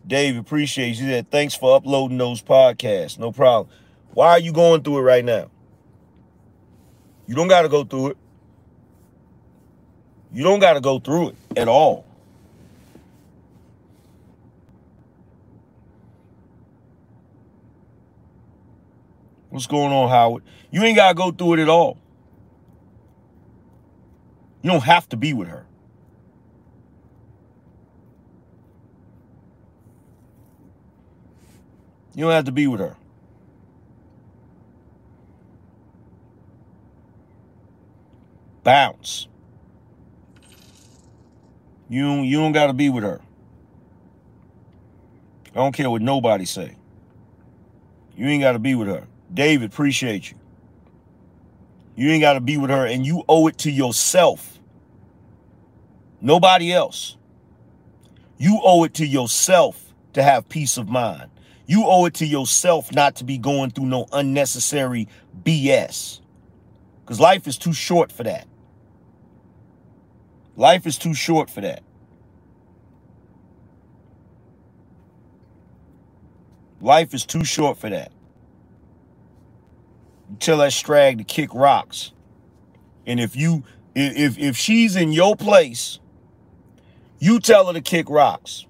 [0.08, 1.06] Dave, appreciate you.
[1.06, 3.18] Said, thanks for uploading those podcasts.
[3.18, 3.72] No problem.
[4.14, 5.50] Why are you going through it right now?
[7.26, 8.16] You don't got to go through it.
[10.32, 12.06] You don't got to go through it at all.
[19.50, 20.42] What's going on, Howard?
[20.70, 21.98] You ain't got to go through it at all.
[24.62, 25.67] You don't have to be with her.
[32.18, 32.96] You don't have to be with her.
[38.64, 39.28] Bounce.
[41.88, 43.20] You you don't got to be with her.
[45.52, 46.74] I don't care what nobody say.
[48.16, 49.06] You ain't got to be with her.
[49.32, 50.38] David, appreciate you.
[51.94, 54.58] You ain't got to be with her, and you owe it to yourself.
[56.20, 57.16] Nobody else.
[58.38, 61.30] You owe it to yourself to have peace of mind.
[61.68, 65.06] You owe it to yourself not to be going through no unnecessary
[65.42, 66.20] BS.
[67.04, 68.48] Because life is too short for that.
[70.56, 71.82] Life is too short for that.
[76.80, 78.12] Life is too short for that.
[80.40, 82.12] Tell that strag to kick rocks.
[83.06, 83.62] And if you
[83.94, 85.98] if if she's in your place,
[87.18, 88.64] you tell her to kick rocks.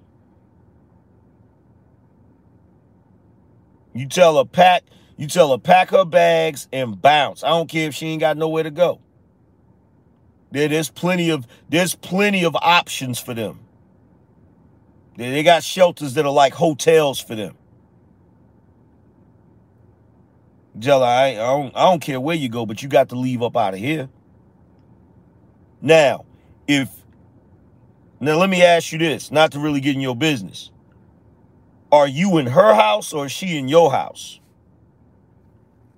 [3.93, 4.83] You tell her pack,
[5.17, 7.43] you tell her pack her bags and bounce.
[7.43, 8.99] I don't care if she ain't got nowhere to go.
[10.51, 13.59] There, there's plenty of there's plenty of options for them.
[15.17, 17.55] They, they got shelters that are like hotels for them.
[20.77, 23.41] Jella, I, I don't I don't care where you go, but you got to leave
[23.41, 24.09] up out of here.
[25.81, 26.25] Now,
[26.67, 26.89] if
[28.19, 30.71] now let me ask you this, not to really get in your business.
[31.91, 34.39] Are you in her house or is she in your house?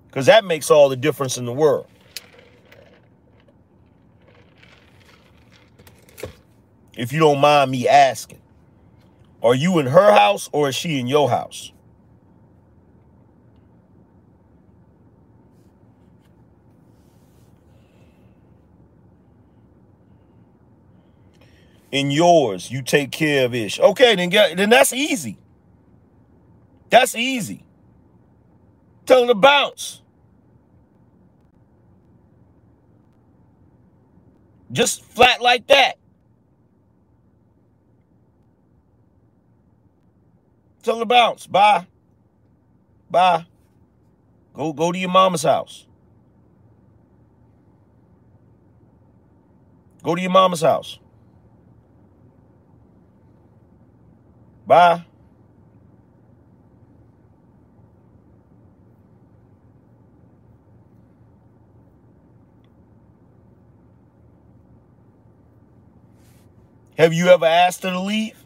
[0.06, 1.86] Because that makes all the difference in the world.
[6.96, 8.40] If you don't mind me asking,
[9.42, 11.72] are you in her house or is she in your house?
[21.90, 23.78] In yours, you take care of Ish.
[23.78, 25.36] Okay, then get then that's easy.
[26.92, 27.64] That's easy.
[29.06, 30.02] Tell him to bounce.
[34.70, 35.94] Just flat like that.
[40.82, 41.46] Tell him to bounce.
[41.46, 41.86] Bye.
[43.10, 43.46] Bye.
[44.52, 45.86] Go go to your mama's house.
[50.02, 50.98] Go to your mama's house.
[54.66, 55.06] Bye.
[66.98, 68.36] Have you ever asked her to leave?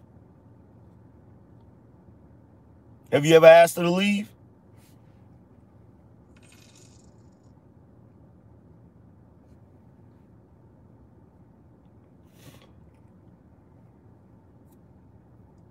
[3.12, 4.28] Have you ever asked her to leave?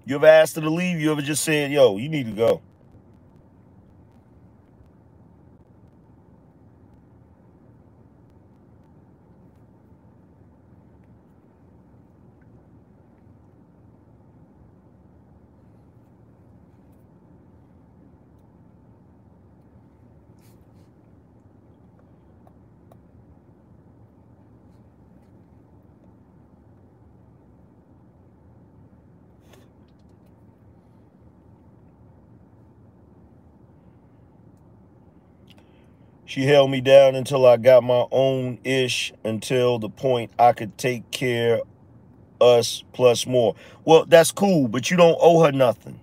[0.06, 0.99] You ever asked her to leave?
[0.99, 2.61] You ever just said, yo, you need to go?
[36.35, 40.77] She held me down until I got my own ish until the point I could
[40.77, 41.61] take care
[42.41, 43.55] us plus more.
[43.85, 45.97] Well, that's cool, but you don't owe her nothing.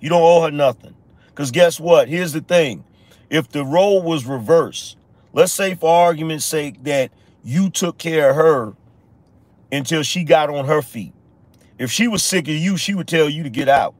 [0.00, 0.94] You don't owe her nothing.
[1.26, 2.08] Because guess what?
[2.08, 2.82] Here's the thing.
[3.28, 4.96] If the role was reversed,
[5.34, 7.10] let's say for argument's sake that
[7.44, 8.74] you took care of her
[9.70, 11.12] until she got on her feet.
[11.78, 13.94] If she was sick of you, she would tell you to get out.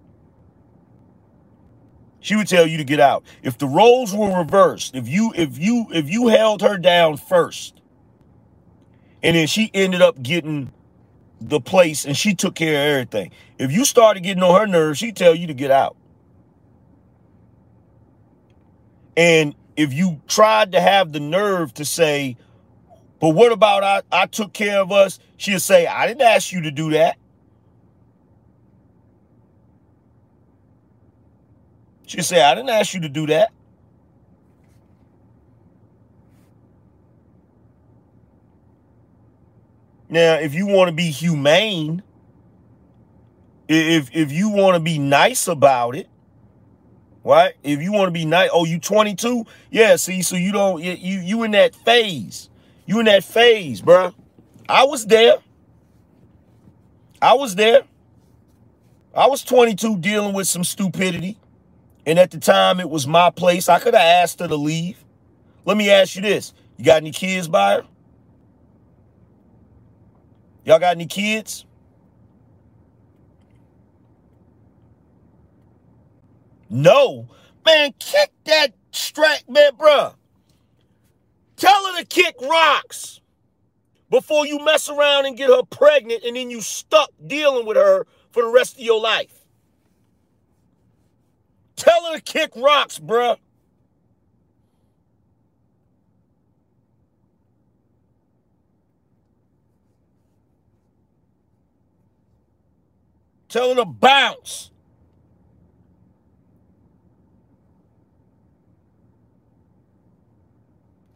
[2.21, 3.25] She would tell you to get out.
[3.43, 7.81] If the roles were reversed, if you if you if you held her down first,
[9.23, 10.73] and then she ended up getting
[11.41, 13.31] the place and she took care of everything.
[13.59, 15.97] If you started getting on her nerves, she'd tell you to get out.
[19.17, 22.37] And if you tried to have the nerve to say,
[23.21, 25.19] but what about I, I took care of us?
[25.37, 27.17] She'll say, I didn't ask you to do that.
[32.09, 33.53] She'll say, I didn't ask you to do that.
[40.09, 42.03] Now, if you want to be humane,
[43.69, 46.09] if if you want to be nice about it,
[47.23, 47.53] right?
[47.63, 49.45] If you want to be nice, oh, you 22?
[49.71, 52.49] Yeah, see, so you don't you you, you in that phase.
[52.87, 54.15] You in that phase, bruh.
[54.67, 55.37] I was there.
[57.21, 57.83] I was there.
[59.15, 61.39] I was 22 dealing with some stupidity.
[62.09, 63.69] And at the time, it was my place.
[63.69, 65.05] I could have asked her to leave.
[65.67, 66.55] Let me ask you this.
[66.79, 67.87] You got any kids by her?
[70.65, 71.67] Y'all got any kids?
[76.71, 77.29] No.
[77.67, 80.15] Man, kick that strap, man, bruh.
[81.57, 83.21] Tell her to kick rocks
[84.09, 88.07] before you mess around and get her pregnant and then you stuck dealing with her
[88.31, 89.38] for the rest of your life.
[91.79, 93.39] Tell her to kick rocks, bruh.
[103.49, 104.73] Tell her to bounce.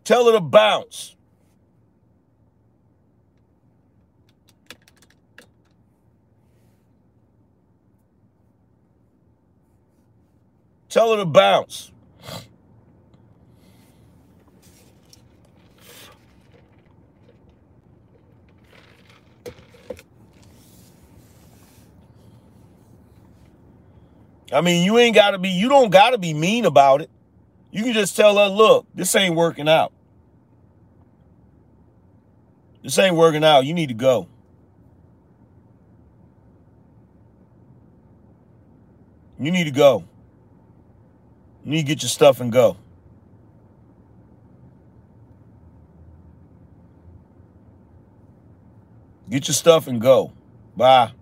[0.05, 1.17] Tell her to bounce.
[10.93, 11.91] Tell her to bounce.
[24.53, 27.09] I mean, you ain't gotta be, you don't gotta be mean about it.
[27.71, 29.95] You can just tell her, look, this ain't working out.
[32.83, 33.65] This ain't working out.
[33.65, 34.29] You need to go.
[39.41, 40.05] You need to go.
[41.65, 42.77] You need to get your stuff and go.
[49.31, 50.33] Get your stuff and go.
[50.77, 51.13] Bye.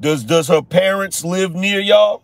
[0.00, 2.22] Does does her parents live near y'all?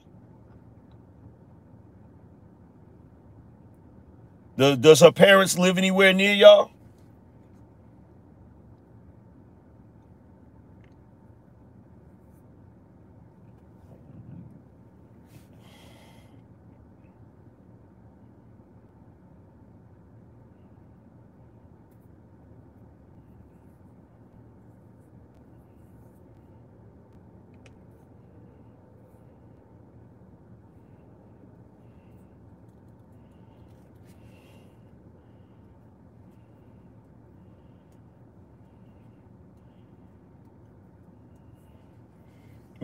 [4.57, 6.71] Does, does her parents live anywhere near y'all?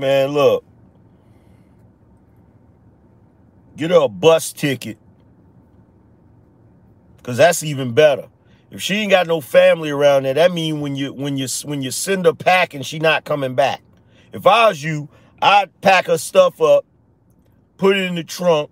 [0.01, 0.65] Man, look.
[3.77, 4.97] Get her a bus ticket.
[7.23, 8.29] Cause that's even better.
[8.71, 11.83] If she ain't got no family around there, that mean when you when you when
[11.83, 13.83] you send her packing, she not coming back.
[14.33, 15.11] If I was you,
[15.43, 16.87] I'd pack her stuff up,
[17.77, 18.71] put it in the trunk,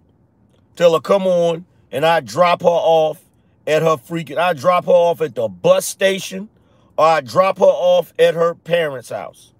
[0.76, 3.22] tell her come on, and I drop her off
[3.66, 4.38] at her freaking.
[4.38, 6.48] I drop her off at the bus station,
[6.96, 9.52] or I drop her off at her parents' house.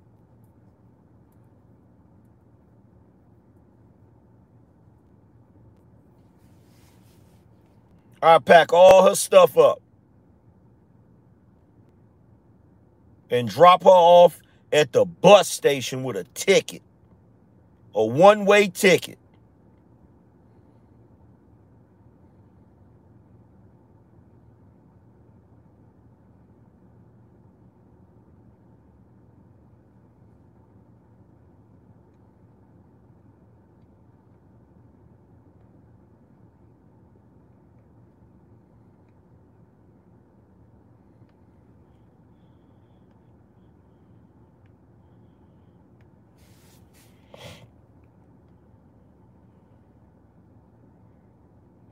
[8.23, 9.81] I pack all her stuff up
[13.31, 14.40] and drop her off
[14.73, 16.82] at the bus station with a ticket,
[17.95, 19.19] a one way ticket.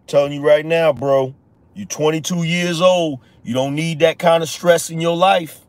[0.07, 1.35] Telling you right now, bro,
[1.75, 3.21] you're 22 years old.
[3.43, 5.61] You don't need that kind of stress in your life.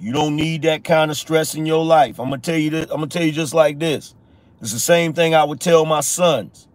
[0.00, 2.18] You don't need that kind of stress in your life.
[2.18, 4.14] I'm gonna tell you this, I'm gonna tell you just like this.
[4.62, 6.66] It's the same thing I would tell my sons.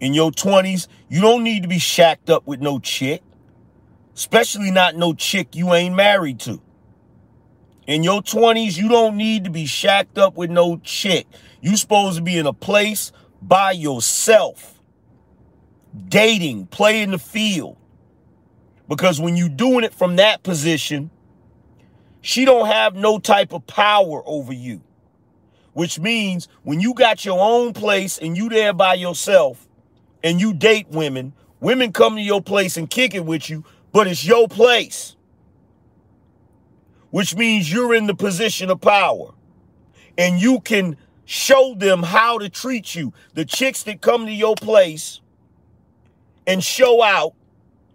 [0.00, 3.22] In your 20s, you don't need to be shacked up with no chick.
[4.14, 6.60] Especially not no chick you ain't married to.
[7.86, 11.26] In your 20s, you don't need to be shacked up with no chick.
[11.60, 14.77] You supposed to be in a place by yourself
[16.08, 17.76] dating, play in the field.
[18.88, 21.10] Because when you doing it from that position,
[22.20, 24.82] she don't have no type of power over you.
[25.74, 29.68] Which means when you got your own place and you there by yourself
[30.24, 34.06] and you date women, women come to your place and kick it with you, but
[34.06, 35.14] it's your place.
[37.10, 39.32] Which means you're in the position of power.
[40.16, 43.12] And you can show them how to treat you.
[43.34, 45.20] The chicks that come to your place
[46.48, 47.34] and show out,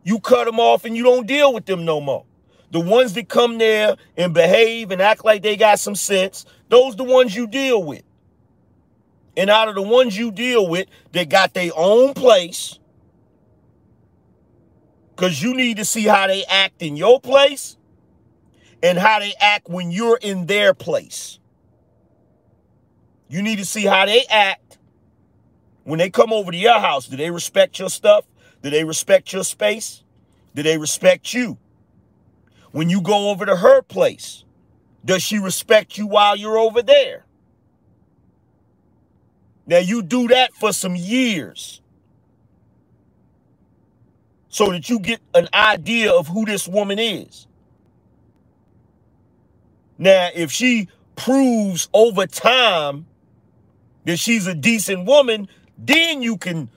[0.03, 2.23] you cut them off and you don't deal with them no more.
[2.71, 6.95] The ones that come there and behave and act like they got some sense, those
[6.95, 8.03] the ones you deal with.
[9.35, 12.77] And out of the ones you deal with, they got their own place.
[15.15, 17.75] Because you need to see how they act in your place
[18.83, 21.39] and how they act when you're in their place.
[23.29, 24.77] You need to see how they act
[25.85, 27.07] when they come over to your house.
[27.07, 28.25] Do they respect your stuff?
[28.63, 30.03] Do they respect your space?
[30.55, 31.57] Do they respect you?
[32.71, 34.45] When you go over to her place,
[35.05, 37.25] does she respect you while you're over there?
[39.67, 41.81] Now you do that for some years
[44.49, 47.47] so that you get an idea of who this woman is.
[49.97, 53.07] Now, if she proves over time
[54.05, 56.69] that she's a decent woman, then you can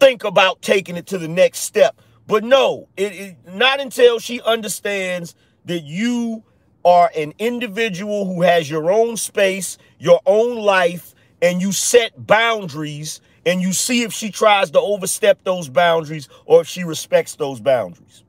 [0.00, 2.00] think about taking it to the next step.
[2.26, 5.34] But no, it, it not until she understands
[5.64, 6.44] that you
[6.84, 13.20] are an individual who has your own space, your own life, and you set boundaries
[13.46, 17.60] and you see if she tries to overstep those boundaries or if she respects those
[17.60, 18.24] boundaries.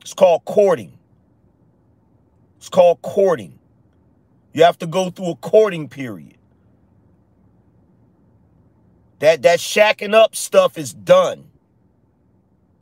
[0.00, 0.98] It's called courting.
[2.56, 3.58] It's called courting.
[4.52, 6.36] You have to go through a courting period.
[9.22, 11.44] That that shacking up stuff is done.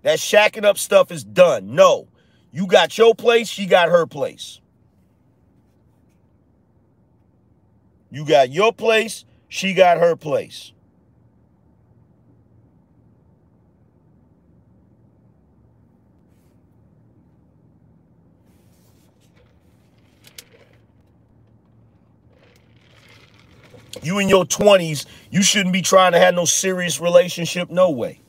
[0.01, 1.75] That shacking up stuff is done.
[1.75, 2.09] No.
[2.51, 4.59] You got your place, she got her place.
[8.11, 10.73] You got your place, she got her place.
[24.03, 28.21] You in your 20s, you shouldn't be trying to have no serious relationship, no way.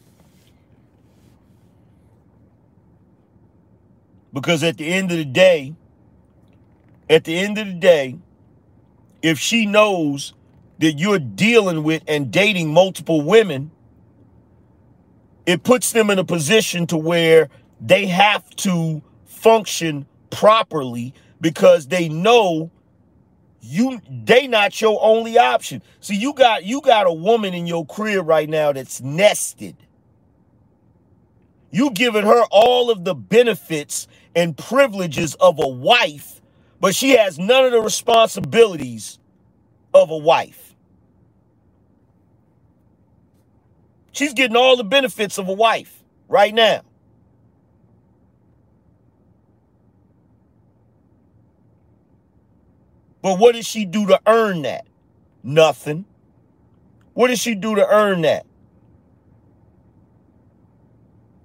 [4.33, 5.75] Because at the end of the day,
[7.09, 8.17] at the end of the day,
[9.21, 10.33] if she knows
[10.79, 13.71] that you're dealing with and dating multiple women,
[15.45, 17.49] it puts them in a position to where
[17.79, 22.71] they have to function properly because they know
[23.61, 25.81] you they not your only option.
[25.99, 29.75] See, you got you got a woman in your crib right now that's nested.
[31.69, 36.41] You giving her all of the benefits and privileges of a wife,
[36.79, 39.19] but she has none of the responsibilities
[39.93, 40.75] of a wife.
[44.11, 46.81] She's getting all the benefits of a wife right now.
[53.21, 54.85] But what did she do to earn that?
[55.43, 56.05] Nothing.
[57.13, 58.45] What did she do to earn that?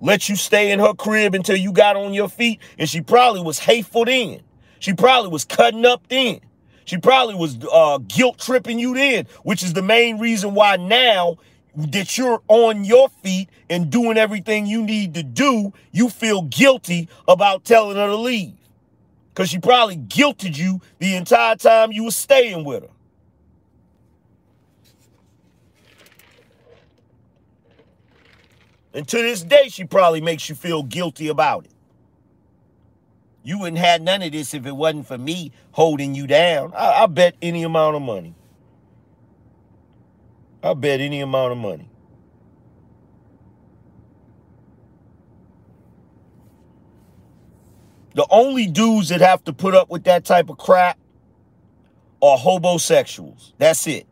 [0.00, 3.42] Let you stay in her crib until you got on your feet, and she probably
[3.42, 4.42] was hateful then.
[4.78, 6.40] She probably was cutting up then.
[6.84, 11.38] She probably was uh, guilt tripping you then, which is the main reason why now
[11.74, 17.08] that you're on your feet and doing everything you need to do, you feel guilty
[17.26, 18.55] about telling her to leave.
[19.36, 22.88] Because she probably guilted you the entire time you were staying with her.
[28.94, 31.72] And to this day, she probably makes you feel guilty about it.
[33.42, 36.72] You wouldn't have none of this if it wasn't for me holding you down.
[36.74, 38.34] I, I bet any amount of money.
[40.62, 41.90] I bet any amount of money.
[48.16, 50.98] The only dudes that have to put up with that type of crap
[52.22, 53.52] are homosexuals.
[53.58, 54.06] That's it.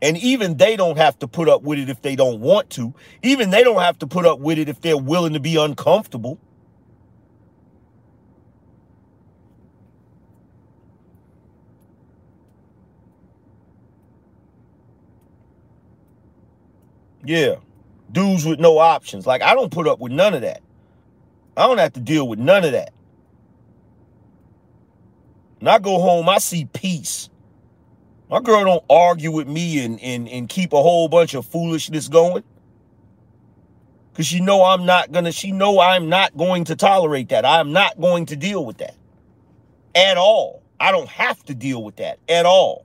[0.00, 2.94] And even they don't have to put up with it if they don't want to.
[3.22, 6.38] Even they don't have to put up with it if they're willing to be uncomfortable.
[17.26, 17.56] Yeah.
[18.10, 19.26] Dudes with no options.
[19.26, 20.62] Like, I don't put up with none of that.
[21.58, 22.94] I don't have to deal with none of that.
[25.64, 27.30] When I go home, I see peace.
[28.28, 32.06] My girl don't argue with me and, and, and keep a whole bunch of foolishness
[32.06, 32.44] going.
[34.12, 37.46] Cause she know I'm not gonna, she know I'm not going to tolerate that.
[37.46, 38.94] I'm not going to deal with that.
[39.94, 40.62] At all.
[40.78, 42.84] I don't have to deal with that at all.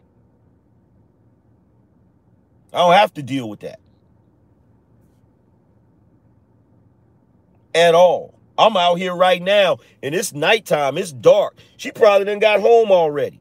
[2.71, 3.81] I don't have to deal with that.
[7.75, 8.38] At all.
[8.59, 10.97] I'm out here right now and it's nighttime.
[10.97, 11.57] It's dark.
[11.77, 13.39] She probably done got home already.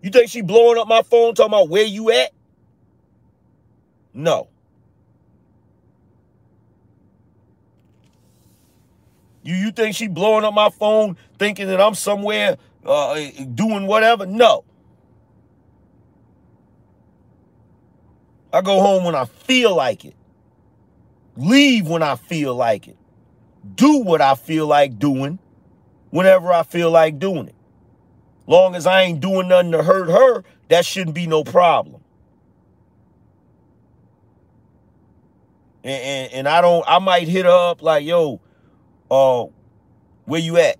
[0.00, 2.30] You think she blowing up my phone talking about where you at?
[4.14, 4.48] No.
[9.42, 13.20] You you think she blowing up my phone thinking that I'm somewhere uh,
[13.56, 14.24] doing whatever?
[14.24, 14.64] No.
[18.52, 20.14] I go home when I feel like it.
[21.36, 22.97] Leave when I feel like it
[23.74, 25.38] do what I feel like doing
[26.10, 27.54] whenever I feel like doing it.
[28.46, 32.02] Long as I ain't doing nothing to hurt her, that shouldn't be no problem.
[35.84, 38.40] And, and, and I don't, I might hit her up like, yo,
[39.10, 39.46] uh,
[40.24, 40.76] where you at?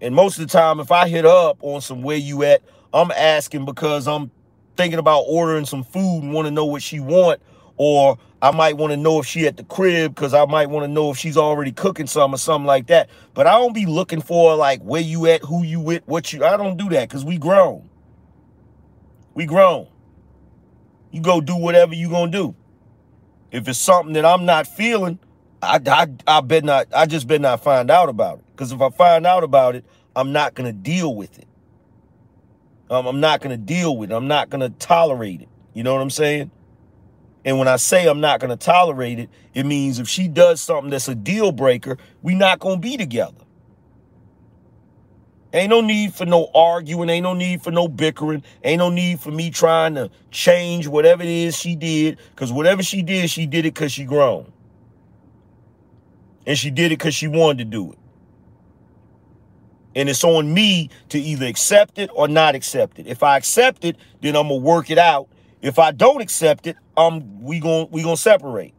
[0.00, 2.62] And most of the time, if I hit up on some where you at,
[2.92, 4.30] I'm asking because I'm
[4.76, 7.40] thinking about ordering some food and want to know what she want
[7.76, 10.84] or I might want to know if she at the crib because I might want
[10.84, 13.08] to know if she's already cooking some or something like that.
[13.32, 16.44] But I don't be looking for like where you at, who you with, what you.
[16.44, 17.88] I don't do that because we grown.
[19.34, 19.88] We grown.
[21.10, 22.54] You go do whatever you gonna do.
[23.50, 25.18] If it's something that I'm not feeling,
[25.62, 26.88] I I I bet not.
[26.94, 28.44] I just bet not find out about it.
[28.52, 29.84] Because if I find out about it,
[30.14, 31.46] I'm not gonna deal with it.
[32.90, 34.14] Um, I'm not gonna deal with it.
[34.14, 35.48] I'm not gonna tolerate it.
[35.72, 36.50] You know what I'm saying?
[37.44, 40.60] And when I say I'm not going to tolerate it, it means if she does
[40.60, 43.44] something that's a deal breaker, we not going to be together.
[45.52, 47.08] Ain't no need for no arguing.
[47.08, 48.42] Ain't no need for no bickering.
[48.64, 52.18] Ain't no need for me trying to change whatever it is she did.
[52.30, 54.52] Because whatever she did, she did it because she grown.
[56.44, 57.98] And she did it because she wanted to do it.
[59.94, 63.06] And it's on me to either accept it or not accept it.
[63.06, 65.28] If I accept it, then I'm gonna work it out.
[65.62, 68.74] If I don't accept it, um, we going we gonna separate.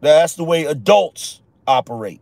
[0.00, 2.20] That's the way adults operate.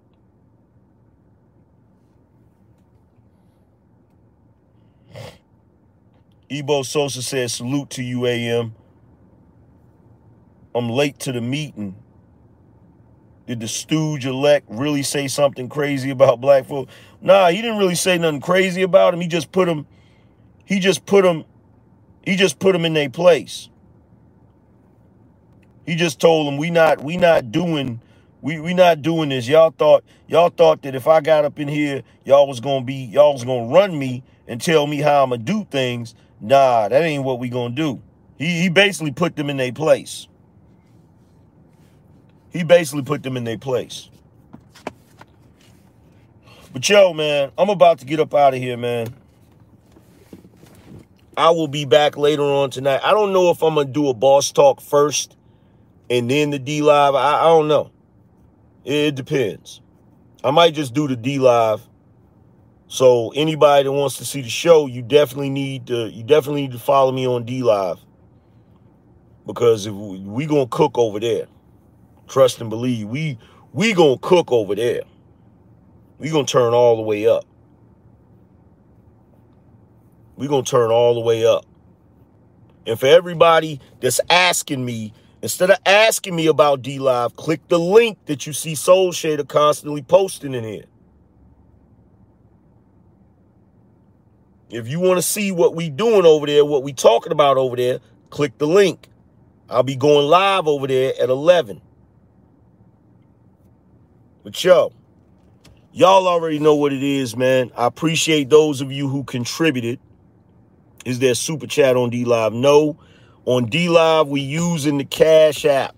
[6.50, 8.74] Ebo Sosa says, salute to you, AM.
[10.74, 11.94] I'm late to the meeting.
[13.46, 16.88] Did the stooge elect really say something crazy about black folk?
[17.20, 19.20] Nah, he didn't really say nothing crazy about him.
[19.20, 19.86] He just put him,
[20.64, 21.44] he just put him,
[22.24, 23.68] he just put them in their place.
[25.86, 28.00] He just told them we not we not doing
[28.42, 29.48] we we not doing this.
[29.48, 32.94] Y'all thought y'all thought that if I got up in here, y'all was gonna be
[32.94, 36.14] y'all was gonna run me and tell me how I'm gonna do things.
[36.40, 38.02] Nah, that ain't what we gonna do.
[38.36, 40.28] He he basically put them in their place.
[42.50, 44.10] He basically put them in their place.
[46.72, 49.14] But yo, man, I'm about to get up out of here, man.
[51.38, 53.00] I will be back later on tonight.
[53.04, 55.36] I don't know if I'm gonna do a boss talk first
[56.10, 57.14] and then the DLive.
[57.14, 57.92] I, I don't know.
[58.84, 59.80] It depends.
[60.42, 61.80] I might just do the DLive.
[62.88, 66.72] So anybody that wants to see the show, you definitely need to you definitely need
[66.72, 68.00] to follow me on DLive
[69.46, 71.46] because if we, we gonna cook over there,
[72.26, 73.38] trust and believe we
[73.72, 75.02] we gonna cook over there.
[76.18, 77.44] We gonna turn all the way up.
[80.38, 81.66] We gonna turn all the way up.
[82.86, 88.18] And for everybody that's asking me Instead of asking me about DLive, click the link
[88.26, 90.84] that you see Soul Shader constantly posting in here.
[94.70, 97.76] If you want to see what we doing over there, what we talking about over
[97.76, 98.00] there,
[98.30, 99.08] click the link.
[99.70, 101.80] I'll be going live over there at 11.
[104.42, 104.92] But yo,
[105.92, 107.70] y'all already know what it is, man.
[107.76, 110.00] I appreciate those of you who contributed.
[111.04, 112.52] Is there super chat on DLive?
[112.52, 112.98] No.
[113.44, 115.96] On DLive, we using the Cash App.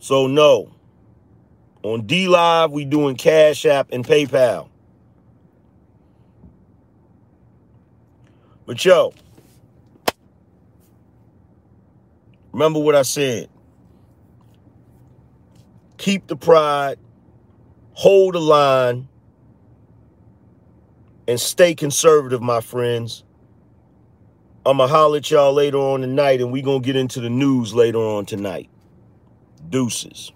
[0.00, 0.72] So no.
[1.82, 4.68] On DLive, we doing Cash App and PayPal.
[8.66, 9.12] But yo,
[12.52, 13.48] remember what I said.
[15.98, 16.98] Keep the pride,
[17.92, 19.08] hold the line,
[21.28, 23.24] and stay conservative, my friends.
[24.64, 27.98] I'ma holler at y'all later on tonight, and we gonna get into the news later
[27.98, 28.68] on tonight.
[29.68, 30.32] Deuces.